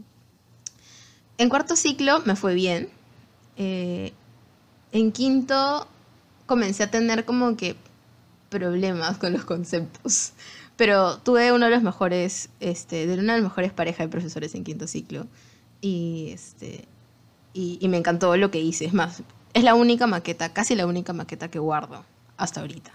En 1.38 1.48
cuarto 1.48 1.74
ciclo 1.74 2.22
me 2.24 2.36
fue 2.36 2.54
bien. 2.54 2.88
Eh, 3.56 4.12
en 4.92 5.10
quinto 5.10 5.88
comencé 6.46 6.84
a 6.84 6.90
tener 6.92 7.24
como 7.24 7.56
que 7.56 7.74
problemas 8.52 9.18
con 9.18 9.32
los 9.32 9.44
conceptos. 9.44 10.32
Pero 10.76 11.18
tuve 11.18 11.52
uno 11.52 11.66
de 11.66 11.72
los 11.72 11.82
mejores, 11.82 12.50
este, 12.60 13.06
de 13.06 13.14
una 13.14 13.34
de 13.34 13.40
las 13.40 13.50
mejores 13.50 13.72
parejas 13.72 14.06
de 14.06 14.08
profesores 14.08 14.54
en 14.54 14.64
quinto 14.64 14.86
ciclo. 14.86 15.26
Y 15.80 16.30
este. 16.32 16.86
Y, 17.54 17.78
y 17.80 17.88
me 17.88 17.96
encantó 17.96 18.36
lo 18.36 18.50
que 18.50 18.60
hice. 18.60 18.84
Es 18.84 18.94
más, 18.94 19.22
es 19.54 19.64
la 19.64 19.74
única 19.74 20.06
maqueta, 20.06 20.52
casi 20.52 20.74
la 20.74 20.86
única 20.86 21.12
maqueta 21.12 21.50
que 21.50 21.58
guardo 21.58 22.04
hasta 22.36 22.60
ahorita. 22.60 22.92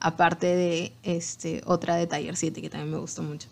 Aparte 0.00 0.46
de 0.46 0.92
este, 1.02 1.62
otra 1.66 1.96
de 1.96 2.06
Taller 2.06 2.36
7 2.36 2.62
que 2.62 2.70
también 2.70 2.92
me 2.92 2.98
gustó 2.98 3.22
mucho. 3.22 3.48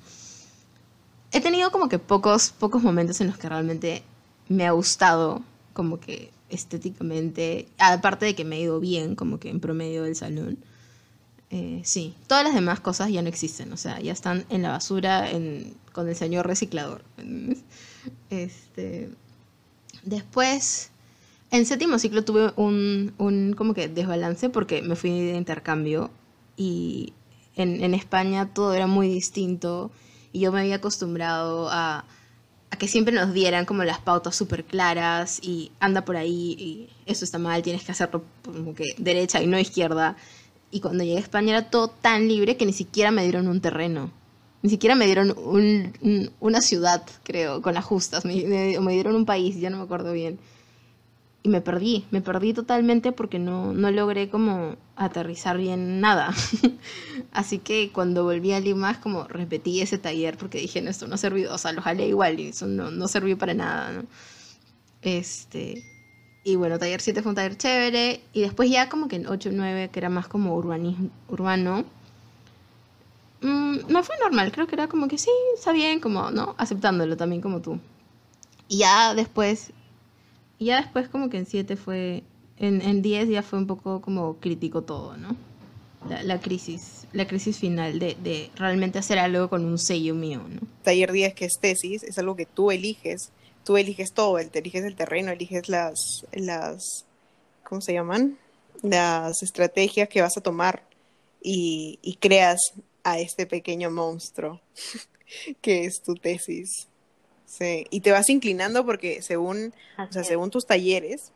He 1.32 1.40
tenido 1.40 1.70
como 1.70 1.88
que 1.88 1.98
pocos, 1.98 2.50
pocos 2.50 2.82
momentos 2.82 3.20
en 3.20 3.26
los 3.26 3.36
que 3.36 3.48
realmente 3.48 4.02
me 4.48 4.66
ha 4.66 4.70
gustado, 4.70 5.42
como 5.72 5.98
que 5.98 6.30
estéticamente, 6.48 7.68
aparte 7.78 8.26
de 8.26 8.34
que 8.34 8.44
me 8.44 8.56
ha 8.56 8.60
ido 8.60 8.80
bien, 8.80 9.16
como 9.16 9.38
que 9.38 9.50
en 9.50 9.60
promedio 9.60 10.04
del 10.04 10.16
salón. 10.16 10.58
Eh, 11.50 11.80
sí, 11.84 12.14
todas 12.26 12.44
las 12.44 12.54
demás 12.54 12.80
cosas 12.80 13.10
ya 13.10 13.22
no 13.22 13.28
existen, 13.28 13.72
o 13.72 13.76
sea, 13.76 14.00
ya 14.00 14.12
están 14.12 14.44
en 14.50 14.62
la 14.62 14.70
basura 14.70 15.28
con 15.92 16.08
el 16.08 16.16
señor 16.16 16.46
reciclador. 16.46 17.02
Este, 18.30 19.10
después, 20.02 20.90
en 21.50 21.66
séptimo 21.66 21.98
ciclo 21.98 22.24
tuve 22.24 22.52
un, 22.56 23.14
un 23.18 23.54
como 23.56 23.74
que 23.74 23.88
desbalance 23.88 24.48
porque 24.50 24.82
me 24.82 24.96
fui 24.96 25.10
de 25.10 25.36
intercambio 25.36 26.10
y 26.56 27.12
en, 27.54 27.82
en 27.82 27.94
España 27.94 28.48
todo 28.52 28.74
era 28.74 28.86
muy 28.86 29.08
distinto 29.08 29.90
y 30.32 30.40
yo 30.40 30.52
me 30.52 30.60
había 30.60 30.76
acostumbrado 30.76 31.68
a, 31.70 32.04
a 32.70 32.76
que 32.76 32.88
siempre 32.88 33.14
nos 33.14 33.32
dieran 33.32 33.64
como 33.64 33.84
las 33.84 34.00
pautas 34.00 34.34
súper 34.34 34.64
claras 34.64 35.38
y 35.42 35.70
anda 35.80 36.04
por 36.04 36.16
ahí 36.16 36.56
y 36.58 36.88
eso 37.06 37.24
está 37.24 37.38
mal, 37.38 37.62
tienes 37.62 37.84
que 37.84 37.92
hacerlo 37.92 38.24
como 38.44 38.74
que 38.74 38.84
derecha 38.98 39.42
y 39.42 39.46
no 39.46 39.58
izquierda. 39.58 40.16
Y 40.76 40.80
cuando 40.80 41.04
llegué 41.04 41.16
a 41.16 41.20
España 41.20 41.52
era 41.56 41.70
todo 41.70 41.88
tan 41.88 42.28
libre 42.28 42.56
que 42.58 42.66
ni 42.66 42.72
siquiera 42.74 43.10
me 43.10 43.22
dieron 43.22 43.48
un 43.48 43.60
terreno. 43.62 44.10
Ni 44.62 44.68
siquiera 44.70 44.94
me 44.94 45.06
dieron 45.06 45.34
un- 45.38 45.92
un- 46.02 46.30
una 46.40 46.60
ciudad, 46.60 47.02
creo, 47.22 47.62
con 47.62 47.72
las 47.74 47.84
justas. 47.84 48.24
Me, 48.26 48.34
me- 48.44 48.78
me 48.80 48.92
dieron 48.92 49.14
un 49.16 49.24
país, 49.24 49.58
ya 49.58 49.70
no 49.70 49.78
me 49.78 49.84
acuerdo 49.84 50.12
bien. 50.12 50.38
Y 51.42 51.48
me 51.48 51.60
perdí, 51.60 52.04
me 52.10 52.20
perdí 52.20 52.52
totalmente 52.52 53.12
porque 53.12 53.38
no, 53.38 53.72
no 53.72 53.90
logré 53.92 54.28
como 54.28 54.76
aterrizar 54.96 55.56
bien 55.58 56.00
nada. 56.00 56.34
Así 57.32 57.58
que 57.60 57.90
cuando 57.92 58.24
volví 58.24 58.52
a 58.52 58.58
Lima 58.60 59.00
como 59.00 59.28
repetí 59.28 59.80
ese 59.80 59.96
taller 59.98 60.36
porque 60.38 60.58
dije, 60.58 60.82
no, 60.82 60.90
esto 60.90 61.06
no 61.06 61.16
sirvió, 61.16 61.54
o 61.54 61.58
sea, 61.58 61.72
lo 61.72 61.82
jalé 61.82 62.08
igual 62.08 62.40
y 62.40 62.48
eso 62.48 62.66
no, 62.66 62.90
no 62.90 63.06
sirvió 63.08 63.38
para 63.38 63.54
nada, 63.54 63.92
¿no? 63.92 64.04
Este, 65.02 65.84
y 66.46 66.54
bueno, 66.54 66.78
taller 66.78 67.00
7 67.00 67.22
fue 67.22 67.30
un 67.30 67.34
taller 67.34 67.58
chévere. 67.58 68.20
Y 68.32 68.42
después 68.42 68.70
ya 68.70 68.88
como 68.88 69.08
que 69.08 69.16
en 69.16 69.26
8 69.26 69.50
9, 69.52 69.90
que 69.92 69.98
era 69.98 70.08
más 70.08 70.28
como 70.28 70.54
urbanismo, 70.54 71.10
urbano, 71.28 71.84
mm, 73.40 73.92
me 73.92 74.02
fue 74.04 74.14
normal. 74.22 74.52
Creo 74.52 74.68
que 74.68 74.76
era 74.76 74.86
como 74.86 75.08
que 75.08 75.18
sí, 75.18 75.30
está 75.56 75.72
bien, 75.72 75.98
como, 75.98 76.30
¿no? 76.30 76.54
Aceptándolo 76.56 77.16
también 77.16 77.42
como 77.42 77.60
tú. 77.60 77.80
Y 78.68 78.78
ya 78.78 79.12
después, 79.14 79.72
y 80.60 80.66
ya 80.66 80.80
después 80.80 81.08
como 81.08 81.30
que 81.30 81.38
en 81.38 81.46
7 81.46 81.74
fue, 81.74 82.22
en, 82.58 82.80
en 82.80 83.02
10 83.02 83.28
ya 83.28 83.42
fue 83.42 83.58
un 83.58 83.66
poco 83.66 84.00
como 84.00 84.36
crítico 84.36 84.82
todo, 84.82 85.16
¿no? 85.16 85.34
La, 86.08 86.22
la 86.22 86.40
crisis, 86.40 87.08
la 87.12 87.26
crisis 87.26 87.58
final 87.58 87.98
de, 87.98 88.16
de 88.22 88.50
realmente 88.54 89.00
hacer 89.00 89.18
algo 89.18 89.48
con 89.50 89.64
un 89.64 89.78
sello 89.78 90.14
mío, 90.14 90.42
¿no? 90.48 90.60
Taller 90.84 91.10
10, 91.10 91.34
que 91.34 91.46
es 91.46 91.58
tesis, 91.58 92.04
es 92.04 92.16
algo 92.20 92.36
que 92.36 92.46
tú 92.46 92.70
eliges. 92.70 93.32
Tú 93.66 93.76
eliges 93.76 94.12
todo, 94.14 94.38
el- 94.38 94.50
eliges 94.54 94.84
el 94.84 94.96
terreno, 94.96 95.32
eliges 95.32 95.68
las, 95.68 96.24
las, 96.32 97.04
¿cómo 97.64 97.82
se 97.82 97.92
llaman? 97.92 98.38
Las 98.82 99.42
estrategias 99.42 100.08
que 100.08 100.22
vas 100.22 100.36
a 100.38 100.40
tomar 100.40 100.84
y, 101.42 101.98
y 102.02 102.16
creas 102.16 102.60
a 103.04 103.18
este 103.18 103.46
pequeño 103.46 103.90
monstruo 103.90 104.60
que 105.60 105.84
es 105.84 106.02
tu 106.02 106.14
tesis. 106.14 106.88
Sí, 107.46 107.86
y 107.90 108.00
te 108.00 108.12
vas 108.12 108.30
inclinando 108.30 108.86
porque 108.86 109.22
según, 109.22 109.74
o 109.98 110.12
sea, 110.12 110.24
según 110.24 110.50
tus 110.50 110.66
talleres, 110.66 111.32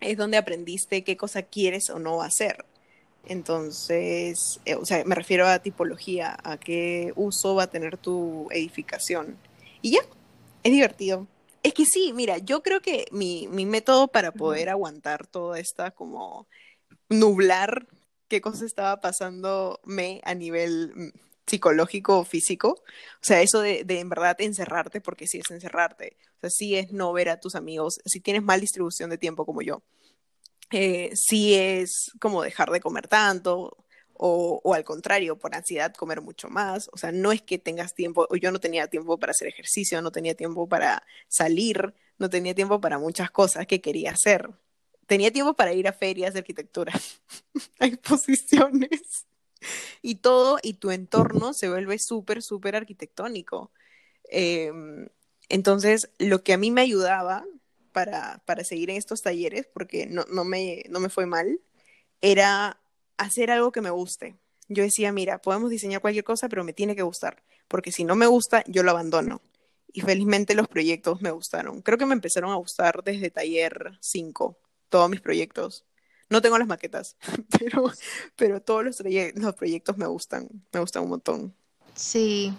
es 0.00 0.16
donde 0.16 0.36
aprendiste 0.38 1.04
qué 1.04 1.16
cosa 1.16 1.42
quieres 1.42 1.90
o 1.90 1.98
no 1.98 2.22
hacer. 2.22 2.64
Entonces, 3.28 4.60
eh, 4.64 4.76
o 4.76 4.84
sea, 4.86 5.04
me 5.04 5.14
refiero 5.14 5.46
a 5.46 5.58
tipología, 5.60 6.36
a 6.42 6.58
qué 6.58 7.12
uso 7.16 7.54
va 7.54 7.64
a 7.64 7.70
tener 7.70 7.96
tu 7.96 8.48
edificación. 8.50 9.36
Y 9.82 9.92
ya, 9.92 10.00
es 10.62 10.72
divertido. 10.72 11.26
Es 11.62 11.74
que 11.74 11.84
sí, 11.84 12.12
mira, 12.14 12.38
yo 12.38 12.62
creo 12.62 12.80
que 12.80 13.06
mi, 13.12 13.46
mi 13.48 13.66
método 13.66 14.08
para 14.08 14.32
poder 14.32 14.70
aguantar 14.70 15.26
toda 15.26 15.58
esta 15.58 15.90
como 15.90 16.48
nublar 17.08 17.86
qué 18.28 18.40
cosa 18.40 18.64
estaba 18.64 19.00
pasándome 19.00 20.20
a 20.24 20.34
nivel 20.34 20.92
mm, 20.94 21.08
psicológico 21.46 22.20
o 22.20 22.24
físico. 22.24 22.68
O 22.70 23.22
sea, 23.22 23.42
eso 23.42 23.60
de, 23.60 23.84
de 23.84 24.00
en 24.00 24.08
verdad 24.08 24.40
encerrarte, 24.40 25.00
porque 25.00 25.26
sí 25.26 25.38
es 25.38 25.50
encerrarte. 25.50 26.16
O 26.38 26.40
sea, 26.40 26.50
sí 26.50 26.76
es 26.76 26.92
no 26.92 27.12
ver 27.12 27.28
a 27.28 27.40
tus 27.40 27.54
amigos, 27.54 28.00
si 28.06 28.20
tienes 28.20 28.42
mal 28.42 28.60
distribución 28.60 29.10
de 29.10 29.18
tiempo 29.18 29.44
como 29.44 29.60
yo. 29.60 29.82
Eh, 30.70 31.10
sí 31.14 31.54
es 31.54 32.12
como 32.20 32.42
dejar 32.42 32.70
de 32.70 32.80
comer 32.80 33.08
tanto, 33.08 33.76
o, 34.22 34.74
al 34.74 34.84
contrario, 34.84 35.38
por 35.38 35.54
ansiedad 35.54 35.94
comer 35.94 36.20
mucho 36.20 36.50
más. 36.50 36.90
O 36.92 36.98
sea, 36.98 37.10
no 37.10 37.32
es 37.32 37.40
que 37.40 37.58
tengas 37.58 37.94
tiempo, 37.94 38.26
o 38.28 38.36
yo 38.36 38.52
no 38.52 38.60
tenía 38.60 38.86
tiempo 38.86 39.18
para 39.18 39.30
hacer 39.30 39.48
ejercicio, 39.48 40.02
no 40.02 40.12
tenía 40.12 40.34
tiempo 40.34 40.68
para 40.68 41.02
salir, 41.26 41.94
no 42.18 42.28
tenía 42.28 42.54
tiempo 42.54 42.82
para 42.82 42.98
muchas 42.98 43.30
cosas 43.30 43.66
que 43.66 43.80
quería 43.80 44.10
hacer. 44.10 44.50
Tenía 45.06 45.32
tiempo 45.32 45.54
para 45.54 45.72
ir 45.72 45.88
a 45.88 45.94
ferias 45.94 46.34
de 46.34 46.40
arquitectura, 46.40 46.92
a 47.80 47.86
exposiciones 47.86 49.26
y 50.02 50.16
todo, 50.16 50.58
y 50.62 50.74
tu 50.74 50.90
entorno 50.90 51.54
se 51.54 51.70
vuelve 51.70 51.98
súper, 51.98 52.42
súper 52.42 52.76
arquitectónico. 52.76 53.72
Eh, 54.30 54.70
entonces, 55.48 56.10
lo 56.18 56.44
que 56.44 56.52
a 56.52 56.58
mí 56.58 56.70
me 56.70 56.82
ayudaba 56.82 57.46
para, 57.92 58.42
para 58.44 58.64
seguir 58.64 58.90
en 58.90 58.96
estos 58.96 59.22
talleres, 59.22 59.66
porque 59.72 60.06
no, 60.06 60.26
no, 60.30 60.44
me, 60.44 60.84
no 60.90 61.00
me 61.00 61.08
fue 61.08 61.24
mal, 61.24 61.58
era 62.20 62.80
hacer 63.20 63.50
algo 63.50 63.72
que 63.72 63.80
me 63.80 63.90
guste. 63.90 64.36
Yo 64.68 64.82
decía, 64.82 65.12
mira, 65.12 65.38
podemos 65.40 65.70
diseñar 65.70 66.00
cualquier 66.00 66.24
cosa, 66.24 66.48
pero 66.48 66.64
me 66.64 66.72
tiene 66.72 66.94
que 66.96 67.02
gustar, 67.02 67.42
porque 67.68 67.92
si 67.92 68.04
no 68.04 68.14
me 68.16 68.26
gusta, 68.26 68.62
yo 68.66 68.82
lo 68.82 68.90
abandono. 68.92 69.40
Y 69.92 70.02
felizmente 70.02 70.54
los 70.54 70.68
proyectos 70.68 71.20
me 71.20 71.32
gustaron. 71.32 71.82
Creo 71.82 71.98
que 71.98 72.06
me 72.06 72.14
empezaron 72.14 72.52
a 72.52 72.56
gustar 72.56 73.02
desde 73.04 73.30
taller 73.30 73.98
5, 74.00 74.58
todos 74.88 75.10
mis 75.10 75.20
proyectos. 75.20 75.84
No 76.28 76.40
tengo 76.40 76.58
las 76.58 76.68
maquetas, 76.68 77.16
pero, 77.58 77.90
pero 78.36 78.62
todos 78.62 78.84
los, 78.84 79.00
proye- 79.00 79.32
los 79.34 79.54
proyectos 79.56 79.96
me 79.98 80.06
gustan, 80.06 80.48
me 80.72 80.80
gustan 80.80 81.02
un 81.02 81.08
montón. 81.10 81.54
Sí, 81.94 82.52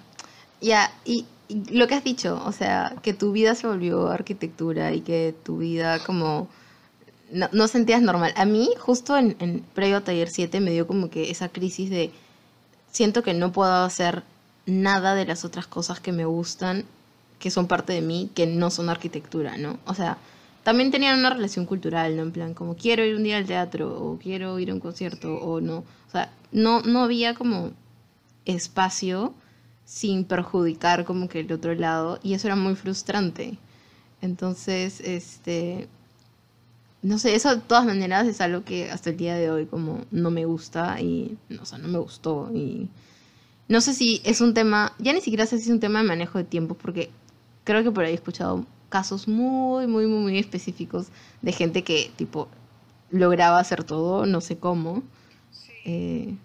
ya, 0.62 0.94
y, 1.06 1.26
y 1.48 1.78
lo 1.78 1.88
que 1.88 1.96
has 1.96 2.04
dicho, 2.04 2.42
o 2.46 2.52
sea, 2.52 2.96
que 3.02 3.14
tu 3.14 3.32
vida 3.32 3.56
se 3.56 3.68
volvió 3.68 4.10
arquitectura 4.10 4.94
y 4.94 5.02
que 5.02 5.34
tu 5.44 5.58
vida 5.58 6.00
como 6.06 6.50
no, 7.32 7.50
no 7.52 7.68
sentías 7.68 8.02
normal. 8.02 8.34
A 8.36 8.46
mí, 8.46 8.70
justo 8.80 9.18
en, 9.18 9.36
en 9.40 9.60
previo 9.74 9.98
a 9.98 10.02
taller 10.02 10.30
7, 10.30 10.60
me 10.60 10.72
dio 10.72 10.88
como 10.88 11.10
que 11.10 11.32
esa 11.32 11.50
crisis 11.50 11.90
de 11.90 12.12
siento 12.92 13.24
que 13.24 13.34
no 13.34 13.52
puedo 13.52 13.72
hacer 13.72 14.24
nada 14.66 15.16
de 15.16 15.26
las 15.26 15.46
otras 15.46 15.68
cosas 15.68 16.00
que 16.00 16.12
me 16.12 16.26
gustan, 16.26 16.86
que 17.40 17.52
son 17.52 17.68
parte 17.68 17.94
de 17.94 18.02
mí, 18.02 18.30
que 18.36 18.46
no 18.48 18.70
son 18.70 18.90
arquitectura, 18.90 19.58
¿no? 19.58 19.80
O 19.86 19.94
sea, 19.94 20.18
también 20.64 20.92
tenían 20.92 21.20
una 21.20 21.32
relación 21.32 21.66
cultural, 21.66 22.16
¿no? 22.16 22.24
En 22.24 22.32
plan, 22.32 22.54
como 22.54 22.76
quiero 22.76 23.04
ir 23.04 23.16
un 23.16 23.24
día 23.24 23.38
al 23.38 23.46
teatro, 23.46 24.00
o 24.00 24.18
quiero 24.20 24.60
ir 24.60 24.70
a 24.70 24.74
un 24.74 24.80
concierto, 24.80 25.36
o 25.36 25.60
no. 25.60 25.80
O 25.80 26.12
sea, 26.12 26.32
no, 26.52 26.82
no 26.82 27.04
había 27.04 27.34
como 27.34 27.72
espacio 28.46 29.34
sin 29.86 30.24
perjudicar 30.24 31.04
como 31.06 31.28
que 31.28 31.40
el 31.40 31.52
otro 31.52 31.74
lado, 31.74 32.20
y 32.22 32.34
eso 32.34 32.48
era 32.48 32.56
muy 32.56 32.76
frustrante. 32.76 33.58
Entonces, 34.22 35.02
este, 35.02 35.90
no 37.04 37.18
sé, 37.20 37.36
eso 37.36 37.56
de 37.56 37.62
todas 37.62 37.86
maneras 37.86 38.28
es 38.28 38.42
algo 38.42 38.64
que 38.64 38.92
hasta 38.92 39.10
el 39.10 39.18
día 39.18 39.36
de 39.36 39.50
hoy 39.52 39.66
como 39.66 40.06
no 40.12 40.32
me 40.32 40.46
gusta 40.46 41.00
y, 41.02 41.38
o 41.60 41.66
sea, 41.66 41.78
no 41.80 41.88
me 41.88 42.00
gustó 42.00 42.50
y 42.54 42.90
no 43.68 43.82
sé 43.82 43.94
si 43.94 44.22
es 44.26 44.42
un 44.42 44.54
tema, 44.54 44.94
ya 45.00 45.14
ni 45.14 45.22
siquiera 45.22 45.46
sé 45.46 45.58
si 45.58 45.66
es 45.66 45.70
un 45.70 45.80
tema 45.80 46.02
de 46.02 46.08
manejo 46.08 46.38
de 46.38 46.44
tiempo 46.44 46.76
porque 46.76 47.10
creo 47.64 47.84
que 47.84 47.92
por 47.92 48.04
ahí 48.04 48.12
he 48.12 48.16
escuchado 48.16 48.66
casos 48.90 49.28
muy, 49.28 49.88
muy, 49.88 50.06
muy, 50.08 50.20
muy 50.22 50.40
específicos 50.40 51.08
de 51.42 51.52
gente 51.54 51.84
que 51.84 52.12
tipo 52.18 52.50
lograba 53.12 53.60
hacer 53.60 53.84
todo, 53.84 54.26
no 54.26 54.42
sé 54.42 54.58
cómo. 54.58 55.04
Eh, 55.86 56.36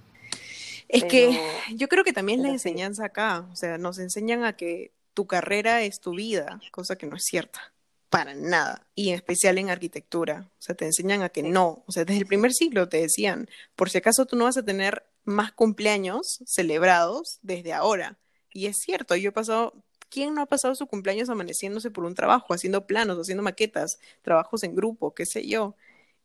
Es 0.89 1.05
Pero- 1.05 1.09
que 1.09 1.41
yo 1.75 1.89
creo 1.89 2.05
que 2.05 2.13
también 2.13 2.41
es 2.41 2.47
la 2.47 2.53
enseñanza 2.53 3.07
acá, 3.07 3.47
o 3.53 3.57
sea, 3.57 3.77
nos 3.79 3.99
enseñan 3.99 4.45
a 4.45 4.55
que 4.55 4.93
tu 5.15 5.27
carrera 5.27 5.83
es 5.83 6.01
tu 6.01 6.13
vida, 6.15 6.61
cosa 6.71 6.97
que 6.97 7.07
no 7.07 7.17
es 7.17 7.25
cierta, 7.25 7.73
para 8.11 8.35
nada, 8.35 8.87
y 8.95 9.11
en 9.11 9.17
especial 9.17 9.59
en 9.59 9.71
arquitectura, 9.71 10.51
o 10.59 10.63
sea, 10.63 10.75
te 10.75 10.87
enseñan 10.87 11.23
a 11.23 11.29
que 11.29 11.43
no, 11.43 11.85
o 11.87 11.93
sea, 11.93 12.05
desde 12.05 12.21
el 12.21 12.27
primer 12.27 12.53
siglo 12.53 12.89
te 12.89 13.01
decían, 13.01 13.49
por 13.75 13.91
si 13.91 13.99
acaso 13.99 14.27
tú 14.27 14.37
no 14.37 14.45
vas 14.45 14.57
a 14.57 14.65
tener 14.65 15.05
más 15.25 15.53
cumpleaños 15.53 16.41
celebrados 16.47 17.39
desde 17.43 17.73
ahora, 17.73 18.19
y 18.53 18.67
es 18.67 18.77
cierto, 18.79 19.17
yo 19.17 19.31
he 19.31 19.33
pasado, 19.33 19.75
¿quién 20.09 20.35
no 20.35 20.43
ha 20.43 20.47
pasado 20.47 20.75
su 20.75 20.87
cumpleaños 20.87 21.29
amaneciéndose 21.29 21.91
por 21.91 22.05
un 22.05 22.15
trabajo, 22.15 22.55
haciendo 22.55 22.87
planos, 22.87 23.19
haciendo 23.19 23.43
maquetas, 23.43 23.99
trabajos 24.23 24.63
en 24.63 24.75
grupo, 24.75 25.15
qué 25.15 25.27
sé 25.27 25.47
yo? 25.47 25.77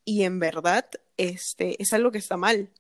Y 0.05 0.23
en 0.23 0.39
verdad, 0.39 0.89
este, 1.17 1.81
es 1.81 1.93
algo 1.93 2.11
que 2.11 2.17
está 2.19 2.37
mal 2.37 2.71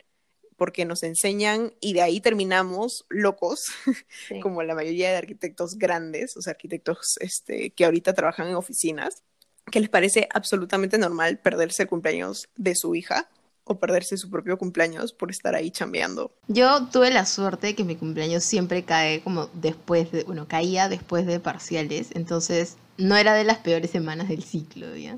porque 0.61 0.85
nos 0.85 1.01
enseñan 1.01 1.73
y 1.81 1.93
de 1.93 2.03
ahí 2.03 2.21
terminamos 2.21 3.03
locos, 3.09 3.65
Sí. 4.27 4.39
como 4.41 4.61
la 4.61 4.75
mayoría 4.75 5.09
de 5.09 5.17
arquitectos 5.17 5.79
grandes, 5.79 6.37
o 6.37 6.41
sea, 6.43 6.51
arquitectos 6.51 7.17
este, 7.19 7.71
que 7.71 7.83
ahorita 7.83 8.13
trabajan 8.13 8.47
en 8.47 8.53
oficinas, 8.53 9.23
que 9.71 9.79
les 9.79 9.89
parece 9.89 10.29
absolutamente 10.31 10.99
normal 10.99 11.39
perderse 11.39 11.81
el 11.81 11.89
cumpleaños 11.89 12.47
de 12.57 12.75
su 12.75 12.93
hija 12.93 13.27
o 13.63 13.79
perderse 13.79 14.17
su 14.17 14.29
propio 14.29 14.59
cumpleaños 14.59 15.13
por 15.13 15.31
estar 15.31 15.55
ahí 15.55 15.71
chambeando. 15.71 16.31
Yo 16.47 16.85
tuve 16.91 17.09
la 17.09 17.25
suerte 17.25 17.65
de 17.65 17.75
que 17.75 17.83
mi 17.83 17.95
cumpleaños 17.95 18.43
siempre 18.43 18.83
cae 18.83 19.21
como 19.23 19.49
después 19.55 20.11
de, 20.11 20.25
bueno, 20.25 20.47
caía 20.47 20.89
después 20.89 21.25
de 21.25 21.39
parciales, 21.39 22.09
entonces 22.13 22.77
no 22.97 23.17
era 23.17 23.33
de 23.33 23.45
las 23.45 23.57
peores 23.57 23.89
semanas 23.89 24.29
del 24.29 24.43
ciclo, 24.43 24.95
¿ya? 24.95 25.17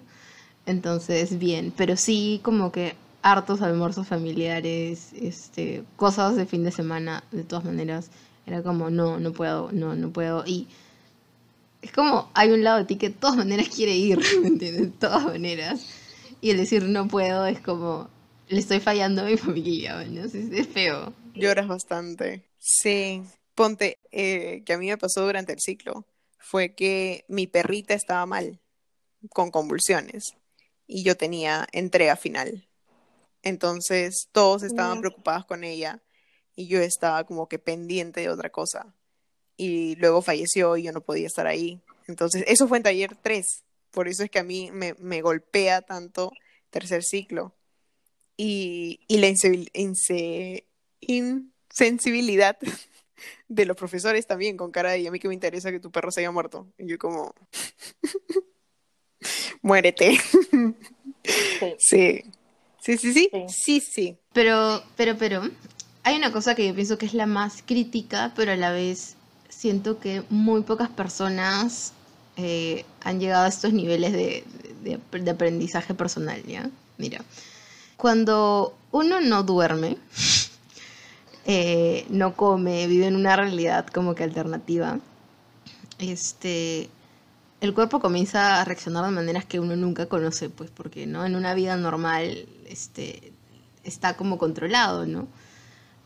Entonces, 0.65 1.37
bien, 1.37 1.73
pero 1.75 1.97
sí 1.97 2.39
como 2.45 2.71
que 2.71 2.95
hartos 3.23 3.61
almuerzos 3.61 4.05
familiares, 4.05 5.13
este, 5.13 5.83
cosas 5.95 6.35
de 6.35 6.45
fin 6.45 6.63
de 6.63 6.71
semana, 6.71 7.23
de 7.31 7.43
todas 7.43 7.63
maneras, 7.63 8.11
era 8.45 8.61
como, 8.61 8.89
no, 8.89 9.17
no 9.17 9.31
puedo, 9.31 9.71
no, 9.71 9.95
no 9.95 10.11
puedo, 10.11 10.43
y 10.45 10.67
es 11.81 11.91
como, 11.93 12.29
hay 12.33 12.51
un 12.51 12.63
lado 12.63 12.79
de 12.79 12.85
ti 12.85 12.97
que 12.97 13.09
de 13.09 13.15
todas 13.15 13.37
maneras 13.37 13.69
quiere 13.69 13.95
ir, 13.95 14.19
¿me 14.41 14.49
entiendes? 14.49 14.81
De 14.81 14.97
todas 14.97 15.25
maneras, 15.25 15.87
y 16.41 16.49
el 16.49 16.57
decir 16.57 16.83
no 16.83 17.07
puedo 17.07 17.45
es 17.45 17.61
como, 17.61 18.09
le 18.49 18.59
estoy 18.59 18.81
fallando 18.81 19.21
a 19.21 19.25
mi 19.25 19.37
familia, 19.37 20.03
¿no? 20.03 20.25
Es, 20.25 20.35
es 20.35 20.67
feo. 20.67 21.13
Lloras 21.33 21.67
bastante. 21.67 22.43
Sí, 22.59 23.23
ponte, 23.55 23.99
eh, 24.11 24.63
que 24.65 24.73
a 24.73 24.77
mí 24.77 24.87
me 24.87 24.97
pasó 24.97 25.21
durante 25.21 25.53
el 25.53 25.59
ciclo, 25.61 26.05
fue 26.39 26.75
que 26.75 27.23
mi 27.29 27.47
perrita 27.47 27.93
estaba 27.93 28.25
mal, 28.25 28.59
con 29.29 29.49
convulsiones, 29.49 30.35
y 30.85 31.03
yo 31.03 31.15
tenía 31.15 31.65
entrega 31.71 32.17
final. 32.17 32.67
Entonces 33.43 34.29
todos 34.31 34.63
estaban 34.63 34.99
preocupados 35.01 35.45
con 35.45 35.63
ella 35.63 36.01
y 36.55 36.67
yo 36.67 36.81
estaba 36.81 37.23
como 37.25 37.47
que 37.47 37.59
pendiente 37.59 38.21
de 38.21 38.29
otra 38.29 38.49
cosa. 38.49 38.95
Y 39.57 39.95
luego 39.97 40.21
falleció 40.21 40.75
y 40.77 40.83
yo 40.83 40.91
no 40.91 41.01
podía 41.01 41.27
estar 41.27 41.45
ahí. 41.45 41.79
Entonces 42.07 42.43
eso 42.47 42.67
fue 42.67 42.77
en 42.77 42.83
taller 42.83 43.15
3. 43.21 43.63
Por 43.91 44.07
eso 44.07 44.23
es 44.23 44.29
que 44.31 44.39
a 44.39 44.43
mí 44.43 44.71
me, 44.71 44.95
me 44.97 45.21
golpea 45.21 45.81
tanto 45.81 46.31
tercer 46.71 47.03
ciclo. 47.03 47.55
Y, 48.35 49.01
y 49.07 49.17
la 49.19 49.27
insensibil- 49.29 49.71
inse- 49.73 50.65
insensibilidad 51.01 52.57
de 53.47 53.65
los 53.65 53.77
profesores 53.77 54.25
también, 54.25 54.57
con 54.57 54.71
cara 54.71 54.91
de, 54.91 54.99
"Y 55.01 55.07
a 55.07 55.11
mí 55.11 55.19
que 55.19 55.27
me 55.27 55.33
interesa 55.35 55.69
que 55.71 55.79
tu 55.79 55.91
perro 55.91 56.09
se 56.11 56.21
haya 56.21 56.31
muerto. 56.31 56.67
Y 56.79 56.87
yo 56.87 56.97
como, 56.97 57.35
muérete. 59.61 60.17
Sí. 61.25 61.75
Sí. 61.79 62.21
Sí, 62.83 62.97
sí, 62.97 63.13
sí. 63.13 63.31
Sí. 63.31 63.43
Sí, 63.47 63.79
sí. 63.81 64.17
Pero, 64.33 64.83
pero, 64.95 65.17
pero, 65.17 65.41
hay 66.03 66.17
una 66.17 66.31
cosa 66.31 66.55
que 66.55 66.67
yo 66.67 66.75
pienso 66.75 66.97
que 66.97 67.05
es 67.05 67.13
la 67.13 67.25
más 67.25 67.63
crítica, 67.65 68.33
pero 68.35 68.51
a 68.51 68.55
la 68.55 68.71
vez 68.71 69.15
siento 69.49 69.99
que 69.99 70.23
muy 70.29 70.61
pocas 70.63 70.89
personas 70.89 71.93
eh, 72.37 72.85
han 73.03 73.19
llegado 73.19 73.45
a 73.45 73.49
estos 73.49 73.73
niveles 73.73 74.11
de, 74.13 74.43
de- 74.83 75.19
de 75.19 75.31
aprendizaje 75.31 75.93
personal, 75.93 76.43
¿ya? 76.45 76.69
Mira, 76.97 77.23
cuando 77.97 78.75
uno 78.91 79.21
no 79.21 79.43
duerme, 79.43 79.97
eh, 81.45 82.05
no 82.09 82.35
come, 82.35 82.87
vive 82.87 83.07
en 83.07 83.15
una 83.15 83.35
realidad 83.35 83.87
como 83.87 84.15
que 84.15 84.23
alternativa, 84.23 84.99
este, 85.99 86.89
el 87.63 87.73
cuerpo 87.73 88.01
comienza 88.01 88.59
a 88.59 88.65
reaccionar 88.65 89.05
de 89.05 89.11
maneras 89.11 89.45
que 89.45 89.61
uno 89.61 89.77
nunca 89.77 90.07
conoce, 90.07 90.49
pues 90.49 90.69
porque 90.69 91.07
no 91.07 91.25
en 91.25 91.33
una 91.35 91.53
vida 91.53 91.77
normal 91.77 92.45
este 92.67 93.31
está 93.85 94.17
como 94.17 94.37
controlado, 94.37 95.05
¿no? 95.05 95.27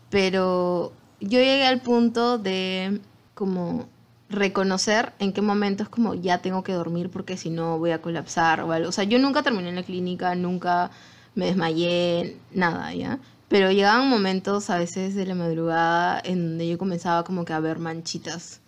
Pero 0.08 0.92
yo 1.20 1.40
llegué 1.40 1.66
al 1.66 1.80
punto 1.80 2.38
de 2.38 3.00
como 3.34 3.88
reconocer 4.30 5.12
en 5.18 5.32
qué 5.32 5.42
momento 5.42 5.82
es 5.82 5.88
como 5.88 6.14
ya 6.14 6.38
tengo 6.38 6.62
que 6.62 6.72
dormir 6.74 7.10
porque 7.10 7.36
si 7.36 7.50
no 7.50 7.76
voy 7.78 7.90
a 7.90 8.02
colapsar 8.02 8.60
o 8.60 8.70
algo. 8.70 8.90
O 8.90 8.92
sea, 8.92 9.02
yo 9.02 9.18
nunca 9.18 9.42
terminé 9.42 9.70
en 9.70 9.76
la 9.76 9.82
clínica, 9.82 10.36
nunca 10.36 10.92
me 11.34 11.46
desmayé, 11.46 12.36
nada, 12.52 12.94
¿ya? 12.94 13.18
Pero 13.48 13.72
llegaban 13.72 14.08
momentos 14.08 14.70
a 14.70 14.78
veces 14.78 15.16
de 15.16 15.26
la 15.26 15.34
madrugada 15.34 16.20
en 16.24 16.50
donde 16.50 16.68
yo 16.68 16.78
comenzaba 16.78 17.24
como 17.24 17.44
que 17.44 17.52
a 17.52 17.58
ver 17.60 17.80
manchitas 17.80 18.60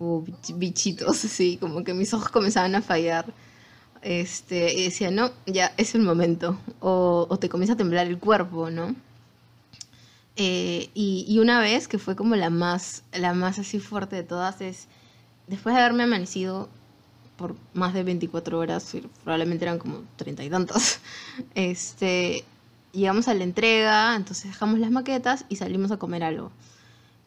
o 0.00 0.22
bich- 0.24 0.58
bichitos, 0.58 1.24
así, 1.26 1.58
como 1.58 1.84
que 1.84 1.94
mis 1.94 2.12
ojos 2.14 2.30
comenzaban 2.30 2.74
a 2.76 2.82
fallar. 2.82 3.26
Este, 4.02 4.74
y 4.74 4.84
decía, 4.84 5.10
no, 5.12 5.30
ya 5.46 5.72
es 5.78 5.94
el 5.94 6.02
momento. 6.02 6.58
O, 6.80 7.26
o 7.30 7.38
te 7.38 7.48
comienza 7.50 7.74
a 7.74 7.78
temblar 7.78 8.08
el 8.08 8.18
cuerpo, 8.18 8.70
¿no? 8.70 8.96
Eh, 10.36 10.90
y, 10.94 11.26
y 11.28 11.38
una 11.38 11.60
vez 11.60 11.88
que 11.88 11.98
fue 11.98 12.16
como 12.16 12.36
la 12.36 12.50
más, 12.50 13.02
la 13.12 13.34
más 13.34 13.58
así 13.58 13.78
fuerte 13.78 14.16
de 14.16 14.22
todas 14.22 14.60
es, 14.60 14.86
después 15.48 15.74
de 15.74 15.80
haberme 15.82 16.04
amanecido 16.04 16.68
por 17.36 17.56
más 17.74 17.94
de 17.94 18.04
24 18.04 18.58
horas, 18.58 18.96
probablemente 19.24 19.64
eran 19.64 19.78
como 19.78 20.02
treinta 20.16 20.44
y 20.44 20.50
tantas, 20.50 21.00
este, 21.54 22.44
llegamos 22.92 23.28
a 23.28 23.34
la 23.34 23.44
entrega, 23.44 24.16
entonces 24.16 24.46
dejamos 24.52 24.78
las 24.78 24.90
maquetas 24.90 25.46
y 25.48 25.56
salimos 25.56 25.90
a 25.92 25.98
comer 25.98 26.24
algo. 26.24 26.52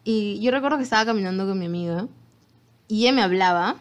Y 0.03 0.39
yo 0.41 0.51
recuerdo 0.51 0.77
que 0.77 0.83
estaba 0.83 1.05
caminando 1.05 1.47
con 1.47 1.59
mi 1.59 1.65
amiga 1.65 2.07
y 2.87 3.03
ella 3.03 3.13
me 3.13 3.21
hablaba 3.21 3.77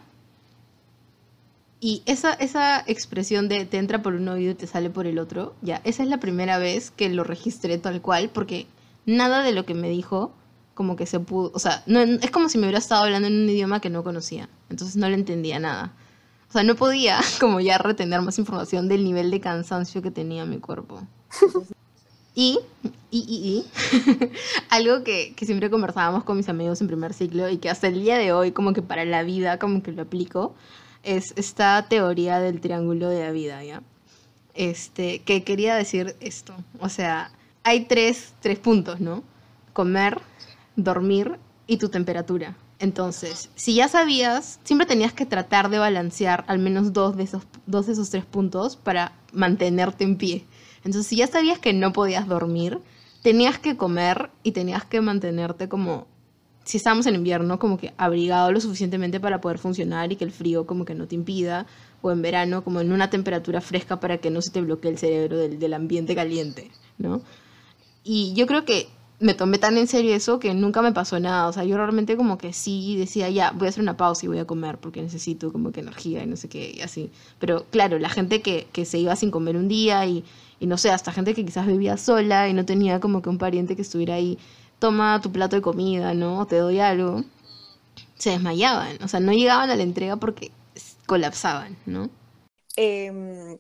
y 1.80 2.02
esa, 2.06 2.32
esa 2.34 2.84
expresión 2.86 3.48
de 3.48 3.64
te 3.64 3.78
entra 3.78 4.02
por 4.02 4.14
un 4.14 4.28
oído 4.28 4.52
y 4.52 4.54
te 4.54 4.68
sale 4.68 4.88
por 4.88 5.06
el 5.08 5.18
otro, 5.18 5.54
ya, 5.62 5.80
esa 5.82 6.04
es 6.04 6.08
la 6.08 6.20
primera 6.20 6.58
vez 6.58 6.92
que 6.92 7.08
lo 7.08 7.24
registré 7.24 7.76
tal 7.76 8.00
cual, 8.00 8.30
porque 8.30 8.68
nada 9.04 9.42
de 9.42 9.52
lo 9.52 9.66
que 9.66 9.74
me 9.74 9.88
dijo 9.88 10.32
como 10.74 10.94
que 10.94 11.06
se 11.06 11.18
pudo, 11.18 11.50
o 11.54 11.58
sea, 11.58 11.82
no, 11.86 12.00
es 12.00 12.30
como 12.30 12.48
si 12.48 12.56
me 12.58 12.64
hubiera 12.64 12.78
estado 12.78 13.02
hablando 13.02 13.26
en 13.26 13.34
un 13.34 13.48
idioma 13.48 13.80
que 13.80 13.90
no 13.90 14.04
conocía, 14.04 14.48
entonces 14.70 14.96
no 14.96 15.08
le 15.08 15.16
entendía 15.16 15.58
nada. 15.58 15.92
O 16.48 16.52
sea, 16.52 16.62
no 16.62 16.76
podía 16.76 17.18
como 17.40 17.60
ya 17.60 17.78
retener 17.78 18.20
más 18.20 18.38
información 18.38 18.86
del 18.86 19.04
nivel 19.04 19.30
de 19.30 19.40
cansancio 19.40 20.02
que 20.02 20.10
tenía 20.10 20.44
mi 20.44 20.58
cuerpo. 20.58 21.02
Y, 22.34 22.58
y, 23.10 23.18
y, 23.18 23.20
y, 23.20 24.30
algo 24.70 25.04
que, 25.04 25.34
que 25.36 25.44
siempre 25.44 25.68
conversábamos 25.68 26.24
con 26.24 26.36
mis 26.36 26.48
amigos 26.48 26.80
en 26.80 26.86
primer 26.86 27.12
ciclo 27.12 27.48
y 27.50 27.58
que 27.58 27.68
hasta 27.68 27.88
el 27.88 28.00
día 28.00 28.16
de 28.16 28.32
hoy 28.32 28.52
como 28.52 28.72
que 28.72 28.80
para 28.80 29.04
la 29.04 29.22
vida 29.22 29.58
como 29.58 29.82
que 29.82 29.92
lo 29.92 30.02
aplico, 30.02 30.54
es 31.02 31.34
esta 31.36 31.86
teoría 31.88 32.40
del 32.40 32.60
triángulo 32.60 33.08
de 33.08 33.20
la 33.20 33.32
vida, 33.32 33.62
¿ya? 33.64 33.82
Este, 34.54 35.20
que 35.20 35.44
quería 35.44 35.74
decir 35.74 36.16
esto. 36.20 36.54
O 36.80 36.88
sea, 36.88 37.32
hay 37.64 37.84
tres, 37.86 38.34
tres 38.40 38.58
puntos, 38.58 39.00
¿no? 39.00 39.22
Comer, 39.72 40.20
dormir 40.76 41.38
y 41.66 41.78
tu 41.78 41.88
temperatura. 41.88 42.56
Entonces, 42.78 43.48
si 43.54 43.74
ya 43.74 43.88
sabías, 43.88 44.58
siempre 44.64 44.86
tenías 44.86 45.12
que 45.12 45.24
tratar 45.24 45.70
de 45.70 45.78
balancear 45.78 46.44
al 46.48 46.58
menos 46.58 46.92
dos 46.92 47.16
de 47.16 47.22
esos, 47.22 47.44
dos 47.66 47.86
de 47.86 47.92
esos 47.92 48.10
tres 48.10 48.24
puntos 48.24 48.76
para 48.76 49.12
mantenerte 49.32 50.02
en 50.04 50.16
pie. 50.16 50.44
Entonces, 50.84 51.06
si 51.06 51.16
ya 51.16 51.26
sabías 51.26 51.58
que 51.58 51.72
no 51.72 51.92
podías 51.92 52.28
dormir, 52.28 52.80
tenías 53.22 53.58
que 53.58 53.76
comer 53.76 54.30
y 54.42 54.52
tenías 54.52 54.84
que 54.84 55.00
mantenerte 55.00 55.68
como, 55.68 56.06
si 56.64 56.76
estábamos 56.76 57.06
en 57.06 57.14
invierno, 57.14 57.58
como 57.58 57.78
que 57.78 57.92
abrigado 57.96 58.50
lo 58.52 58.60
suficientemente 58.60 59.20
para 59.20 59.40
poder 59.40 59.58
funcionar 59.58 60.12
y 60.12 60.16
que 60.16 60.24
el 60.24 60.32
frío 60.32 60.66
como 60.66 60.84
que 60.84 60.94
no 60.94 61.06
te 61.06 61.14
impida, 61.14 61.66
o 62.02 62.10
en 62.10 62.20
verano 62.20 62.64
como 62.64 62.80
en 62.80 62.92
una 62.92 63.10
temperatura 63.10 63.60
fresca 63.60 64.00
para 64.00 64.18
que 64.18 64.30
no 64.30 64.42
se 64.42 64.50
te 64.50 64.60
bloquee 64.60 64.90
el 64.90 64.98
cerebro 64.98 65.38
del, 65.38 65.58
del 65.58 65.74
ambiente 65.74 66.14
caliente, 66.14 66.70
¿no? 66.98 67.22
Y 68.02 68.34
yo 68.34 68.48
creo 68.48 68.64
que 68.64 68.88
me 69.22 69.34
tomé 69.34 69.58
tan 69.58 69.78
en 69.78 69.86
serio 69.86 70.14
eso 70.14 70.40
que 70.40 70.52
nunca 70.52 70.82
me 70.82 70.92
pasó 70.92 71.20
nada. 71.20 71.46
O 71.46 71.52
sea, 71.52 71.62
yo 71.64 71.76
realmente 71.76 72.16
como 72.16 72.38
que 72.38 72.52
sí 72.52 72.96
decía, 72.96 73.30
ya, 73.30 73.52
voy 73.52 73.66
a 73.66 73.70
hacer 73.70 73.82
una 73.82 73.96
pausa 73.96 74.26
y 74.26 74.28
voy 74.28 74.38
a 74.38 74.46
comer 74.46 74.78
porque 74.78 75.00
necesito 75.00 75.52
como 75.52 75.70
que 75.70 75.80
energía 75.80 76.24
y 76.24 76.26
no 76.26 76.36
sé 76.36 76.48
qué, 76.48 76.74
y 76.76 76.80
así. 76.80 77.10
Pero 77.38 77.64
claro, 77.70 78.00
la 78.00 78.08
gente 78.08 78.42
que, 78.42 78.66
que 78.72 78.84
se 78.84 78.98
iba 78.98 79.14
sin 79.14 79.30
comer 79.30 79.56
un 79.56 79.68
día 79.68 80.04
y, 80.06 80.24
y 80.62 80.66
no 80.68 80.78
sé, 80.78 80.90
hasta 80.90 81.10
gente 81.10 81.34
que 81.34 81.44
quizás 81.44 81.66
vivía 81.66 81.96
sola 81.96 82.48
y 82.48 82.54
no 82.54 82.64
tenía 82.64 83.00
como 83.00 83.20
que 83.20 83.28
un 83.28 83.36
pariente 83.36 83.74
que 83.74 83.82
estuviera 83.82 84.14
ahí, 84.14 84.38
toma 84.78 85.20
tu 85.20 85.32
plato 85.32 85.56
de 85.56 85.62
comida, 85.62 86.14
¿no? 86.14 86.46
Te 86.46 86.54
doy 86.54 86.78
algo. 86.78 87.24
Se 88.14 88.30
desmayaban. 88.30 89.02
O 89.02 89.08
sea, 89.08 89.18
no 89.18 89.32
llegaban 89.32 89.70
a 89.70 89.74
la 89.74 89.82
entrega 89.82 90.18
porque 90.18 90.52
colapsaban, 91.06 91.76
¿no? 91.84 92.10
Em, 92.76 93.58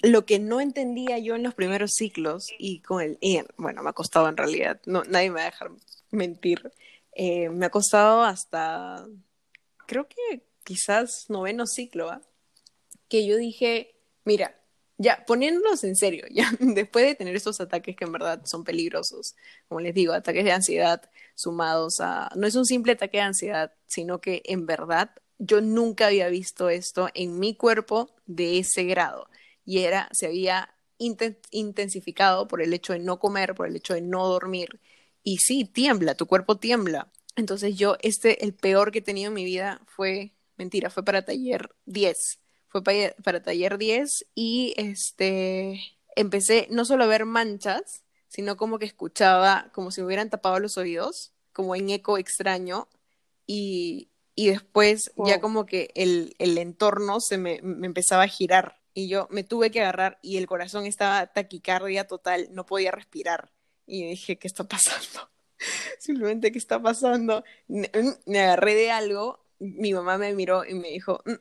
lo 0.00 0.24
que 0.24 0.38
no 0.38 0.62
entendía 0.62 1.18
yo 1.18 1.36
en 1.36 1.42
los 1.42 1.52
primeros 1.52 1.92
ciclos 1.92 2.46
y 2.58 2.80
con 2.80 3.02
el 3.02 3.18
bueno 3.58 3.82
me 3.82 3.90
ha 3.90 3.92
costado 3.92 4.26
en 4.28 4.36
realidad 4.38 4.80
no 4.86 5.04
nadie 5.04 5.30
me 5.30 5.36
va 5.36 5.42
a 5.42 5.50
dejar 5.50 5.70
mentir 6.10 6.72
eh, 7.12 7.50
me 7.50 7.66
ha 7.66 7.70
costado 7.70 8.22
hasta 8.22 9.06
creo 9.86 10.08
que 10.08 10.44
quizás 10.64 11.26
noveno 11.28 11.66
ciclo 11.66 12.10
¿ah? 12.10 12.22
que 13.08 13.26
yo 13.26 13.36
dije 13.36 13.94
mira 14.24 14.58
ya 14.98 15.24
poniéndonos 15.26 15.84
en 15.84 15.96
serio 15.96 16.26
ya 16.30 16.52
después 16.60 17.06
de 17.06 17.14
tener 17.14 17.36
esos 17.36 17.60
ataques 17.60 17.96
que 17.96 18.04
en 18.04 18.12
verdad 18.12 18.44
son 18.44 18.64
peligrosos 18.64 19.34
como 19.68 19.80
les 19.80 19.94
digo 19.94 20.12
ataques 20.12 20.44
de 20.44 20.52
ansiedad 20.52 21.10
sumados 21.34 22.00
a 22.00 22.30
no 22.36 22.46
es 22.46 22.54
un 22.56 22.66
simple 22.66 22.92
ataque 22.92 23.18
de 23.18 23.22
ansiedad 23.24 23.72
sino 23.86 24.20
que 24.20 24.42
en 24.44 24.66
verdad 24.66 25.10
yo 25.38 25.60
nunca 25.60 26.08
había 26.08 26.28
visto 26.28 26.68
esto 26.68 27.08
en 27.14 27.38
mi 27.38 27.54
cuerpo 27.54 28.14
de 28.26 28.58
ese 28.58 28.84
grado 28.84 29.28
y 29.68 29.80
era, 29.80 30.08
se 30.12 30.26
había 30.26 30.74
intensificado 30.98 32.48
por 32.48 32.62
el 32.62 32.72
hecho 32.72 32.94
de 32.94 33.00
no 33.00 33.18
comer, 33.18 33.54
por 33.54 33.68
el 33.68 33.76
hecho 33.76 33.92
de 33.92 34.00
no 34.00 34.26
dormir. 34.26 34.80
Y 35.22 35.36
sí, 35.38 35.66
tiembla, 35.66 36.14
tu 36.14 36.26
cuerpo 36.26 36.56
tiembla. 36.56 37.12
Entonces 37.36 37.76
yo, 37.76 37.98
este, 38.00 38.42
el 38.46 38.54
peor 38.54 38.90
que 38.92 39.00
he 39.00 39.02
tenido 39.02 39.28
en 39.28 39.34
mi 39.34 39.44
vida 39.44 39.82
fue, 39.86 40.32
mentira, 40.56 40.88
fue 40.88 41.04
para 41.04 41.22
taller 41.22 41.68
10. 41.84 42.40
Fue 42.68 42.82
para, 42.82 43.14
para 43.22 43.42
taller 43.42 43.78
10 43.78 44.26
y 44.34 44.74
este, 44.76 45.80
empecé 46.16 46.66
no 46.70 46.84
solo 46.84 47.04
a 47.04 47.08
ver 47.08 47.24
manchas, 47.24 48.04
sino 48.28 48.56
como 48.56 48.78
que 48.78 48.86
escuchaba, 48.86 49.70
como 49.72 49.90
si 49.90 50.00
me 50.00 50.06
hubieran 50.06 50.30
tapado 50.30 50.58
los 50.60 50.76
oídos, 50.76 51.32
como 51.52 51.74
en 51.74 51.90
eco 51.90 52.18
extraño. 52.18 52.88
Y, 53.46 54.10
y 54.34 54.48
después 54.48 55.12
wow. 55.16 55.26
ya 55.26 55.40
como 55.40 55.64
que 55.66 55.90
el, 55.94 56.34
el 56.38 56.58
entorno 56.58 57.20
se 57.20 57.38
me, 57.38 57.60
me 57.62 57.86
empezaba 57.86 58.24
a 58.24 58.28
girar 58.28 58.78
y 58.98 59.08
yo 59.08 59.28
me 59.30 59.44
tuve 59.44 59.70
que 59.70 59.80
agarrar 59.80 60.18
y 60.22 60.38
el 60.38 60.48
corazón 60.48 60.84
estaba 60.84 61.26
taquicardia 61.28 62.08
total, 62.08 62.48
no 62.50 62.66
podía 62.66 62.90
respirar. 62.90 63.52
Y 63.86 64.08
dije, 64.08 64.38
¿qué 64.38 64.48
está 64.48 64.64
pasando? 64.64 65.30
Simplemente, 66.00 66.50
¿qué 66.50 66.58
está 66.58 66.82
pasando? 66.82 67.44
Me 67.68 68.40
agarré 68.40 68.74
de 68.74 68.90
algo, 68.90 69.38
mi 69.60 69.94
mamá 69.94 70.18
me 70.18 70.34
miró 70.34 70.64
y 70.64 70.74
me 70.74 70.88
dijo, 70.88 71.22
mm, 71.24 71.32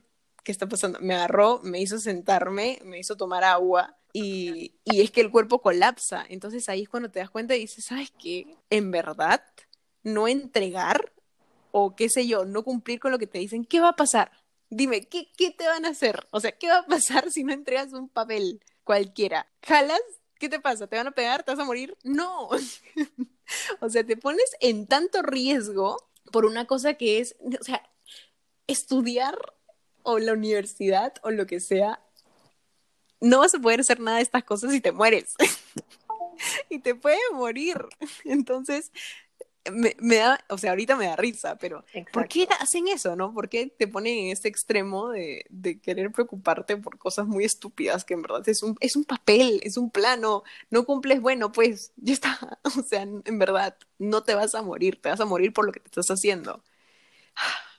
¿qué 0.47 0.53
está 0.53 0.65
pasando? 0.65 0.99
Me 1.01 1.13
agarró, 1.13 1.59
me 1.61 1.81
hizo 1.81 1.99
sentarme, 1.99 2.79
me 2.85 2.99
hizo 2.99 3.17
tomar 3.17 3.43
agua 3.43 3.97
y, 4.13 4.75
y 4.85 5.01
es 5.01 5.11
que 5.11 5.19
el 5.19 5.29
cuerpo 5.29 5.61
colapsa. 5.61 6.25
Entonces 6.29 6.69
ahí 6.69 6.83
es 6.83 6.89
cuando 6.89 7.11
te 7.11 7.19
das 7.19 7.29
cuenta 7.29 7.53
y 7.53 7.59
dices, 7.59 7.83
¿sabes 7.83 8.13
qué? 8.17 8.55
En 8.69 8.89
verdad, 8.89 9.43
no 10.03 10.29
entregar 10.29 11.11
o 11.71 11.97
qué 11.97 12.07
sé 12.07 12.27
yo, 12.27 12.45
no 12.45 12.63
cumplir 12.63 13.01
con 13.01 13.11
lo 13.11 13.19
que 13.19 13.27
te 13.27 13.39
dicen, 13.39 13.65
¿qué 13.65 13.81
va 13.81 13.89
a 13.89 13.95
pasar? 13.97 14.31
Dime, 14.69 15.01
¿qué, 15.09 15.29
¿qué 15.35 15.51
te 15.51 15.67
van 15.67 15.83
a 15.83 15.89
hacer? 15.89 16.25
O 16.31 16.39
sea, 16.39 16.53
¿qué 16.53 16.69
va 16.69 16.77
a 16.77 16.85
pasar 16.85 17.29
si 17.29 17.43
no 17.43 17.51
entregas 17.51 17.91
un 17.91 18.07
papel 18.07 18.61
cualquiera? 18.85 19.51
¿Jalas? 19.63 19.99
¿Qué 20.39 20.47
te 20.47 20.61
pasa? 20.61 20.87
¿Te 20.87 20.95
van 20.95 21.07
a 21.07 21.11
pegar? 21.11 21.43
¿Te 21.43 21.51
vas 21.51 21.59
a 21.59 21.65
morir? 21.65 21.97
No. 22.05 22.47
o 23.81 23.89
sea, 23.89 24.05
te 24.05 24.15
pones 24.15 24.49
en 24.61 24.87
tanto 24.87 25.23
riesgo 25.23 25.97
por 26.31 26.45
una 26.45 26.67
cosa 26.67 26.93
que 26.93 27.19
es, 27.19 27.35
o 27.59 27.63
sea, 27.65 27.83
estudiar 28.65 29.56
o 30.07 30.19
la 30.19 30.31
universidad 30.31 31.13
o 31.21 31.31
lo 31.31 31.45
que 31.45 31.59
sea, 31.59 31.99
no 33.19 33.39
vas 33.39 33.53
a 33.53 33.59
poder 33.59 33.81
hacer 33.81 33.99
nada 33.99 34.17
de 34.17 34.23
estas 34.23 34.45
cosas 34.45 34.71
si 34.71 34.79
te 34.79 34.93
mueres. 34.93 35.35
y 36.69 36.79
te 36.79 36.95
puede 36.95 37.19
morir. 37.33 37.77
Entonces, 38.23 38.93
me, 39.69 39.97
me, 39.99 40.15
da, 40.15 40.39
o 40.47 40.57
sea, 40.57 40.69
ahorita 40.69 40.95
me 40.95 41.07
da 41.07 41.17
risa, 41.17 41.57
pero 41.57 41.83
Exacto. 41.89 42.11
¿por 42.13 42.29
qué 42.29 42.47
hacen 42.57 42.87
eso, 42.87 43.17
no? 43.17 43.33
¿Por 43.33 43.49
qué 43.49 43.67
te 43.67 43.85
ponen 43.85 44.17
en 44.17 44.31
ese 44.31 44.47
extremo 44.47 45.09
de, 45.09 45.45
de, 45.49 45.81
querer 45.81 46.09
preocuparte 46.13 46.77
por 46.77 46.97
cosas 46.97 47.27
muy 47.27 47.43
estúpidas 47.43 48.05
que 48.05 48.13
en 48.13 48.21
verdad 48.21 48.47
es 48.47 48.63
un, 48.63 48.77
es 48.79 48.95
un 48.95 49.03
papel, 49.03 49.59
es 49.63 49.75
un 49.75 49.91
plano, 49.91 50.43
no 50.69 50.85
cumples, 50.85 51.19
bueno, 51.19 51.51
pues 51.51 51.91
ya 51.97 52.13
está, 52.13 52.59
o 52.63 52.81
sea, 52.81 53.01
en 53.01 53.39
verdad, 53.39 53.77
no 53.99 54.23
te 54.23 54.35
vas 54.35 54.55
a 54.55 54.61
morir, 54.61 55.01
te 55.01 55.09
vas 55.09 55.19
a 55.19 55.25
morir 55.25 55.51
por 55.51 55.65
lo 55.65 55.73
que 55.73 55.81
te 55.81 55.87
estás 55.87 56.09
haciendo. 56.09 56.63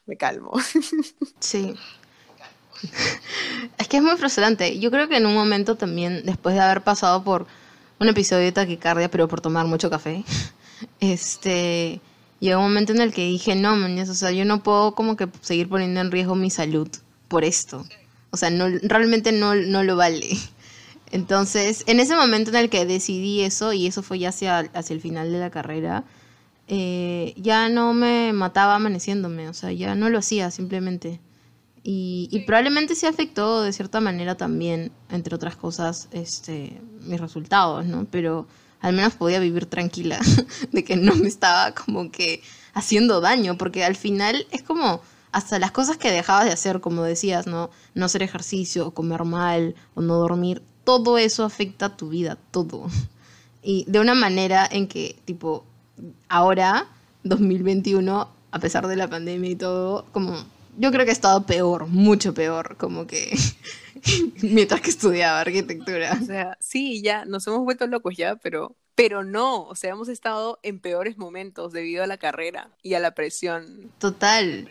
Me 0.04 0.18
calmo. 0.18 0.52
Sí. 1.40 1.74
Es 3.78 3.88
que 3.88 3.98
es 3.98 4.02
muy 4.02 4.16
frustrante. 4.16 4.78
Yo 4.78 4.90
creo 4.90 5.08
que 5.08 5.16
en 5.16 5.26
un 5.26 5.34
momento 5.34 5.76
también, 5.76 6.22
después 6.24 6.54
de 6.54 6.60
haber 6.60 6.82
pasado 6.82 7.22
por 7.24 7.46
un 7.98 8.08
episodio 8.08 8.44
de 8.44 8.52
taquicardia, 8.52 9.10
pero 9.10 9.28
por 9.28 9.40
tomar 9.40 9.66
mucho 9.66 9.90
café, 9.90 10.24
este, 11.00 12.00
llegó 12.40 12.60
un 12.60 12.68
momento 12.68 12.92
en 12.92 13.00
el 13.00 13.12
que 13.12 13.24
dije, 13.26 13.54
no, 13.54 13.76
mañas, 13.76 14.08
o 14.08 14.14
sea, 14.14 14.30
yo 14.30 14.44
no 14.44 14.62
puedo 14.62 14.94
como 14.94 15.16
que 15.16 15.28
seguir 15.40 15.68
poniendo 15.68 16.00
en 16.00 16.10
riesgo 16.10 16.34
mi 16.34 16.50
salud 16.50 16.88
por 17.28 17.44
esto. 17.44 17.84
O 18.30 18.36
sea, 18.36 18.50
no, 18.50 18.66
realmente 18.82 19.32
no, 19.32 19.54
no 19.54 19.82
lo 19.82 19.96
vale. 19.96 20.36
Entonces, 21.10 21.84
en 21.86 22.00
ese 22.00 22.14
momento 22.16 22.50
en 22.50 22.56
el 22.56 22.70
que 22.70 22.84
decidí 22.84 23.42
eso, 23.42 23.72
y 23.72 23.86
eso 23.86 24.02
fue 24.02 24.18
ya 24.18 24.28
hacia, 24.28 24.58
hacia 24.58 24.94
el 24.94 25.00
final 25.00 25.32
de 25.32 25.38
la 25.38 25.50
carrera, 25.50 26.04
eh, 26.68 27.32
ya 27.36 27.70
no 27.70 27.94
me 27.94 28.32
mataba 28.34 28.74
amaneciéndome, 28.74 29.48
o 29.48 29.54
sea, 29.54 29.72
ya 29.72 29.94
no 29.94 30.10
lo 30.10 30.18
hacía 30.18 30.50
simplemente. 30.50 31.18
Y, 31.90 32.28
y, 32.30 32.40
probablemente 32.40 32.94
se 32.94 33.06
afectó 33.06 33.62
de 33.62 33.72
cierta 33.72 33.98
manera 34.02 34.36
también, 34.36 34.92
entre 35.08 35.34
otras 35.34 35.56
cosas, 35.56 36.08
este, 36.12 36.82
mis 37.00 37.18
resultados, 37.18 37.86
¿no? 37.86 38.06
Pero 38.10 38.46
al 38.80 38.92
menos 38.92 39.14
podía 39.14 39.40
vivir 39.40 39.64
tranquila 39.64 40.20
de 40.70 40.84
que 40.84 40.96
no 40.96 41.14
me 41.14 41.28
estaba 41.28 41.72
como 41.72 42.10
que 42.10 42.42
haciendo 42.74 43.22
daño, 43.22 43.56
porque 43.56 43.86
al 43.86 43.96
final 43.96 44.46
es 44.50 44.62
como 44.62 45.00
hasta 45.32 45.58
las 45.58 45.70
cosas 45.70 45.96
que 45.96 46.10
dejabas 46.10 46.44
de 46.44 46.52
hacer, 46.52 46.82
como 46.82 47.04
decías, 47.04 47.46
¿no? 47.46 47.70
No 47.94 48.04
hacer 48.04 48.22
ejercicio, 48.22 48.86
o 48.86 48.90
comer 48.90 49.24
mal, 49.24 49.74
o 49.94 50.02
no 50.02 50.16
dormir, 50.16 50.60
todo 50.84 51.16
eso 51.16 51.42
afecta 51.42 51.86
a 51.86 51.96
tu 51.96 52.10
vida, 52.10 52.36
todo. 52.50 52.88
Y 53.62 53.86
de 53.88 54.00
una 54.00 54.14
manera 54.14 54.68
en 54.70 54.88
que, 54.88 55.16
tipo, 55.24 55.64
ahora, 56.28 56.86
2021, 57.22 58.28
a 58.50 58.58
pesar 58.58 58.88
de 58.88 58.96
la 58.96 59.08
pandemia 59.08 59.48
y 59.48 59.56
todo, 59.56 60.04
como 60.12 60.36
yo 60.78 60.90
creo 60.90 61.04
que 61.04 61.10
he 61.10 61.12
estado 61.12 61.44
peor, 61.44 61.86
mucho 61.86 62.32
peor, 62.34 62.76
como 62.76 63.06
que 63.06 63.36
mientras 64.42 64.80
que 64.80 64.90
estudiaba 64.90 65.40
arquitectura. 65.40 66.18
O 66.20 66.24
sea, 66.24 66.56
sí, 66.60 67.02
ya 67.02 67.24
nos 67.24 67.46
hemos 67.46 67.60
vuelto 67.64 67.86
locos 67.86 68.16
ya, 68.16 68.36
pero 68.36 68.76
pero 68.94 69.22
no, 69.22 69.62
o 69.62 69.76
sea, 69.76 69.92
hemos 69.92 70.08
estado 70.08 70.58
en 70.64 70.80
peores 70.80 71.18
momentos 71.18 71.72
debido 71.72 72.02
a 72.02 72.08
la 72.08 72.16
carrera 72.16 72.70
y 72.82 72.94
a 72.94 73.00
la 73.00 73.12
presión. 73.12 73.92
Total. 73.98 74.68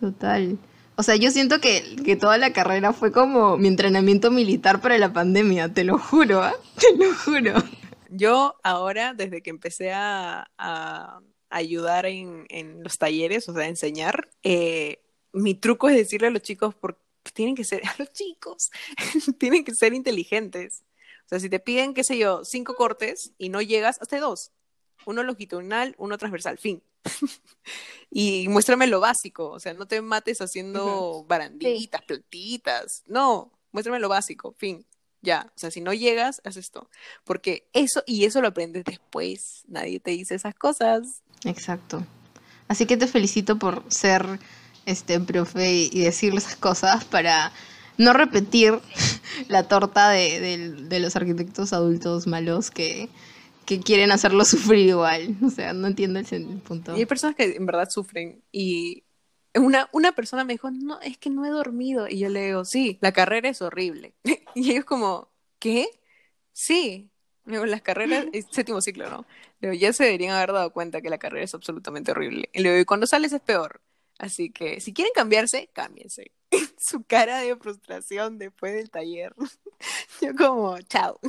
Total. 0.00 0.56
O 0.96 1.02
sea, 1.02 1.16
yo 1.16 1.30
siento 1.30 1.60
que, 1.60 1.96
que 2.02 2.16
toda 2.16 2.38
la 2.38 2.54
carrera 2.54 2.94
fue 2.94 3.12
como 3.12 3.58
mi 3.58 3.68
entrenamiento 3.68 4.30
militar 4.30 4.80
para 4.80 4.96
la 4.96 5.12
pandemia, 5.12 5.68
te 5.72 5.84
lo 5.84 5.98
juro, 5.98 6.46
¿eh? 6.46 6.52
te 6.80 6.96
lo 6.96 7.14
juro. 7.14 7.62
Yo 8.08 8.56
ahora, 8.62 9.12
desde 9.12 9.42
que 9.42 9.50
empecé 9.50 9.92
a, 9.92 10.50
a 10.56 11.20
ayudar 11.50 12.06
en, 12.06 12.46
en, 12.48 12.82
los 12.82 12.96
talleres, 12.96 13.48
o 13.50 13.52
sea, 13.52 13.64
a 13.64 13.68
enseñar, 13.68 14.30
eh, 14.42 15.02
mi 15.32 15.54
truco 15.54 15.88
es 15.88 15.96
decirle 15.96 16.28
a 16.28 16.30
los 16.30 16.42
chicos, 16.42 16.74
porque 16.74 17.00
tienen 17.34 17.54
que 17.54 17.64
ser, 17.64 17.82
a 17.86 17.94
los 17.98 18.12
chicos, 18.12 18.70
tienen 19.38 19.64
que 19.64 19.74
ser 19.74 19.94
inteligentes. 19.94 20.84
O 21.24 21.28
sea, 21.28 21.40
si 21.40 21.50
te 21.50 21.60
piden, 21.60 21.94
qué 21.94 22.04
sé 22.04 22.16
yo, 22.16 22.44
cinco 22.44 22.74
cortes 22.74 23.32
y 23.38 23.50
no 23.50 23.60
llegas, 23.60 23.98
hasta 24.00 24.18
dos. 24.18 24.52
Uno 25.04 25.22
longitudinal, 25.22 25.94
uno 25.98 26.16
transversal, 26.18 26.58
fin. 26.58 26.82
y 28.10 28.48
muéstrame 28.48 28.86
lo 28.86 29.00
básico, 29.00 29.50
o 29.50 29.60
sea, 29.60 29.74
no 29.74 29.86
te 29.86 30.00
mates 30.00 30.40
haciendo 30.40 31.24
baranditas, 31.28 32.00
sí. 32.00 32.06
plantitas. 32.06 33.02
No, 33.06 33.52
muéstrame 33.72 34.00
lo 34.00 34.08
básico, 34.08 34.54
fin. 34.58 34.86
Ya, 35.20 35.52
o 35.54 35.58
sea, 35.58 35.70
si 35.70 35.80
no 35.80 35.92
llegas, 35.92 36.40
haz 36.44 36.56
esto. 36.56 36.88
Porque 37.24 37.68
eso, 37.72 38.02
y 38.06 38.24
eso 38.24 38.40
lo 38.40 38.48
aprendes 38.48 38.84
después. 38.84 39.64
Nadie 39.66 39.98
te 40.00 40.12
dice 40.12 40.36
esas 40.36 40.54
cosas. 40.54 41.22
Exacto. 41.44 42.06
Así 42.68 42.86
que 42.86 42.96
te 42.96 43.06
felicito 43.06 43.58
por 43.58 43.82
ser 43.88 44.38
este 44.88 45.20
profe 45.20 45.88
y 45.92 46.00
decirle 46.00 46.38
esas 46.38 46.56
cosas 46.56 47.04
para 47.04 47.52
no 47.98 48.12
repetir 48.12 48.78
la 49.48 49.64
torta 49.68 50.08
de, 50.10 50.70
de- 50.70 51.00
los 51.00 51.16
arquitectos 51.16 51.72
adultos 51.72 52.26
malos 52.26 52.70
que, 52.70 53.10
que 53.66 53.80
quieren 53.80 54.10
hacerlo 54.12 54.44
sufrir 54.44 54.88
igual. 54.88 55.36
O 55.44 55.50
sea, 55.50 55.72
no 55.74 55.86
entiendo 55.86 56.20
el, 56.20 56.46
punto. 56.60 56.96
Y 56.96 57.00
hay 57.00 57.06
personas 57.06 57.36
que 57.36 57.56
en 57.56 57.66
verdad 57.66 57.90
sufren 57.90 58.42
y 58.50 59.04
una, 59.54 59.88
una 59.92 60.12
persona 60.12 60.44
me 60.44 60.54
dijo, 60.54 60.70
no, 60.70 61.00
es 61.00 61.18
que 61.18 61.30
no 61.30 61.44
he 61.44 61.50
dormido. 61.50 62.08
Y 62.08 62.20
yo 62.20 62.28
le 62.28 62.46
digo, 62.46 62.64
sí, 62.64 62.98
la 63.00 63.12
carrera 63.12 63.48
es 63.48 63.60
horrible. 63.60 64.14
Y 64.54 64.72
ellos 64.72 64.84
como, 64.86 65.30
¿qué? 65.58 65.86
Sí. 66.52 67.10
Digo, 67.44 67.64
las 67.64 67.80
carreras, 67.80 68.26
séptimo 68.50 68.80
ciclo, 68.80 69.08
¿no? 69.08 69.26
Ya 69.72 69.92
se 69.92 70.04
deberían 70.04 70.34
haber 70.34 70.52
dado 70.52 70.72
cuenta 70.72 71.00
que 71.00 71.10
la 71.10 71.18
carrera 71.18 71.44
es 71.44 71.54
absolutamente 71.54 72.10
horrible. 72.10 72.50
Y 72.52 72.60
le 72.60 72.72
digo, 72.72 72.86
cuando 72.86 73.06
sales 73.06 73.32
es 73.32 73.40
peor. 73.40 73.80
Así 74.18 74.50
que 74.50 74.80
si 74.80 74.92
quieren 74.92 75.12
cambiarse, 75.14 75.70
cámbiense. 75.72 76.32
Su 76.78 77.02
cara 77.04 77.38
de 77.38 77.56
frustración 77.56 78.38
después 78.38 78.74
del 78.74 78.90
taller. 78.90 79.34
Yo 80.20 80.34
como, 80.36 80.78
chao. 80.82 81.18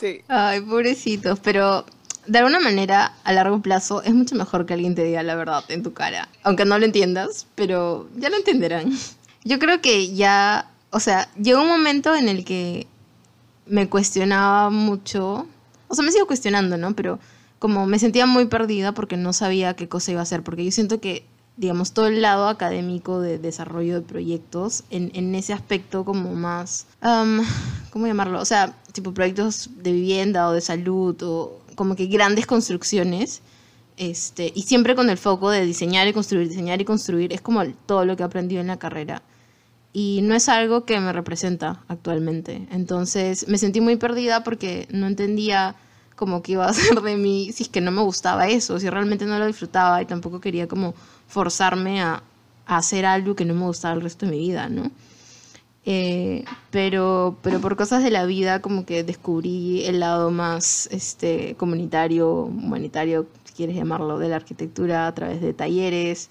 Sí. 0.00 0.20
Ay, 0.28 0.60
pobrecitos, 0.60 1.40
pero 1.40 1.84
de 2.26 2.38
alguna 2.38 2.60
manera, 2.60 3.16
a 3.24 3.32
largo 3.32 3.60
plazo, 3.62 4.02
es 4.02 4.14
mucho 4.14 4.34
mejor 4.36 4.64
que 4.64 4.74
alguien 4.74 4.94
te 4.94 5.02
diga 5.02 5.22
la 5.22 5.34
verdad 5.34 5.64
en 5.68 5.82
tu 5.82 5.92
cara. 5.92 6.28
Aunque 6.44 6.64
no 6.64 6.78
lo 6.78 6.84
entiendas, 6.84 7.46
pero 7.54 8.08
ya 8.16 8.30
lo 8.30 8.36
entenderán. 8.36 8.92
Yo 9.44 9.58
creo 9.58 9.80
que 9.80 10.14
ya, 10.14 10.70
o 10.90 11.00
sea, 11.00 11.28
llegó 11.34 11.62
un 11.62 11.68
momento 11.68 12.14
en 12.14 12.28
el 12.28 12.44
que 12.44 12.86
me 13.66 13.88
cuestionaba 13.88 14.70
mucho. 14.70 15.48
O 15.88 15.94
sea, 15.94 16.04
me 16.04 16.12
sigo 16.12 16.26
cuestionando, 16.26 16.76
¿no? 16.76 16.94
Pero 16.94 17.18
como 17.58 17.86
me 17.86 17.98
sentía 17.98 18.26
muy 18.26 18.46
perdida 18.46 18.92
porque 18.92 19.16
no 19.16 19.32
sabía 19.32 19.74
qué 19.74 19.88
cosa 19.88 20.12
iba 20.12 20.20
a 20.20 20.24
hacer. 20.24 20.42
Porque 20.42 20.64
yo 20.64 20.70
siento 20.70 21.00
que, 21.00 21.24
digamos, 21.56 21.92
todo 21.92 22.06
el 22.06 22.22
lado 22.22 22.48
académico 22.48 23.20
de 23.20 23.38
desarrollo 23.38 23.94
de 23.94 24.00
proyectos, 24.02 24.84
en, 24.90 25.10
en 25.14 25.34
ese 25.34 25.52
aspecto 25.52 26.04
como 26.04 26.34
más, 26.34 26.86
am, 27.00 27.42
¿cómo 27.90 28.06
llamarlo? 28.06 28.40
O 28.40 28.44
sea, 28.44 28.74
tipo 28.92 29.12
proyectos 29.12 29.70
de 29.76 29.92
vivienda 29.92 30.48
o 30.48 30.52
de 30.52 30.60
salud 30.60 31.20
o 31.22 31.58
como 31.74 31.96
que 31.96 32.06
grandes 32.06 32.46
construcciones. 32.46 33.42
Este, 33.98 34.50
y 34.54 34.62
siempre 34.62 34.94
con 34.94 35.10
el 35.10 35.18
foco 35.18 35.50
de 35.50 35.64
diseñar 35.66 36.08
y 36.08 36.12
construir, 36.12 36.48
diseñar 36.48 36.80
y 36.80 36.84
construir, 36.84 37.32
es 37.32 37.42
como 37.42 37.62
todo 37.86 38.04
lo 38.06 38.16
que 38.16 38.22
he 38.22 38.26
aprendido 38.26 38.60
en 38.60 38.68
la 38.68 38.78
carrera 38.78 39.22
y 39.92 40.20
no 40.22 40.34
es 40.34 40.48
algo 40.48 40.84
que 40.84 40.98
me 41.00 41.12
representa 41.12 41.82
actualmente. 41.88 42.66
Entonces 42.70 43.46
me 43.48 43.58
sentí 43.58 43.80
muy 43.80 43.96
perdida 43.96 44.42
porque 44.42 44.88
no 44.90 45.06
entendía 45.06 45.76
como 46.16 46.42
que 46.42 46.52
iba 46.52 46.66
a 46.66 46.72
ser 46.72 47.00
de 47.00 47.16
mí 47.16 47.52
si 47.52 47.64
es 47.64 47.68
que 47.68 47.80
no 47.80 47.90
me 47.90 48.02
gustaba 48.02 48.48
eso, 48.48 48.78
si 48.80 48.88
realmente 48.88 49.26
no 49.26 49.38
lo 49.38 49.46
disfrutaba 49.46 50.00
y 50.02 50.06
tampoco 50.06 50.40
quería 50.40 50.66
como 50.66 50.94
forzarme 51.32 52.02
a, 52.02 52.22
a 52.66 52.76
hacer 52.76 53.06
algo 53.06 53.34
que 53.34 53.46
no 53.46 53.54
me 53.54 53.64
gustaba 53.64 53.94
el 53.94 54.02
resto 54.02 54.26
de 54.26 54.32
mi 54.32 54.38
vida, 54.38 54.68
¿no? 54.68 54.90
Eh, 55.86 56.44
pero, 56.70 57.38
pero 57.42 57.58
por 57.60 57.74
cosas 57.74 58.04
de 58.04 58.10
la 58.10 58.26
vida 58.26 58.60
como 58.60 58.84
que 58.84 59.02
descubrí 59.02 59.84
el 59.86 59.98
lado 59.98 60.30
más 60.30 60.88
este, 60.92 61.54
comunitario, 61.56 62.30
humanitario, 62.30 63.26
si 63.44 63.54
quieres 63.54 63.74
llamarlo, 63.74 64.18
de 64.18 64.28
la 64.28 64.36
arquitectura 64.36 65.06
a 65.06 65.14
través 65.14 65.40
de 65.40 65.54
talleres, 65.54 66.28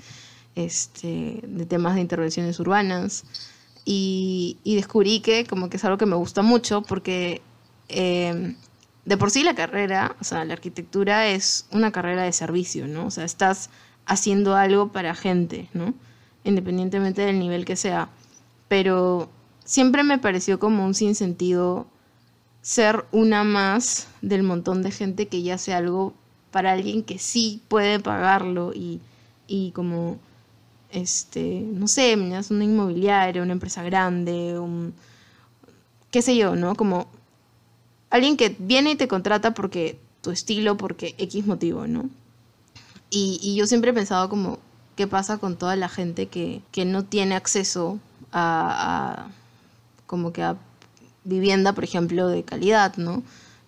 este, 0.55 1.41
de 1.43 1.65
temas 1.65 1.95
de 1.95 2.01
intervenciones 2.01 2.59
urbanas 2.59 3.23
y, 3.83 4.57
y 4.63 4.75
descubrí 4.75 5.21
que 5.21 5.45
como 5.45 5.69
que 5.69 5.77
es 5.77 5.83
algo 5.83 5.97
que 5.97 6.05
me 6.05 6.15
gusta 6.15 6.43
mucho 6.43 6.83
porque 6.83 7.41
eh, 7.89 8.55
de 9.05 9.17
por 9.17 9.31
sí 9.31 9.43
la 9.43 9.55
carrera, 9.55 10.15
o 10.21 10.23
sea, 10.23 10.45
la 10.45 10.53
arquitectura 10.53 11.27
es 11.27 11.65
una 11.71 11.91
carrera 11.91 12.21
de 12.23 12.31
servicio, 12.31 12.87
¿no? 12.87 13.07
O 13.07 13.11
sea, 13.11 13.23
estás 13.23 13.71
haciendo 14.11 14.57
algo 14.57 14.91
para 14.91 15.15
gente, 15.15 15.69
¿no? 15.73 15.93
Independientemente 16.43 17.21
del 17.21 17.39
nivel 17.39 17.63
que 17.63 17.77
sea. 17.77 18.09
Pero 18.67 19.29
siempre 19.63 20.03
me 20.03 20.17
pareció 20.17 20.59
como 20.59 20.85
un 20.85 20.93
sinsentido 20.93 21.87
ser 22.61 23.05
una 23.13 23.45
más 23.45 24.09
del 24.21 24.43
montón 24.43 24.83
de 24.83 24.91
gente 24.91 25.29
que 25.29 25.43
ya 25.43 25.55
hace 25.55 25.73
algo 25.73 26.13
para 26.51 26.73
alguien 26.73 27.03
que 27.03 27.19
sí 27.19 27.61
puede 27.69 28.01
pagarlo 28.01 28.73
y, 28.73 28.99
y 29.47 29.71
como 29.71 30.19
este, 30.91 31.65
no 31.71 31.87
sé, 31.87 32.11
es 32.37 32.51
una 32.51 32.65
inmobiliaria, 32.65 33.41
una 33.41 33.53
empresa 33.53 33.81
grande, 33.81 34.59
un 34.59 34.93
qué 36.11 36.21
sé 36.21 36.35
yo, 36.35 36.57
¿no? 36.57 36.75
Como 36.75 37.07
alguien 38.09 38.35
que 38.35 38.57
viene 38.59 38.91
y 38.91 38.95
te 38.97 39.07
contrata 39.07 39.53
porque 39.53 39.97
tu 40.21 40.31
estilo, 40.31 40.75
porque 40.75 41.15
X 41.17 41.47
motivo, 41.47 41.87
¿no? 41.87 42.09
Y, 43.11 43.55
yo 43.55 43.67
siempre 43.67 43.91
he 43.91 43.93
pensado 43.93 44.29
como, 44.29 44.59
¿qué 44.95 45.07
pasa 45.07 45.37
con 45.37 45.57
toda 45.57 45.75
la 45.75 45.89
gente 45.89 46.27
que, 46.27 46.61
que 46.71 46.85
no 46.85 47.03
tiene 47.05 47.35
acceso 47.35 47.99
a, 48.31 49.27
como 50.07 50.33
que 50.33 50.43
a 50.43 50.57
vivienda, 51.23 51.73
por 51.73 51.83
ejemplo, 51.83 52.27
de 52.27 52.43
calidad, 52.43 52.95
¿no? 52.97 53.23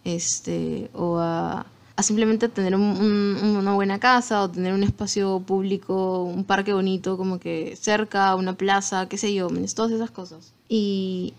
Este, 0.06 0.90
o 0.94 1.20
a, 1.20 1.66
a 1.96 2.04
simplemente 2.04 2.50
tener 2.50 2.76
un- 2.76 2.82
un- 2.84 3.58
una 3.58 3.74
buena 3.74 4.00
casa 4.00 4.44
o 4.44 4.50
tener 4.50 4.74
un 4.74 4.84
espacio 4.84 5.40
público, 5.42 6.24
un 6.24 6.44
parque 6.46 6.74
bonito, 6.74 7.18
como 7.18 7.40
que 7.40 7.76
cerca, 7.80 8.36
una 8.36 8.54
plaza, 8.56 9.08
qué 9.10 9.18
sé 9.18 9.34
yo, 9.34 9.50
todas 9.76 9.92
esas 9.92 10.12
cosas. 10.12 10.54
Y, 10.70 11.34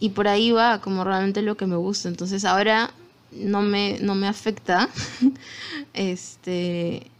y 0.00 0.10
por 0.10 0.28
ahí 0.28 0.52
va 0.52 0.80
como 0.80 1.04
realmente 1.04 1.42
lo 1.42 1.56
que 1.56 1.66
me 1.66 1.76
gusta. 1.76 2.08
Entonces 2.08 2.44
ahora 2.44 2.90
no 3.32 3.62
me, 3.62 3.98
no 4.00 4.14
me 4.14 4.28
afecta 4.28 4.88
este 5.94 7.10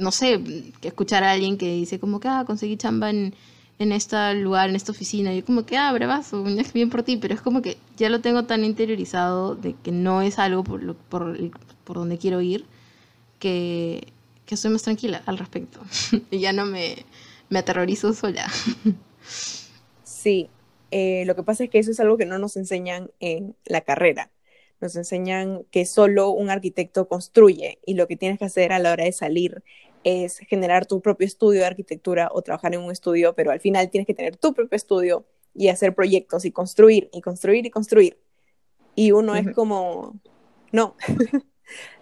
no 0.00 0.12
sé, 0.12 0.42
escuchar 0.82 1.24
a 1.24 1.32
alguien 1.32 1.58
que 1.58 1.72
dice 1.74 2.00
como 2.00 2.20
que 2.20 2.28
ah, 2.28 2.44
conseguí 2.46 2.76
chamba 2.76 3.10
en, 3.10 3.34
en 3.78 3.92
este 3.92 4.34
lugar, 4.34 4.70
en 4.70 4.76
esta 4.76 4.92
oficina, 4.92 5.32
y 5.32 5.38
yo 5.40 5.44
como 5.44 5.66
que 5.66 5.76
ah, 5.78 5.92
bravazo, 5.92 6.44
bien 6.74 6.90
por 6.90 7.02
ti, 7.04 7.16
pero 7.18 7.34
es 7.34 7.40
como 7.42 7.62
que 7.62 7.78
ya 7.96 8.10
lo 8.10 8.20
tengo 8.20 8.44
tan 8.44 8.64
interiorizado 8.64 9.54
de 9.56 9.74
que 9.74 9.92
no 9.92 10.22
es 10.22 10.38
algo 10.38 10.64
por, 10.64 10.96
por, 10.96 11.38
por 11.84 11.96
donde 11.96 12.18
quiero 12.18 12.40
ir, 12.40 12.66
que, 13.38 14.12
que 14.46 14.54
estoy 14.56 14.70
más 14.72 14.82
tranquila 14.82 15.22
al 15.26 15.38
respecto. 15.38 15.80
y 16.30 16.40
ya 16.40 16.52
no 16.52 16.66
me, 16.66 17.06
me 17.50 17.60
aterrorizo 17.60 18.12
sola. 18.14 18.50
Sí, 20.02 20.52
eh, 20.90 21.24
lo 21.26 21.36
que 21.36 21.42
pasa 21.42 21.64
es 21.64 21.70
que 21.70 21.78
eso 21.78 21.90
es 21.90 22.00
algo 22.00 22.16
que 22.18 22.26
no 22.26 22.38
nos 22.38 22.56
enseñan 22.56 23.10
en 23.20 23.56
la 23.64 23.82
carrera. 23.82 24.32
Nos 24.80 24.96
enseñan 24.96 25.64
que 25.70 25.84
solo 25.86 26.30
un 26.30 26.50
arquitecto 26.50 27.08
construye 27.08 27.80
y 27.86 27.94
lo 27.94 28.08
que 28.08 28.16
tienes 28.16 28.38
que 28.38 28.46
hacer 28.46 28.72
a 28.72 28.78
la 28.78 28.92
hora 28.92 29.04
de 29.04 29.12
salir 29.12 29.62
es 30.04 30.38
generar 30.38 30.86
tu 30.86 31.00
propio 31.00 31.26
estudio 31.26 31.60
de 31.60 31.66
arquitectura 31.66 32.30
o 32.32 32.42
trabajar 32.42 32.74
en 32.74 32.80
un 32.80 32.90
estudio, 32.90 33.34
pero 33.34 33.50
al 33.50 33.60
final 33.60 33.90
tienes 33.90 34.06
que 34.06 34.14
tener 34.14 34.36
tu 34.36 34.54
propio 34.54 34.76
estudio 34.76 35.26
y 35.54 35.68
hacer 35.68 35.94
proyectos 35.94 36.44
y 36.44 36.52
construir 36.52 37.10
y 37.12 37.20
construir 37.20 37.66
y 37.66 37.70
construir. 37.70 38.18
Y 38.94 39.12
uno 39.12 39.34
es 39.36 39.54
como, 39.54 40.20
no, 40.72 40.96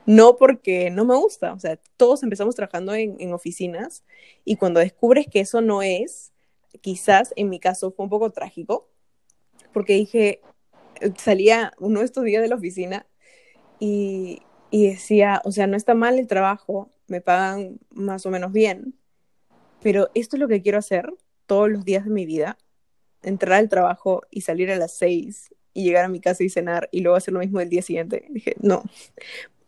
no 0.07 0.37
porque 0.37 0.91
no 0.91 1.05
me 1.05 1.17
gusta. 1.17 1.53
O 1.53 1.59
sea, 1.59 1.79
todos 1.97 2.23
empezamos 2.23 2.55
trabajando 2.55 2.95
en, 2.95 3.17
en 3.19 3.33
oficinas 3.33 4.05
y 4.45 4.57
cuando 4.57 4.81
descubres 4.81 5.27
que 5.27 5.41
eso 5.41 5.61
no 5.61 5.83
es, 5.83 6.33
quizás 6.81 7.33
en 7.37 7.49
mi 7.49 7.59
caso 7.59 7.91
fue 7.91 8.05
un 8.05 8.11
poco 8.11 8.31
trágico, 8.31 8.89
porque 9.73 9.95
dije, 9.95 10.41
salía 11.17 11.73
uno 11.79 12.01
de 12.01 12.07
estos 12.07 12.25
días 12.25 12.43
de 12.43 12.49
la 12.49 12.57
oficina 12.57 13.07
y, 13.79 14.43
y 14.71 14.89
decía, 14.89 15.41
o 15.45 15.53
sea, 15.53 15.67
no 15.67 15.77
está 15.77 15.95
mal 15.95 16.19
el 16.19 16.27
trabajo, 16.27 16.91
me 17.09 17.21
pagan 17.21 17.79
más 17.91 18.25
o 18.27 18.31
menos 18.31 18.53
bien, 18.53 18.95
pero 19.83 20.11
esto 20.15 20.37
es 20.37 20.41
lo 20.41 20.49
que 20.49 20.63
quiero 20.63 20.79
hacer 20.79 21.13
todos 21.47 21.71
los 21.71 21.85
días 21.85 22.05
de 22.05 22.11
mi 22.11 22.27
vida, 22.27 22.59
entrar 23.23 23.59
al 23.59 23.69
trabajo 23.69 24.23
y 24.31 24.43
salir 24.43 24.71
a 24.71 24.77
las 24.77 24.97
seis 24.97 25.55
y 25.73 25.85
llegar 25.85 26.05
a 26.05 26.09
mi 26.09 26.21
casa 26.21 26.45
y 26.45 26.49
cenar 26.49 26.89
y 26.93 27.01
luego 27.01 27.17
hacer 27.17 27.35
lo 27.35 27.41
mismo 27.41 27.61
el 27.61 27.69
día 27.69 27.83
siguiente. 27.83 28.27
Dije, 28.31 28.57
no, 28.61 28.83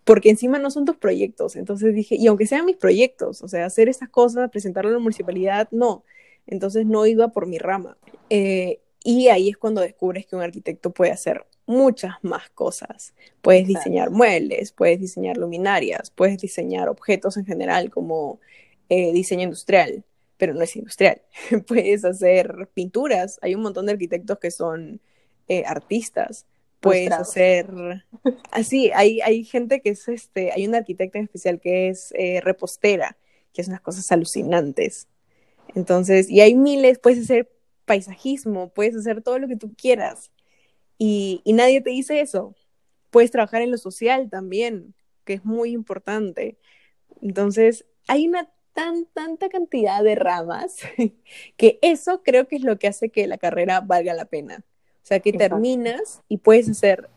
porque 0.05 0.30
encima 0.30 0.59
no 0.59 0.70
son 0.70 0.84
tus 0.84 0.97
proyectos. 0.97 1.57
Entonces 1.57 1.95
dije, 1.95 2.16
y 2.16 2.26
aunque 2.26 2.47
sean 2.47 2.66
mis 2.66 2.76
proyectos, 2.76 3.43
o 3.43 3.49
sea, 3.49 3.66
hacer 3.66 3.88
estas 3.88 4.09
cosas, 4.09 4.51
presentarlo 4.51 4.91
a 4.91 4.95
la 4.95 4.99
municipalidad, 4.99 5.68
no. 5.70 6.05
Entonces 6.47 6.86
no 6.86 7.07
iba 7.07 7.28
por 7.28 7.47
mi 7.47 7.59
rama. 7.59 7.97
Eh, 8.28 8.80
y 9.05 9.28
ahí 9.28 9.49
es 9.49 9.57
cuando 9.57 9.80
descubres 9.80 10.26
que 10.26 10.36
un 10.36 10.43
arquitecto 10.43 10.91
puede 10.91 11.12
hacer 11.12 11.47
muchas 11.67 12.15
más 12.23 12.51
cosas. 12.51 13.15
Puedes 13.43 13.67
diseñar 13.67 14.11
muebles, 14.11 14.73
puedes 14.73 15.01
diseñar 15.01 15.37
luminarias, 15.37 16.11
puedes 16.11 16.41
diseñar 16.41 16.89
objetos 16.89 17.37
en 17.37 17.47
general 17.47 17.91
como 17.91 18.41
eh, 18.89 19.13
diseño 19.13 19.45
industrial, 19.45 20.05
pero 20.37 20.55
no 20.55 20.63
es 20.63 20.75
industrial. 20.77 21.23
puedes 21.67 22.05
hacer 22.05 22.69
pinturas. 22.75 23.39
Hay 23.43 23.55
un 23.55 23.63
montón 23.63 23.87
de 23.87 23.93
arquitectos 23.93 24.39
que 24.39 24.51
son 24.51 25.01
eh, 25.49 25.65
artistas. 25.67 26.47
Puedes 26.81 27.13
hacer 27.13 27.69
así, 28.51 28.91
hay, 28.95 29.21
hay 29.21 29.45
gente 29.45 29.83
que 29.83 29.91
es 29.91 30.09
este, 30.09 30.51
hay 30.51 30.67
una 30.67 30.79
arquitecta 30.79 31.19
en 31.19 31.25
especial 31.25 31.61
que 31.61 31.91
es 31.91 32.15
eh, 32.17 32.41
repostera, 32.43 33.19
que 33.53 33.61
hace 33.61 33.71
unas 33.71 33.83
cosas 33.83 34.11
alucinantes. 34.11 35.07
Entonces, 35.75 36.31
y 36.31 36.41
hay 36.41 36.55
miles, 36.55 36.99
puedes 36.99 37.21
hacer 37.21 37.51
paisajismo, 37.85 38.71
puedes 38.71 38.97
hacer 38.97 39.23
todo 39.23 39.39
lo 39.39 39.47
que 39.47 39.57
tú 39.57 39.75
quieras. 39.77 40.31
Y, 41.03 41.41
y 41.45 41.55
nadie 41.55 41.81
te 41.81 41.89
dice 41.89 42.21
eso. 42.21 42.55
Puedes 43.09 43.31
trabajar 43.31 43.63
en 43.63 43.71
lo 43.71 43.79
social 43.79 44.29
también, 44.29 44.95
que 45.25 45.33
es 45.33 45.45
muy 45.47 45.71
importante. 45.73 46.59
Entonces, 47.23 47.87
hay 48.07 48.29
una 48.29 48.51
tan, 48.75 49.07
tanta 49.07 49.49
cantidad 49.49 50.03
de 50.05 50.15
ramas 50.15 50.77
que 51.57 51.79
eso 51.81 52.21
creo 52.23 52.47
que 52.47 52.57
es 52.57 52.63
lo 52.63 52.79
que 52.79 52.87
hace 52.87 53.09
que 53.09 53.27
la 53.27 53.39
carrera 53.39 53.81
valga 53.81 54.13
la 54.13 54.27
pena. 54.27 54.63
O 55.03 55.07
sea, 55.07 55.21
que 55.21 55.31
Exacto. 55.31 55.55
terminas 55.55 56.21
y 56.29 56.37
puedes 56.37 56.69
hacer 56.69 57.09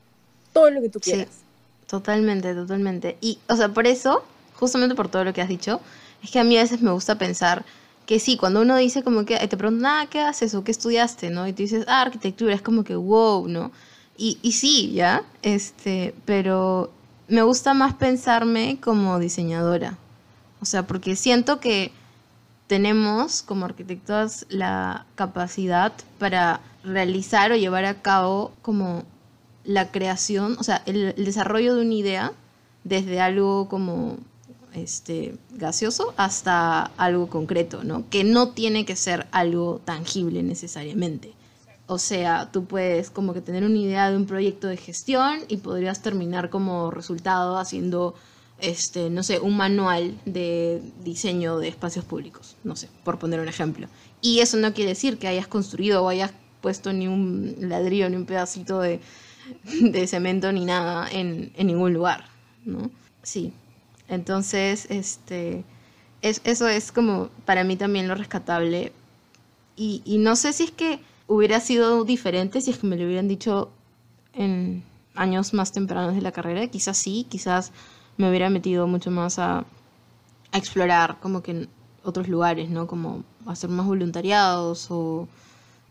todo 0.54 0.70
lo 0.70 0.82
que 0.82 0.88
tú 0.88 1.00
Sí. 1.02 1.12
quieras. 1.12 1.42
Totalmente, 1.88 2.54
totalmente. 2.56 3.18
Y, 3.20 3.38
o 3.50 3.56
sea, 3.58 3.68
por 3.70 3.86
eso, 3.86 4.24
justamente 4.56 4.96
por 4.96 5.10
todo 5.10 5.26
lo 5.26 5.34
que 5.34 5.42
has 5.42 5.50
dicho, 5.50 5.82
es 6.24 6.32
que 6.32 6.40
a 6.40 6.46
mí 6.46 6.58
a 6.58 6.62
veces 6.62 6.82
me 6.82 6.92
gusta 6.92 7.18
pensar 7.18 7.66
que 8.06 8.20
sí, 8.20 8.38
cuando 8.38 8.62
uno 8.62 8.76
dice 8.78 9.04
como 9.04 9.26
que 9.26 9.38
te 9.48 9.58
preguntan, 9.58 9.86
ah, 9.86 10.08
¿qué 10.10 10.20
haces 10.20 10.54
o 10.56 10.64
qué 10.64 10.72
estudiaste? 10.72 11.30
¿no? 11.30 11.48
Y 11.48 11.54
tú 11.54 11.64
dices, 11.64 11.86
ah, 11.88 12.02
arquitectura, 12.02 12.54
es 12.54 12.62
como 12.62 12.84
que 12.84 12.96
wow, 12.96 13.48
¿no? 13.48 13.72
Y, 14.18 14.38
y 14.42 14.54
sí, 14.54 14.92
ya, 14.94 15.24
este, 15.42 16.14
pero 16.26 16.92
me 17.28 17.42
gusta 17.42 17.74
más 17.74 17.94
pensarme 17.94 18.78
como 18.82 19.20
diseñadora. 19.20 19.98
O 20.62 20.66
sea, 20.66 20.86
porque 20.86 21.16
siento 21.16 21.60
que 21.60 21.92
tenemos 22.68 23.42
como 23.42 23.66
arquitectos 23.66 24.46
la 24.50 25.06
capacidad 25.16 25.94
para 26.20 26.62
realizar 26.84 27.52
o 27.52 27.56
llevar 27.56 27.86
a 27.86 28.02
cabo 28.02 28.54
como 28.62 29.04
la 29.64 29.92
creación, 29.92 30.58
o 30.60 30.64
sea, 30.64 30.82
el 30.86 31.16
desarrollo 31.16 31.76
de 31.76 31.82
una 31.82 31.94
idea 31.94 32.32
desde 32.84 33.22
algo 33.22 33.70
como 33.70 34.18
este 34.76 35.36
gaseoso 35.52 36.14
hasta 36.18 36.84
algo 36.98 37.28
concreto, 37.28 37.84
¿no? 37.84 38.10
Que 38.10 38.24
no 38.24 38.50
tiene 38.50 38.86
que 38.86 38.96
ser 38.96 39.28
algo 39.32 39.82
tangible 39.86 40.44
necesariamente. 40.44 41.34
O 41.86 41.98
sea, 41.98 42.52
tú 42.52 42.66
puedes 42.66 43.10
como 43.10 43.34
que 43.34 43.42
tener 43.42 43.64
una 43.64 43.78
idea 43.78 44.10
de 44.10 44.18
un 44.18 44.26
proyecto 44.26 44.68
de 44.68 44.78
gestión 44.78 45.40
y 45.48 45.58
podrías 45.58 46.02
terminar 46.02 46.50
como 46.50 46.92
resultado 46.92 47.58
haciendo 47.58 48.16
este, 48.60 49.10
no 49.10 49.24
sé, 49.24 49.40
un 49.40 49.58
manual 49.58 50.18
de 50.26 50.82
diseño 51.04 51.58
de 51.60 51.68
espacios 51.68 52.06
públicos, 52.06 52.56
no 52.64 52.76
sé, 52.76 52.90
por 53.04 53.20
poner 53.20 53.40
un 53.42 53.50
ejemplo. 53.50 53.88
Y 54.22 54.40
eso 54.40 54.58
no 54.58 54.74
quiere 54.74 54.92
decir 54.92 55.18
que 55.18 55.28
hayas 55.28 55.48
construido 55.48 56.04
o 56.04 56.10
hayas 56.10 56.32
puesto 56.62 56.94
ni 56.94 57.08
un 57.08 57.56
ladrillo 57.60 58.10
ni 58.10 58.16
un 58.16 58.26
pedacito 58.26 58.80
de, 58.80 59.02
cemento 60.08 60.52
ni 60.54 60.64
nada 60.64 61.10
en 61.12 61.52
ningún 61.58 61.94
lugar, 61.94 62.26
¿no? 62.64 62.90
Sí. 63.22 63.54
Entonces, 64.14 64.88
este, 64.90 65.64
es, 66.22 66.42
eso 66.46 66.68
es 66.68 66.92
como 66.92 67.30
para 67.46 67.64
mí 67.64 67.76
también 67.78 68.08
lo 68.08 68.16
rescatable. 68.16 68.94
Y, 69.76 70.02
y 70.06 70.20
no 70.20 70.36
sé 70.36 70.54
si 70.54 70.64
es 70.66 70.72
que 70.72 71.00
hubiera 71.28 71.60
sido 71.60 72.04
diferente 72.06 72.62
si 72.62 72.72
es 72.72 72.78
que 72.80 72.88
me 72.88 72.98
lo 72.98 73.06
hubieran 73.06 73.28
dicho 73.28 73.72
en 74.34 74.84
años 75.16 75.54
más 75.54 75.72
tempranos 75.72 76.16
de 76.16 76.22
la 76.22 76.32
carrera. 76.32 76.68
Quizás 76.68 76.98
sí, 76.98 77.28
quizás 77.30 77.72
me 78.18 78.30
hubiera 78.30 78.50
metido 78.50 78.88
mucho 78.88 79.12
más 79.12 79.40
a, 79.40 79.66
a 80.52 80.58
explorar 80.58 81.20
como 81.22 81.44
que 81.44 81.52
en 81.52 81.70
otros 82.04 82.28
lugares, 82.28 82.70
¿no? 82.70 82.88
Como 82.88 83.24
hacer 83.48 83.70
más 83.70 83.86
voluntariados 83.88 84.88
o 84.92 85.28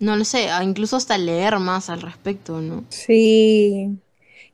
no 0.01 0.17
lo 0.17 0.25
sé, 0.25 0.49
incluso 0.63 0.97
hasta 0.97 1.19
leer 1.19 1.59
más 1.61 1.91
al 1.91 2.03
respecto, 2.03 2.61
¿no? 2.61 2.85
Sí, 2.91 4.01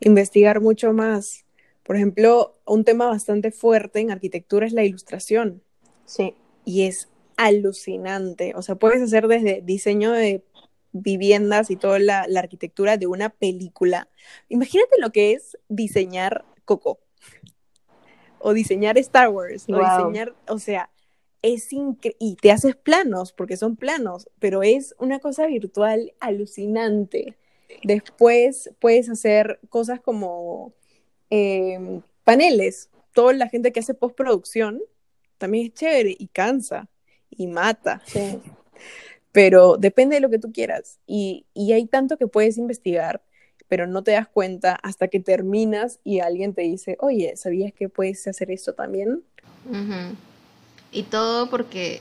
investigar 0.00 0.60
mucho 0.60 0.92
más. 0.92 1.44
Por 1.88 1.96
ejemplo, 1.96 2.60
un 2.66 2.84
tema 2.84 3.06
bastante 3.06 3.50
fuerte 3.50 4.00
en 4.00 4.10
arquitectura 4.10 4.66
es 4.66 4.74
la 4.74 4.84
ilustración 4.84 5.62
Sí. 6.04 6.34
y 6.66 6.82
es 6.82 7.08
alucinante. 7.38 8.52
O 8.56 8.60
sea, 8.60 8.74
puedes 8.74 9.00
hacer 9.00 9.26
desde 9.26 9.62
diseño 9.62 10.12
de 10.12 10.44
viviendas 10.92 11.70
y 11.70 11.76
toda 11.76 11.98
la, 11.98 12.26
la 12.28 12.40
arquitectura 12.40 12.98
de 12.98 13.06
una 13.06 13.30
película. 13.30 14.10
Imagínate 14.50 15.00
lo 15.00 15.12
que 15.12 15.32
es 15.32 15.56
diseñar 15.70 16.44
Coco 16.66 16.98
o 18.38 18.52
diseñar 18.52 18.98
Star 18.98 19.30
Wars 19.30 19.64
o 19.70 19.78
diseñar, 19.78 20.34
o 20.46 20.58
sea, 20.58 20.90
es 21.40 21.72
increíble. 21.72 22.18
Y 22.20 22.36
te 22.36 22.52
haces 22.52 22.76
planos 22.76 23.32
porque 23.32 23.56
son 23.56 23.76
planos, 23.76 24.28
pero 24.38 24.62
es 24.62 24.94
una 24.98 25.20
cosa 25.20 25.46
virtual 25.46 26.12
alucinante. 26.20 27.38
Después 27.82 28.74
puedes 28.78 29.08
hacer 29.08 29.58
cosas 29.70 30.00
como 30.00 30.74
eh, 31.30 32.00
paneles. 32.24 32.90
Toda 33.12 33.32
la 33.32 33.48
gente 33.48 33.72
que 33.72 33.80
hace 33.80 33.94
postproducción 33.94 34.80
también 35.38 35.66
es 35.66 35.74
chévere 35.74 36.16
y 36.18 36.28
cansa 36.28 36.88
y 37.30 37.46
mata. 37.46 38.02
Sí. 38.06 38.40
Pero 39.32 39.76
depende 39.76 40.16
de 40.16 40.20
lo 40.20 40.30
que 40.30 40.38
tú 40.38 40.52
quieras. 40.52 40.98
Y, 41.06 41.46
y 41.54 41.72
hay 41.72 41.86
tanto 41.86 42.16
que 42.16 42.26
puedes 42.26 42.58
investigar, 42.58 43.22
pero 43.68 43.86
no 43.86 44.02
te 44.02 44.12
das 44.12 44.28
cuenta 44.28 44.74
hasta 44.82 45.08
que 45.08 45.20
terminas 45.20 46.00
y 46.04 46.20
alguien 46.20 46.54
te 46.54 46.62
dice, 46.62 46.96
oye, 47.00 47.36
¿sabías 47.36 47.72
que 47.72 47.88
puedes 47.88 48.26
hacer 48.26 48.50
esto 48.50 48.72
también? 48.72 49.22
Y 50.90 51.02
todo 51.04 51.50
porque 51.50 52.00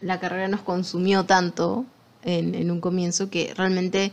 la 0.00 0.20
carrera 0.20 0.48
nos 0.48 0.60
consumió 0.60 1.24
tanto 1.24 1.86
en, 2.22 2.54
en 2.54 2.70
un 2.70 2.80
comienzo 2.80 3.30
que 3.30 3.52
realmente 3.54 4.12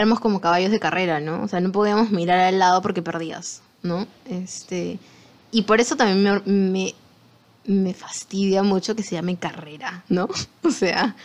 éramos 0.00 0.20
como 0.20 0.40
caballos 0.40 0.70
de 0.70 0.80
carrera, 0.80 1.20
¿no? 1.20 1.42
O 1.42 1.48
sea, 1.48 1.60
no 1.60 1.72
podíamos 1.72 2.10
mirar 2.10 2.40
al 2.40 2.58
lado 2.58 2.82
porque 2.82 3.02
perdías, 3.02 3.62
¿no? 3.82 4.06
Este, 4.26 4.98
y 5.52 5.62
por 5.62 5.80
eso 5.80 5.96
también 5.96 6.22
me, 6.22 6.52
me, 6.52 6.94
me 7.66 7.94
fastidia 7.94 8.62
mucho 8.62 8.96
que 8.96 9.02
se 9.04 9.16
llame 9.16 9.36
carrera, 9.38 10.04
¿no? 10.08 10.28
O 10.64 10.70
sea, 10.70 11.16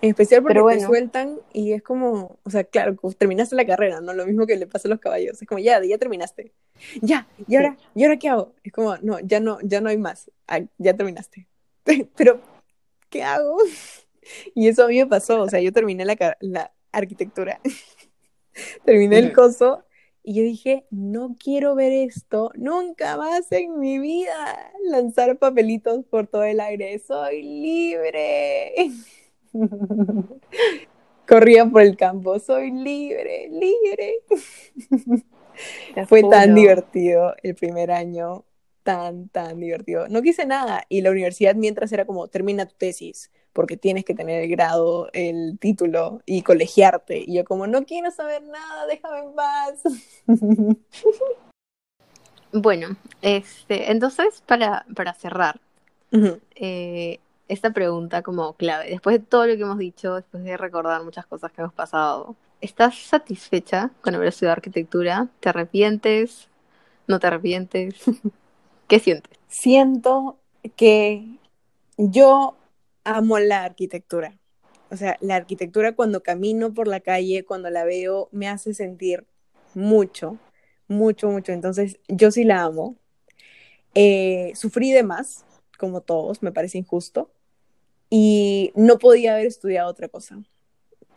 En 0.00 0.10
especial 0.10 0.42
porque 0.42 0.60
Pero 0.60 0.64
te 0.64 0.78
bueno. 0.78 0.78
sueltan 0.78 1.40
y 1.52 1.72
es 1.72 1.82
como, 1.82 2.38
o 2.44 2.50
sea, 2.50 2.62
claro, 2.64 2.96
terminaste 3.18 3.56
la 3.56 3.66
carrera, 3.66 4.00
¿no? 4.00 4.12
Lo 4.14 4.26
mismo 4.26 4.46
que 4.46 4.56
le 4.56 4.66
pasa 4.68 4.86
a 4.88 4.90
los 4.90 5.00
caballos. 5.00 5.42
Es 5.42 5.48
como, 5.48 5.58
ya, 5.58 5.82
ya 5.84 5.98
terminaste. 5.98 6.54
Ya, 7.02 7.26
¿y 7.46 7.56
ahora, 7.56 7.76
¿y 7.94 8.04
ahora 8.04 8.18
qué 8.18 8.28
hago? 8.28 8.54
Es 8.62 8.72
como, 8.72 8.96
no, 8.98 9.18
ya 9.20 9.40
no, 9.40 9.58
ya 9.62 9.80
no 9.80 9.88
hay 9.88 9.98
más. 9.98 10.30
Ah, 10.46 10.60
ya 10.78 10.94
terminaste. 10.96 11.48
Pero, 12.16 12.40
¿qué 13.10 13.22
hago? 13.24 13.58
Y 14.54 14.68
eso 14.68 14.84
a 14.84 14.88
mí 14.88 14.98
me 14.98 15.06
pasó, 15.06 15.42
o 15.42 15.48
sea, 15.48 15.60
yo 15.60 15.72
terminé 15.72 16.04
la, 16.04 16.16
la 16.40 16.72
arquitectura, 16.92 17.60
terminé 18.84 19.18
el 19.18 19.32
coso 19.32 19.84
y 20.22 20.34
yo 20.34 20.42
dije, 20.42 20.84
no 20.90 21.36
quiero 21.42 21.74
ver 21.74 21.90
esto 21.90 22.52
nunca 22.54 23.16
más 23.16 23.50
en 23.50 23.78
mi 23.78 23.98
vida. 23.98 24.72
Lanzar 24.84 25.38
papelitos 25.38 26.04
por 26.04 26.26
todo 26.26 26.44
el 26.44 26.60
aire, 26.60 26.98
soy 26.98 27.42
libre. 27.42 28.90
Corría 31.26 31.64
por 31.64 31.80
el 31.80 31.96
campo, 31.96 32.38
soy 32.40 32.70
libre, 32.72 33.48
libre. 33.48 34.16
Fue 36.08 36.22
tan 36.22 36.54
divertido 36.54 37.34
el 37.42 37.54
primer 37.54 37.90
año, 37.90 38.44
tan, 38.82 39.30
tan 39.30 39.58
divertido. 39.58 40.08
No 40.08 40.20
quise 40.20 40.44
nada 40.44 40.84
y 40.88 41.00
la 41.00 41.10
universidad 41.10 41.54
mientras 41.54 41.90
era 41.92 42.04
como, 42.04 42.28
termina 42.28 42.66
tu 42.66 42.74
tesis, 42.76 43.30
porque 43.58 43.76
tienes 43.76 44.04
que 44.04 44.14
tener 44.14 44.44
el 44.44 44.50
grado, 44.50 45.08
el 45.12 45.58
título 45.58 46.22
y 46.24 46.42
colegiarte. 46.42 47.24
Y 47.26 47.34
yo 47.34 47.44
como, 47.44 47.66
no 47.66 47.84
quiero 47.84 48.08
saber 48.12 48.40
nada, 48.44 48.86
déjame 48.86 49.18
en 49.18 49.34
paz. 49.34 49.82
Bueno, 52.52 52.96
este, 53.20 53.90
entonces 53.90 54.42
para, 54.46 54.86
para 54.94 55.12
cerrar, 55.12 55.60
eh, 56.54 57.18
esta 57.48 57.72
pregunta 57.72 58.22
como 58.22 58.54
clave, 58.54 58.88
después 58.90 59.18
de 59.18 59.26
todo 59.26 59.46
lo 59.46 59.56
que 59.56 59.62
hemos 59.62 59.76
dicho, 59.76 60.14
después 60.14 60.44
de 60.44 60.56
recordar 60.56 61.02
muchas 61.02 61.26
cosas 61.26 61.52
que 61.52 61.60
hemos 61.60 61.74
pasado, 61.74 62.36
¿estás 62.62 62.96
satisfecha 62.96 63.90
con 64.00 64.14
haber 64.14 64.28
estudiado 64.28 64.52
arquitectura? 64.52 65.28
¿Te 65.40 65.48
arrepientes? 65.48 66.48
¿No 67.08 67.18
te 67.18 67.26
arrepientes? 67.26 67.96
¿Qué 68.88 69.00
sientes? 69.00 69.36
Siento 69.48 70.38
que 70.76 71.26
yo 71.98 72.54
amo 73.08 73.38
la 73.38 73.64
arquitectura. 73.64 74.38
O 74.90 74.96
sea, 74.96 75.16
la 75.20 75.36
arquitectura 75.36 75.94
cuando 75.94 76.22
camino 76.22 76.72
por 76.72 76.88
la 76.88 77.00
calle, 77.00 77.44
cuando 77.44 77.70
la 77.70 77.84
veo, 77.84 78.28
me 78.32 78.48
hace 78.48 78.74
sentir 78.74 79.26
mucho, 79.74 80.38
mucho, 80.88 81.30
mucho. 81.30 81.52
Entonces, 81.52 81.98
yo 82.08 82.30
sí 82.30 82.44
la 82.44 82.62
amo. 82.62 82.96
Eh, 83.94 84.52
sufrí 84.54 84.92
de 84.92 85.02
más, 85.02 85.44
como 85.78 86.00
todos, 86.00 86.42
me 86.42 86.52
parece 86.52 86.78
injusto. 86.78 87.30
Y 88.10 88.72
no 88.74 88.98
podía 88.98 89.34
haber 89.34 89.46
estudiado 89.46 89.90
otra 89.90 90.08
cosa. 90.08 90.42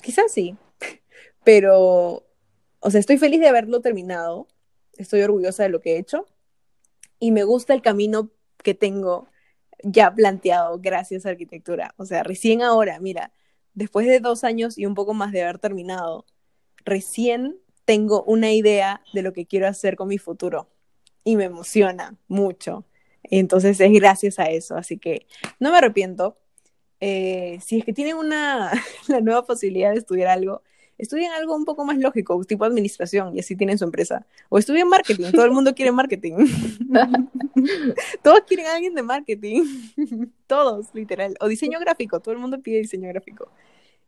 Quizás 0.01 0.31
sí, 0.31 0.57
pero, 1.43 2.25
o 2.79 2.91
sea, 2.91 2.99
estoy 2.99 3.17
feliz 3.17 3.39
de 3.39 3.47
haberlo 3.47 3.81
terminado. 3.81 4.47
Estoy 4.97 5.21
orgullosa 5.21 5.63
de 5.63 5.69
lo 5.69 5.81
que 5.81 5.95
he 5.95 5.97
hecho. 5.97 6.25
Y 7.19 7.31
me 7.31 7.43
gusta 7.43 7.73
el 7.73 7.81
camino 7.81 8.31
que 8.63 8.73
tengo 8.73 9.27
ya 9.83 10.13
planteado 10.13 10.79
gracias 10.79 11.25
a 11.25 11.29
arquitectura. 11.29 11.93
O 11.97 12.05
sea, 12.05 12.23
recién 12.23 12.61
ahora, 12.61 12.99
mira, 12.99 13.31
después 13.73 14.07
de 14.07 14.19
dos 14.19 14.43
años 14.43 14.77
y 14.77 14.85
un 14.85 14.95
poco 14.95 15.13
más 15.13 15.31
de 15.31 15.43
haber 15.43 15.59
terminado, 15.59 16.25
recién 16.85 17.57
tengo 17.85 18.23
una 18.23 18.51
idea 18.51 19.01
de 19.13 19.21
lo 19.21 19.33
que 19.33 19.45
quiero 19.45 19.67
hacer 19.67 19.95
con 19.95 20.07
mi 20.07 20.17
futuro 20.17 20.69
y 21.23 21.35
me 21.35 21.45
emociona 21.45 22.17
mucho. 22.27 22.85
Entonces 23.23 23.79
es 23.79 23.91
gracias 23.91 24.39
a 24.39 24.45
eso, 24.45 24.75
así 24.75 24.97
que 24.97 25.27
no 25.59 25.71
me 25.71 25.77
arrepiento. 25.77 26.37
Eh, 26.99 27.59
si 27.61 27.79
es 27.79 27.85
que 27.85 27.93
tienen 27.93 28.15
una, 28.17 28.71
la 29.07 29.21
nueva 29.21 29.45
posibilidad 29.45 29.91
de 29.91 29.99
estudiar 29.99 30.29
algo, 30.29 30.63
estudien 31.01 31.31
algo 31.31 31.55
un 31.55 31.65
poco 31.65 31.83
más 31.83 31.97
lógico, 31.97 32.41
tipo 32.45 32.63
administración, 32.63 33.35
y 33.35 33.39
así 33.39 33.55
tienen 33.55 33.77
su 33.77 33.83
empresa. 33.83 34.25
O 34.49 34.59
estudien 34.59 34.87
marketing, 34.87 35.31
todo 35.31 35.45
el 35.45 35.51
mundo 35.51 35.73
quiere 35.73 35.91
marketing. 35.91 36.35
Todos 38.23 38.41
quieren 38.47 38.67
a 38.67 38.75
alguien 38.75 38.93
de 38.93 39.01
marketing. 39.01 39.63
Todos, 40.47 40.87
literal. 40.93 41.35
O 41.39 41.47
diseño 41.47 41.79
gráfico, 41.79 42.19
todo 42.19 42.33
el 42.33 42.39
mundo 42.39 42.61
pide 42.61 42.77
diseño 42.77 43.09
gráfico. 43.09 43.49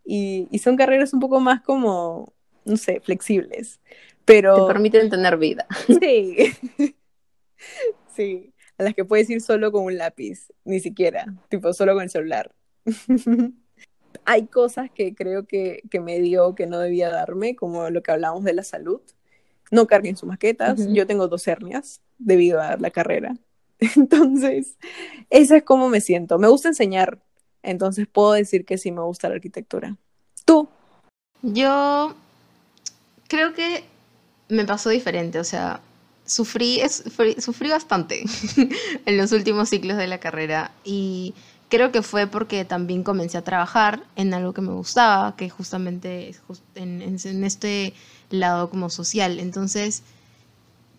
Y, 0.05 0.47
y 0.51 0.59
son 0.59 0.77
carreras 0.77 1.13
un 1.13 1.19
poco 1.19 1.39
más 1.39 1.61
como, 1.61 2.31
no 2.63 2.77
sé, 2.77 3.01
flexibles. 3.01 3.79
Pero... 4.23 4.67
Te 4.67 4.73
permiten 4.73 5.09
tener 5.09 5.37
vida. 5.37 5.67
Sí. 5.87 6.53
sí. 8.15 8.53
A 8.77 8.83
las 8.83 8.93
que 8.93 9.05
puedes 9.05 9.29
ir 9.29 9.41
solo 9.41 9.71
con 9.71 9.83
un 9.85 9.97
lápiz, 9.97 10.51
ni 10.63 10.79
siquiera, 10.79 11.25
tipo 11.49 11.73
solo 11.73 11.93
con 11.93 12.03
el 12.03 12.09
celular. 12.09 12.53
Hay 14.25 14.47
cosas 14.47 14.89
que 14.91 15.15
creo 15.15 15.45
que, 15.45 15.83
que, 15.89 15.99
me 15.99 16.19
dio 16.19 16.55
que 16.55 16.65
no 16.65 16.79
debía 16.79 17.09
darme, 17.09 17.55
como 17.55 17.89
lo 17.89 18.01
que 18.03 18.11
hablamos 18.11 18.43
de 18.43 18.53
la 18.53 18.63
salud. 18.63 19.01
No 19.71 19.87
carguen 19.87 20.15
sus 20.17 20.29
maquetas. 20.29 20.79
Uh 20.79 20.83
-huh. 20.83 20.93
Yo 20.93 21.07
tengo 21.07 21.27
dos 21.27 21.47
hernias 21.47 22.01
debido 22.17 22.61
a 22.61 22.77
la 22.77 22.91
carrera. 22.91 23.35
Entonces, 23.95 24.77
esa 25.29 25.57
es 25.57 25.63
como 25.63 25.89
me 25.89 26.01
siento. 26.01 26.39
Me 26.39 26.47
gusta 26.47 26.69
enseñar, 26.69 27.19
entonces 27.61 28.07
puedo 28.07 28.33
decir 28.33 28.65
que 28.65 28.77
sí 28.77 28.91
me 28.91 29.01
gusta 29.01 29.29
la 29.29 29.35
arquitectura. 29.35 29.97
¿Tú? 30.45 30.67
Yo 31.41 32.15
creo 33.27 33.53
que 33.53 33.83
me 34.49 34.65
pasó 34.65 34.89
diferente, 34.89 35.39
o 35.39 35.43
sea, 35.43 35.81
sufrí, 36.25 36.79
es, 36.79 37.03
sufrí 37.39 37.69
bastante 37.69 38.23
en 39.05 39.17
los 39.17 39.31
últimos 39.31 39.69
ciclos 39.69 39.97
de 39.97 40.07
la 40.07 40.19
carrera 40.19 40.71
y 40.83 41.33
creo 41.73 41.91
que 41.91 42.03
fue 42.03 42.27
porque 42.27 42.65
también 42.65 43.01
comencé 43.01 43.35
a 43.35 43.43
trabajar 43.43 44.03
en 44.15 44.35
algo 44.35 44.53
que 44.53 44.61
me 44.61 44.73
gustaba, 44.73 45.35
que 45.35 45.49
justamente 45.49 46.35
en, 46.75 47.43
este 47.43 47.95
lado 48.29 48.69
como 48.69 48.91
social. 48.91 49.39
Entonces 49.39 50.03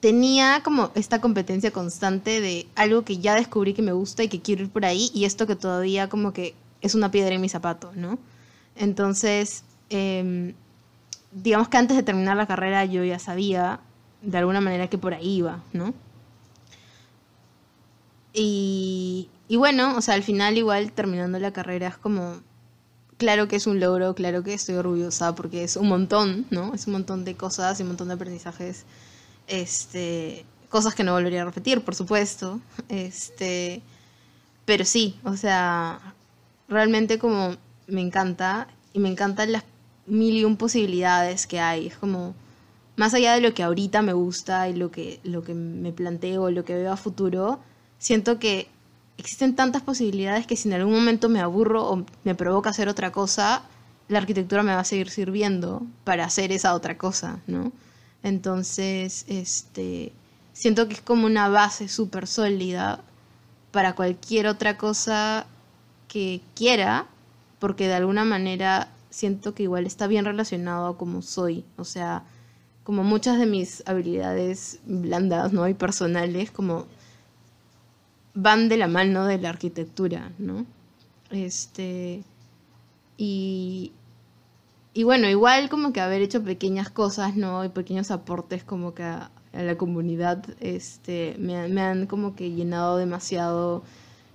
tenía 0.01 0.62
como 0.64 0.91
esta 0.97 1.20
competencia 1.20 1.70
constante 1.70 2.41
de 2.41 2.66
algo 2.75 3.05
que 3.05 3.18
ya 3.18 3.37
descubrí 3.37 3.72
que 3.72 3.83
me 3.83 3.93
gusta 3.93 4.25
y 4.25 4.29
que 4.29 4.41
quiero 4.41 4.64
ir 4.64 4.70
por 4.70 4.85
ahí 4.85 5.12
y 5.14 5.27
esto 5.27 5.47
que 5.47 5.55
todavía 5.55 6.09
como 6.09 6.33
que 6.33 6.57
es 6.81 6.97
una 6.97 7.12
piedra 7.12 7.37
en 7.37 7.41
mi 7.41 7.49
zapato, 7.49 7.93
¿no? 7.95 8.18
Entonces, 8.75 9.62
eh, 9.91 10.55
digamos 11.31 11.68
que 11.68 11.77
antes 11.77 11.97
de 11.97 12.03
terminar 12.03 12.37
la 12.37 12.49
carrera 12.49 12.85
yo 12.85 13.05
ya 13.05 13.20
sabía 13.20 13.79
de 14.22 14.39
alguna 14.39 14.61
manera 14.61 14.89
que 14.89 14.99
por 14.99 15.14
ahí 15.14 15.37
iba, 15.37 15.62
¿no? 15.72 15.95
Y, 18.33 19.29
y, 19.49 19.57
bueno, 19.57 19.97
o 19.97 20.01
sea, 20.01 20.15
al 20.15 20.23
final 20.23 20.57
igual 20.57 20.93
terminando 20.93 21.39
la 21.39 21.53
carrera 21.53 21.89
es 21.89 21.97
como, 21.97 22.41
claro 23.17 23.49
que 23.49 23.57
es 23.57 23.67
un 23.67 23.81
logro, 23.81 24.15
claro 24.15 24.43
que 24.43 24.55
estoy 24.55 24.77
orgullosa 24.77 25.35
porque 25.35 25.65
es 25.65 25.77
un 25.77 25.89
montón, 25.89 26.47
¿no? 26.51 26.75
Es 26.75 26.87
un 26.87 26.95
montón 26.95 27.25
de 27.25 27.35
cosas 27.37 27.79
y 27.79 27.83
un 27.83 27.89
montón 27.89 28.09
de 28.09 28.15
aprendizajes, 28.15 28.85
este, 29.47 30.45
cosas 30.69 30.95
que 30.95 31.05
no 31.05 31.13
volvería 31.13 31.43
a 31.43 31.45
repetir, 31.45 31.83
por 31.83 31.95
supuesto, 31.95 32.61
este, 32.89 33.83
pero 34.65 34.85
sí, 34.85 35.19
o 35.25 35.37
sea, 35.37 36.15
realmente 36.69 37.19
como 37.19 37.57
me 37.87 38.01
encanta 38.01 38.69
y 38.93 38.99
me 38.99 39.09
encantan 39.09 39.53
las 39.53 39.65
mil 40.07 40.35
y 40.37 40.45
un 40.45 40.57
posibilidades 40.57 41.47
que 41.47 41.61
hay, 41.61 41.87
es 41.87 41.97
como 41.97 42.35
más 42.97 43.15
allá 43.15 43.35
de 43.35 43.41
lo 43.41 43.55
que 43.55 43.63
ahorita 43.63 44.03
me 44.03 44.13
gusta 44.13 44.69
y 44.69 44.75
lo 44.75 44.91
que, 44.91 45.21
lo 45.25 45.43
que 45.43 45.55
me 45.55 45.93
planteo, 45.93 46.51
lo 46.51 46.65
que 46.65 46.75
veo 46.75 46.93
a 46.93 46.97
futuro, 46.97 47.61
siento 47.99 48.39
que 48.39 48.69
existen 49.19 49.55
tantas 49.55 49.83
posibilidades 49.83 50.47
que 50.47 50.57
si 50.57 50.69
en 50.69 50.75
algún 50.75 50.95
momento 50.95 51.29
me 51.29 51.41
aburro 51.41 51.85
o 51.89 52.05
me 52.25 52.35
provoca 52.35 52.71
hacer 52.71 52.89
otra 52.89 53.12
cosa, 53.12 53.62
la 54.09 54.19
arquitectura 54.19 54.62
me 54.62 54.75
va 54.75 54.81
a 54.81 54.85
seguir 54.85 55.11
sirviendo 55.11 55.83
para 56.05 56.25
hacer 56.25 56.53
esa 56.53 56.75
otra 56.75 56.99
cosa, 56.99 57.41
¿no? 57.47 57.73
Entonces, 58.23 59.25
este, 59.29 60.12
siento 60.53 60.89
que 60.89 60.95
es 60.95 61.01
como 61.01 61.27
una 61.27 61.49
base 61.49 61.89
súper 61.89 62.27
sólida 62.27 63.03
para 63.71 63.95
cualquier 63.95 64.47
otra 64.47 64.79
cosa 64.79 65.47
que 66.09 66.41
quiera, 66.55 67.07
porque 67.59 67.87
de 67.87 67.95
alguna 67.95 68.25
manera 68.25 68.89
siento 69.11 69.55
que 69.55 69.65
igual 69.65 69.87
está 69.87 70.07
bien 70.07 70.25
relacionado 70.25 70.87
a 70.87 70.97
cómo 70.99 71.23
soy, 71.23 71.65
o 71.77 71.85
sea, 71.85 72.25
como 72.83 73.03
muchas 73.03 73.39
de 73.39 73.47
mis 73.47 73.83
habilidades 73.87 74.81
blandas, 74.85 75.53
¿no? 75.53 75.67
Y 75.69 75.75
personales, 75.75 76.51
como 76.51 76.87
van 78.35 78.68
de 78.68 78.76
la 78.76 78.89
mano 78.89 79.24
de 79.26 79.39
la 79.39 79.51
arquitectura, 79.51 80.32
¿no? 80.39 80.66
Este. 81.30 82.22
Y. 83.16 83.93
Y 84.97 85.03
bueno, 85.03 85.28
igual 85.28 85.68
como 85.70 85.93
que 85.93 86.01
haber 86.01 86.22
hecho 86.22 86.45
pequeñas 86.45 86.89
cosas, 86.89 87.37
¿no? 87.37 87.64
Y 87.64 87.68
pequeños 87.68 88.12
aportes 88.12 88.62
como 88.62 88.95
que 88.95 89.03
a, 89.03 89.30
la 89.53 89.76
comunidad, 89.76 90.45
este, 90.61 91.35
me, 91.39 91.66
me, 91.68 91.80
han 91.80 92.07
como 92.07 92.37
que 92.37 92.53
llenado 92.53 92.97
demasiado 92.97 93.82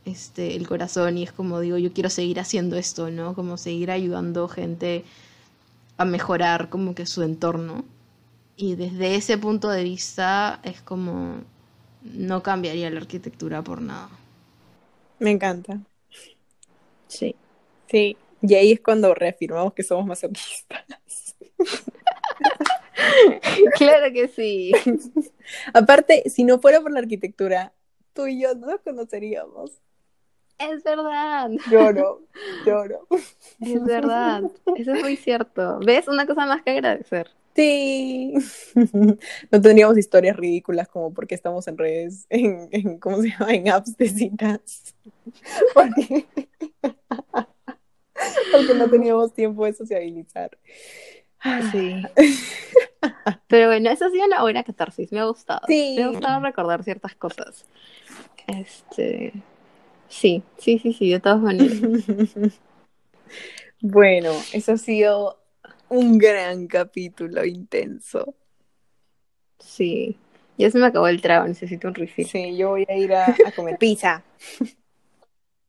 este, 0.04 0.56
el 0.58 0.68
corazón 0.68 1.18
y 1.18 1.24
es 1.24 1.32
como 1.32 1.60
digo, 1.62 1.78
yo 1.78 1.94
quiero 1.94 2.10
seguir 2.10 2.40
haciendo 2.42 2.76
esto, 2.76 3.10
¿no? 3.10 3.36
Como 3.36 3.58
seguir 3.58 3.90
ayudando 3.92 4.50
gente 4.50 5.06
a 5.98 6.06
mejorar 6.06 6.70
como 6.70 6.96
que 6.96 7.06
su 7.06 7.24
entorno. 7.24 7.86
Y 8.58 8.76
desde 8.76 9.16
ese 9.16 9.38
punto 9.38 9.70
de 9.70 9.84
vista 9.84 10.60
es 10.64 10.82
como 10.82 11.38
no 12.02 12.44
cambiaría 12.44 12.90
la 12.90 13.00
arquitectura 13.00 13.62
por 13.62 13.82
nada. 13.82 14.10
Me 15.20 15.32
encanta. 15.32 15.80
Sí. 17.08 17.36
Sí. 17.88 18.18
Y 18.42 18.56
ahí 18.56 18.72
es 18.72 18.80
cuando 18.80 19.14
reafirmamos 19.14 19.74
que 19.74 19.84
somos 19.84 20.06
masoquistas. 20.06 20.86
claro 23.78 24.14
que 24.14 24.28
sí. 24.30 24.72
Aparte, 25.74 26.30
si 26.30 26.44
no 26.44 26.60
fuera 26.60 26.82
por 26.82 26.92
la 26.92 27.00
arquitectura, 27.00 27.74
tú 28.14 28.28
y 28.28 28.42
yo 28.42 28.56
no 28.56 28.68
nos 28.68 28.82
conoceríamos. 28.82 29.72
Es 30.58 30.84
verdad. 30.84 31.50
Lloro, 31.72 32.22
lloro. 32.66 33.08
Es 33.62 33.84
verdad. 33.84 34.44
Eso 34.76 34.94
es 34.94 35.02
muy 35.02 35.16
cierto. 35.16 35.80
¿Ves? 35.80 36.08
Una 36.08 36.26
cosa 36.26 36.46
más 36.46 36.62
que 36.64 36.72
agradecer. 36.72 37.30
Sí. 37.60 38.34
No 39.52 39.62
tendríamos 39.62 39.98
historias 39.98 40.38
ridículas 40.38 40.88
como 40.88 41.14
porque 41.14 41.36
estamos 41.36 41.68
en 41.68 41.78
redes, 41.78 42.26
en, 42.30 42.70
en 42.72 42.98
¿cómo 43.00 43.22
se 43.22 43.32
llama? 43.32 43.54
En 43.54 43.70
apps 43.70 43.98
de 43.98 44.08
citas. 44.08 44.96
Porque, 45.74 46.26
porque 48.52 48.74
no 48.76 48.90
teníamos 48.90 49.34
tiempo 49.34 49.66
de 49.66 49.74
sociabilizar. 49.74 50.58
Sí. 51.72 52.02
Pero 53.48 53.68
bueno, 53.68 53.92
eso 53.92 54.06
ha 54.06 54.10
sido 54.10 54.26
una 54.26 54.42
buena 54.42 54.64
catarsis. 54.64 55.12
Me 55.12 55.20
ha 55.20 55.26
gustado. 55.26 55.62
Sí. 55.68 55.94
Me 55.98 56.04
ha 56.04 56.08
gustado 56.08 56.42
recordar 56.42 56.84
ciertas 56.84 57.14
cosas. 57.16 57.66
Este. 58.48 59.34
Sí, 60.08 60.42
sí, 60.58 60.80
sí, 60.80 60.94
sí, 60.94 61.12
de 61.12 61.20
todas 61.20 61.42
maneras. 61.42 61.80
Bueno, 63.82 64.32
eso 64.52 64.74
ha 64.74 64.78
sido 64.78 65.40
un 65.90 66.18
gran 66.18 66.68
capítulo 66.68 67.46
intenso. 67.46 68.36
Sí, 69.60 70.18
ya 70.58 70.70
se 70.72 70.78
me 70.78 70.86
acabó 70.88 71.08
el 71.08 71.22
trago, 71.22 71.48
necesito 71.48 71.88
un 71.88 71.96
refill. 71.96 72.28
Sí, 72.28 72.56
yo 72.58 72.70
voy 72.70 72.86
a 72.88 72.96
ir 72.96 73.14
a, 73.14 73.26
a 73.46 73.52
comer 73.56 73.78
pizza. 73.80 74.24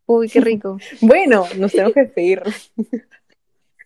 Uy, 0.06 0.28
qué 0.28 0.40
rico. 0.40 0.78
Bueno, 1.00 1.46
nos 1.56 1.72
tenemos 1.72 1.94
que 1.94 2.00
despedir. 2.00 2.42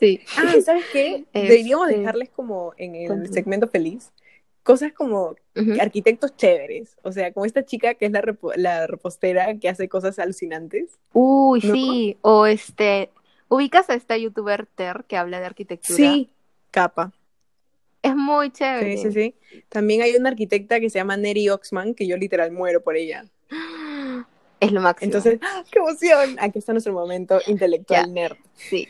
Sí. 0.00 0.20
Ah, 0.36 0.54
¿sabes 0.64 0.84
qué? 0.92 1.24
Este... 1.32 1.40
Deberíamos 1.42 1.88
dejarles 1.88 2.30
como 2.30 2.74
en 2.76 2.94
el 2.94 3.32
segmento 3.32 3.68
feliz 3.68 4.12
cosas 4.62 4.92
como 4.94 5.36
Uh 5.56 5.60
-huh. 5.60 5.80
arquitectos 5.80 6.34
chéveres. 6.36 6.96
O 7.02 7.12
sea, 7.12 7.32
como 7.32 7.46
esta 7.46 7.64
chica 7.64 7.94
que 7.94 8.06
es 8.06 8.12
la, 8.12 8.22
la 8.56 8.86
repostera 8.88 9.56
que 9.58 9.68
hace 9.68 9.88
cosas 9.88 10.18
alucinantes. 10.18 10.98
Uy, 11.12 11.60
¿no? 11.62 11.74
sí. 11.74 12.16
O 12.22 12.46
este. 12.46 13.10
¿Ubicas 13.48 13.90
a 13.90 13.94
esta 13.94 14.16
youtuber 14.16 14.66
Ter 14.66 15.04
que 15.06 15.16
habla 15.16 15.40
de 15.40 15.46
arquitectura? 15.46 15.96
Sí, 15.96 16.30
capa. 16.70 17.12
Es 18.02 18.14
muy 18.14 18.50
chévere. 18.50 18.96
Sí, 18.96 19.10
sí, 19.10 19.34
sí. 19.50 19.62
También 19.68 20.02
hay 20.02 20.14
una 20.16 20.28
arquitecta 20.30 20.78
que 20.80 20.90
se 20.90 20.98
llama 20.98 21.16
Neri 21.16 21.48
Oxman, 21.48 21.94
que 21.94 22.06
yo 22.06 22.16
literal 22.16 22.52
muero 22.52 22.82
por 22.82 22.96
ella. 22.96 23.24
Es 24.60 24.72
lo 24.72 24.80
máximo. 24.80 25.06
Entonces, 25.06 25.38
¡ah, 25.42 25.64
¡qué 25.70 25.78
emoción! 25.78 26.36
Aquí 26.38 26.58
está 26.58 26.72
nuestro 26.72 26.92
momento 26.92 27.40
intelectual 27.46 28.06
Ya. 28.06 28.12
nerd. 28.12 28.36
Sí. 28.54 28.88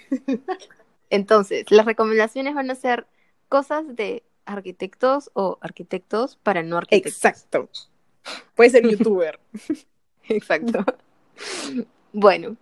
Entonces, 1.10 1.70
las 1.70 1.86
recomendaciones 1.86 2.54
van 2.54 2.70
a 2.70 2.74
ser 2.74 3.06
cosas 3.48 3.84
de 3.94 4.24
arquitectos 4.46 5.30
o 5.34 5.58
arquitectos 5.60 6.36
para 6.36 6.62
no 6.62 6.76
arquitectos. 6.76 7.14
Exacto. 7.24 7.68
Puede 8.54 8.70
ser 8.70 8.88
youtuber. 8.88 9.38
Exacto. 10.28 10.84
Bueno, 12.12 12.56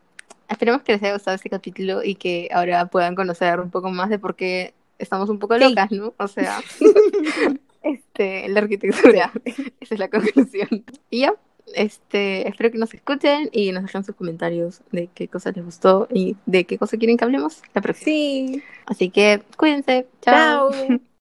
esperemos 0.52 0.82
que 0.82 0.92
les 0.92 1.02
haya 1.02 1.14
gustado 1.14 1.34
este 1.34 1.50
capítulo 1.50 2.02
y 2.04 2.14
que 2.14 2.48
ahora 2.52 2.86
puedan 2.86 3.14
conocer 3.14 3.60
un 3.60 3.70
poco 3.70 3.90
más 3.90 4.08
de 4.10 4.18
por 4.18 4.36
qué 4.36 4.74
estamos 4.98 5.28
un 5.28 5.38
poco 5.38 5.54
Sí. 5.58 5.64
locas, 5.64 5.90
¿no? 5.90 6.14
O 6.18 6.28
sea, 6.28 6.60
este, 7.82 8.48
la 8.48 8.60
arquitectura. 8.60 9.32
Esa 9.80 9.94
es 9.94 9.98
la 9.98 10.08
conclusión. 10.08 10.68
Y 11.10 11.20
ya, 11.20 11.34
este, 11.74 12.48
espero 12.48 12.70
que 12.70 12.78
nos 12.78 12.92
escuchen 12.94 13.48
y 13.52 13.72
nos 13.72 13.82
dejen 13.84 14.04
sus 14.04 14.14
comentarios 14.14 14.80
de 14.92 15.08
qué 15.14 15.28
cosa 15.28 15.50
les 15.52 15.64
gustó 15.64 16.06
y 16.12 16.36
de 16.46 16.64
qué 16.64 16.78
cosa 16.78 16.96
quieren 16.96 17.16
que 17.16 17.24
hablemos 17.24 17.62
la 17.74 17.80
próxima. 17.80 18.04
Sí. 18.04 18.62
Así 18.86 19.10
que 19.10 19.42
cuídense. 19.56 20.06
Chao. 20.20 20.70
Chao. 20.72 20.98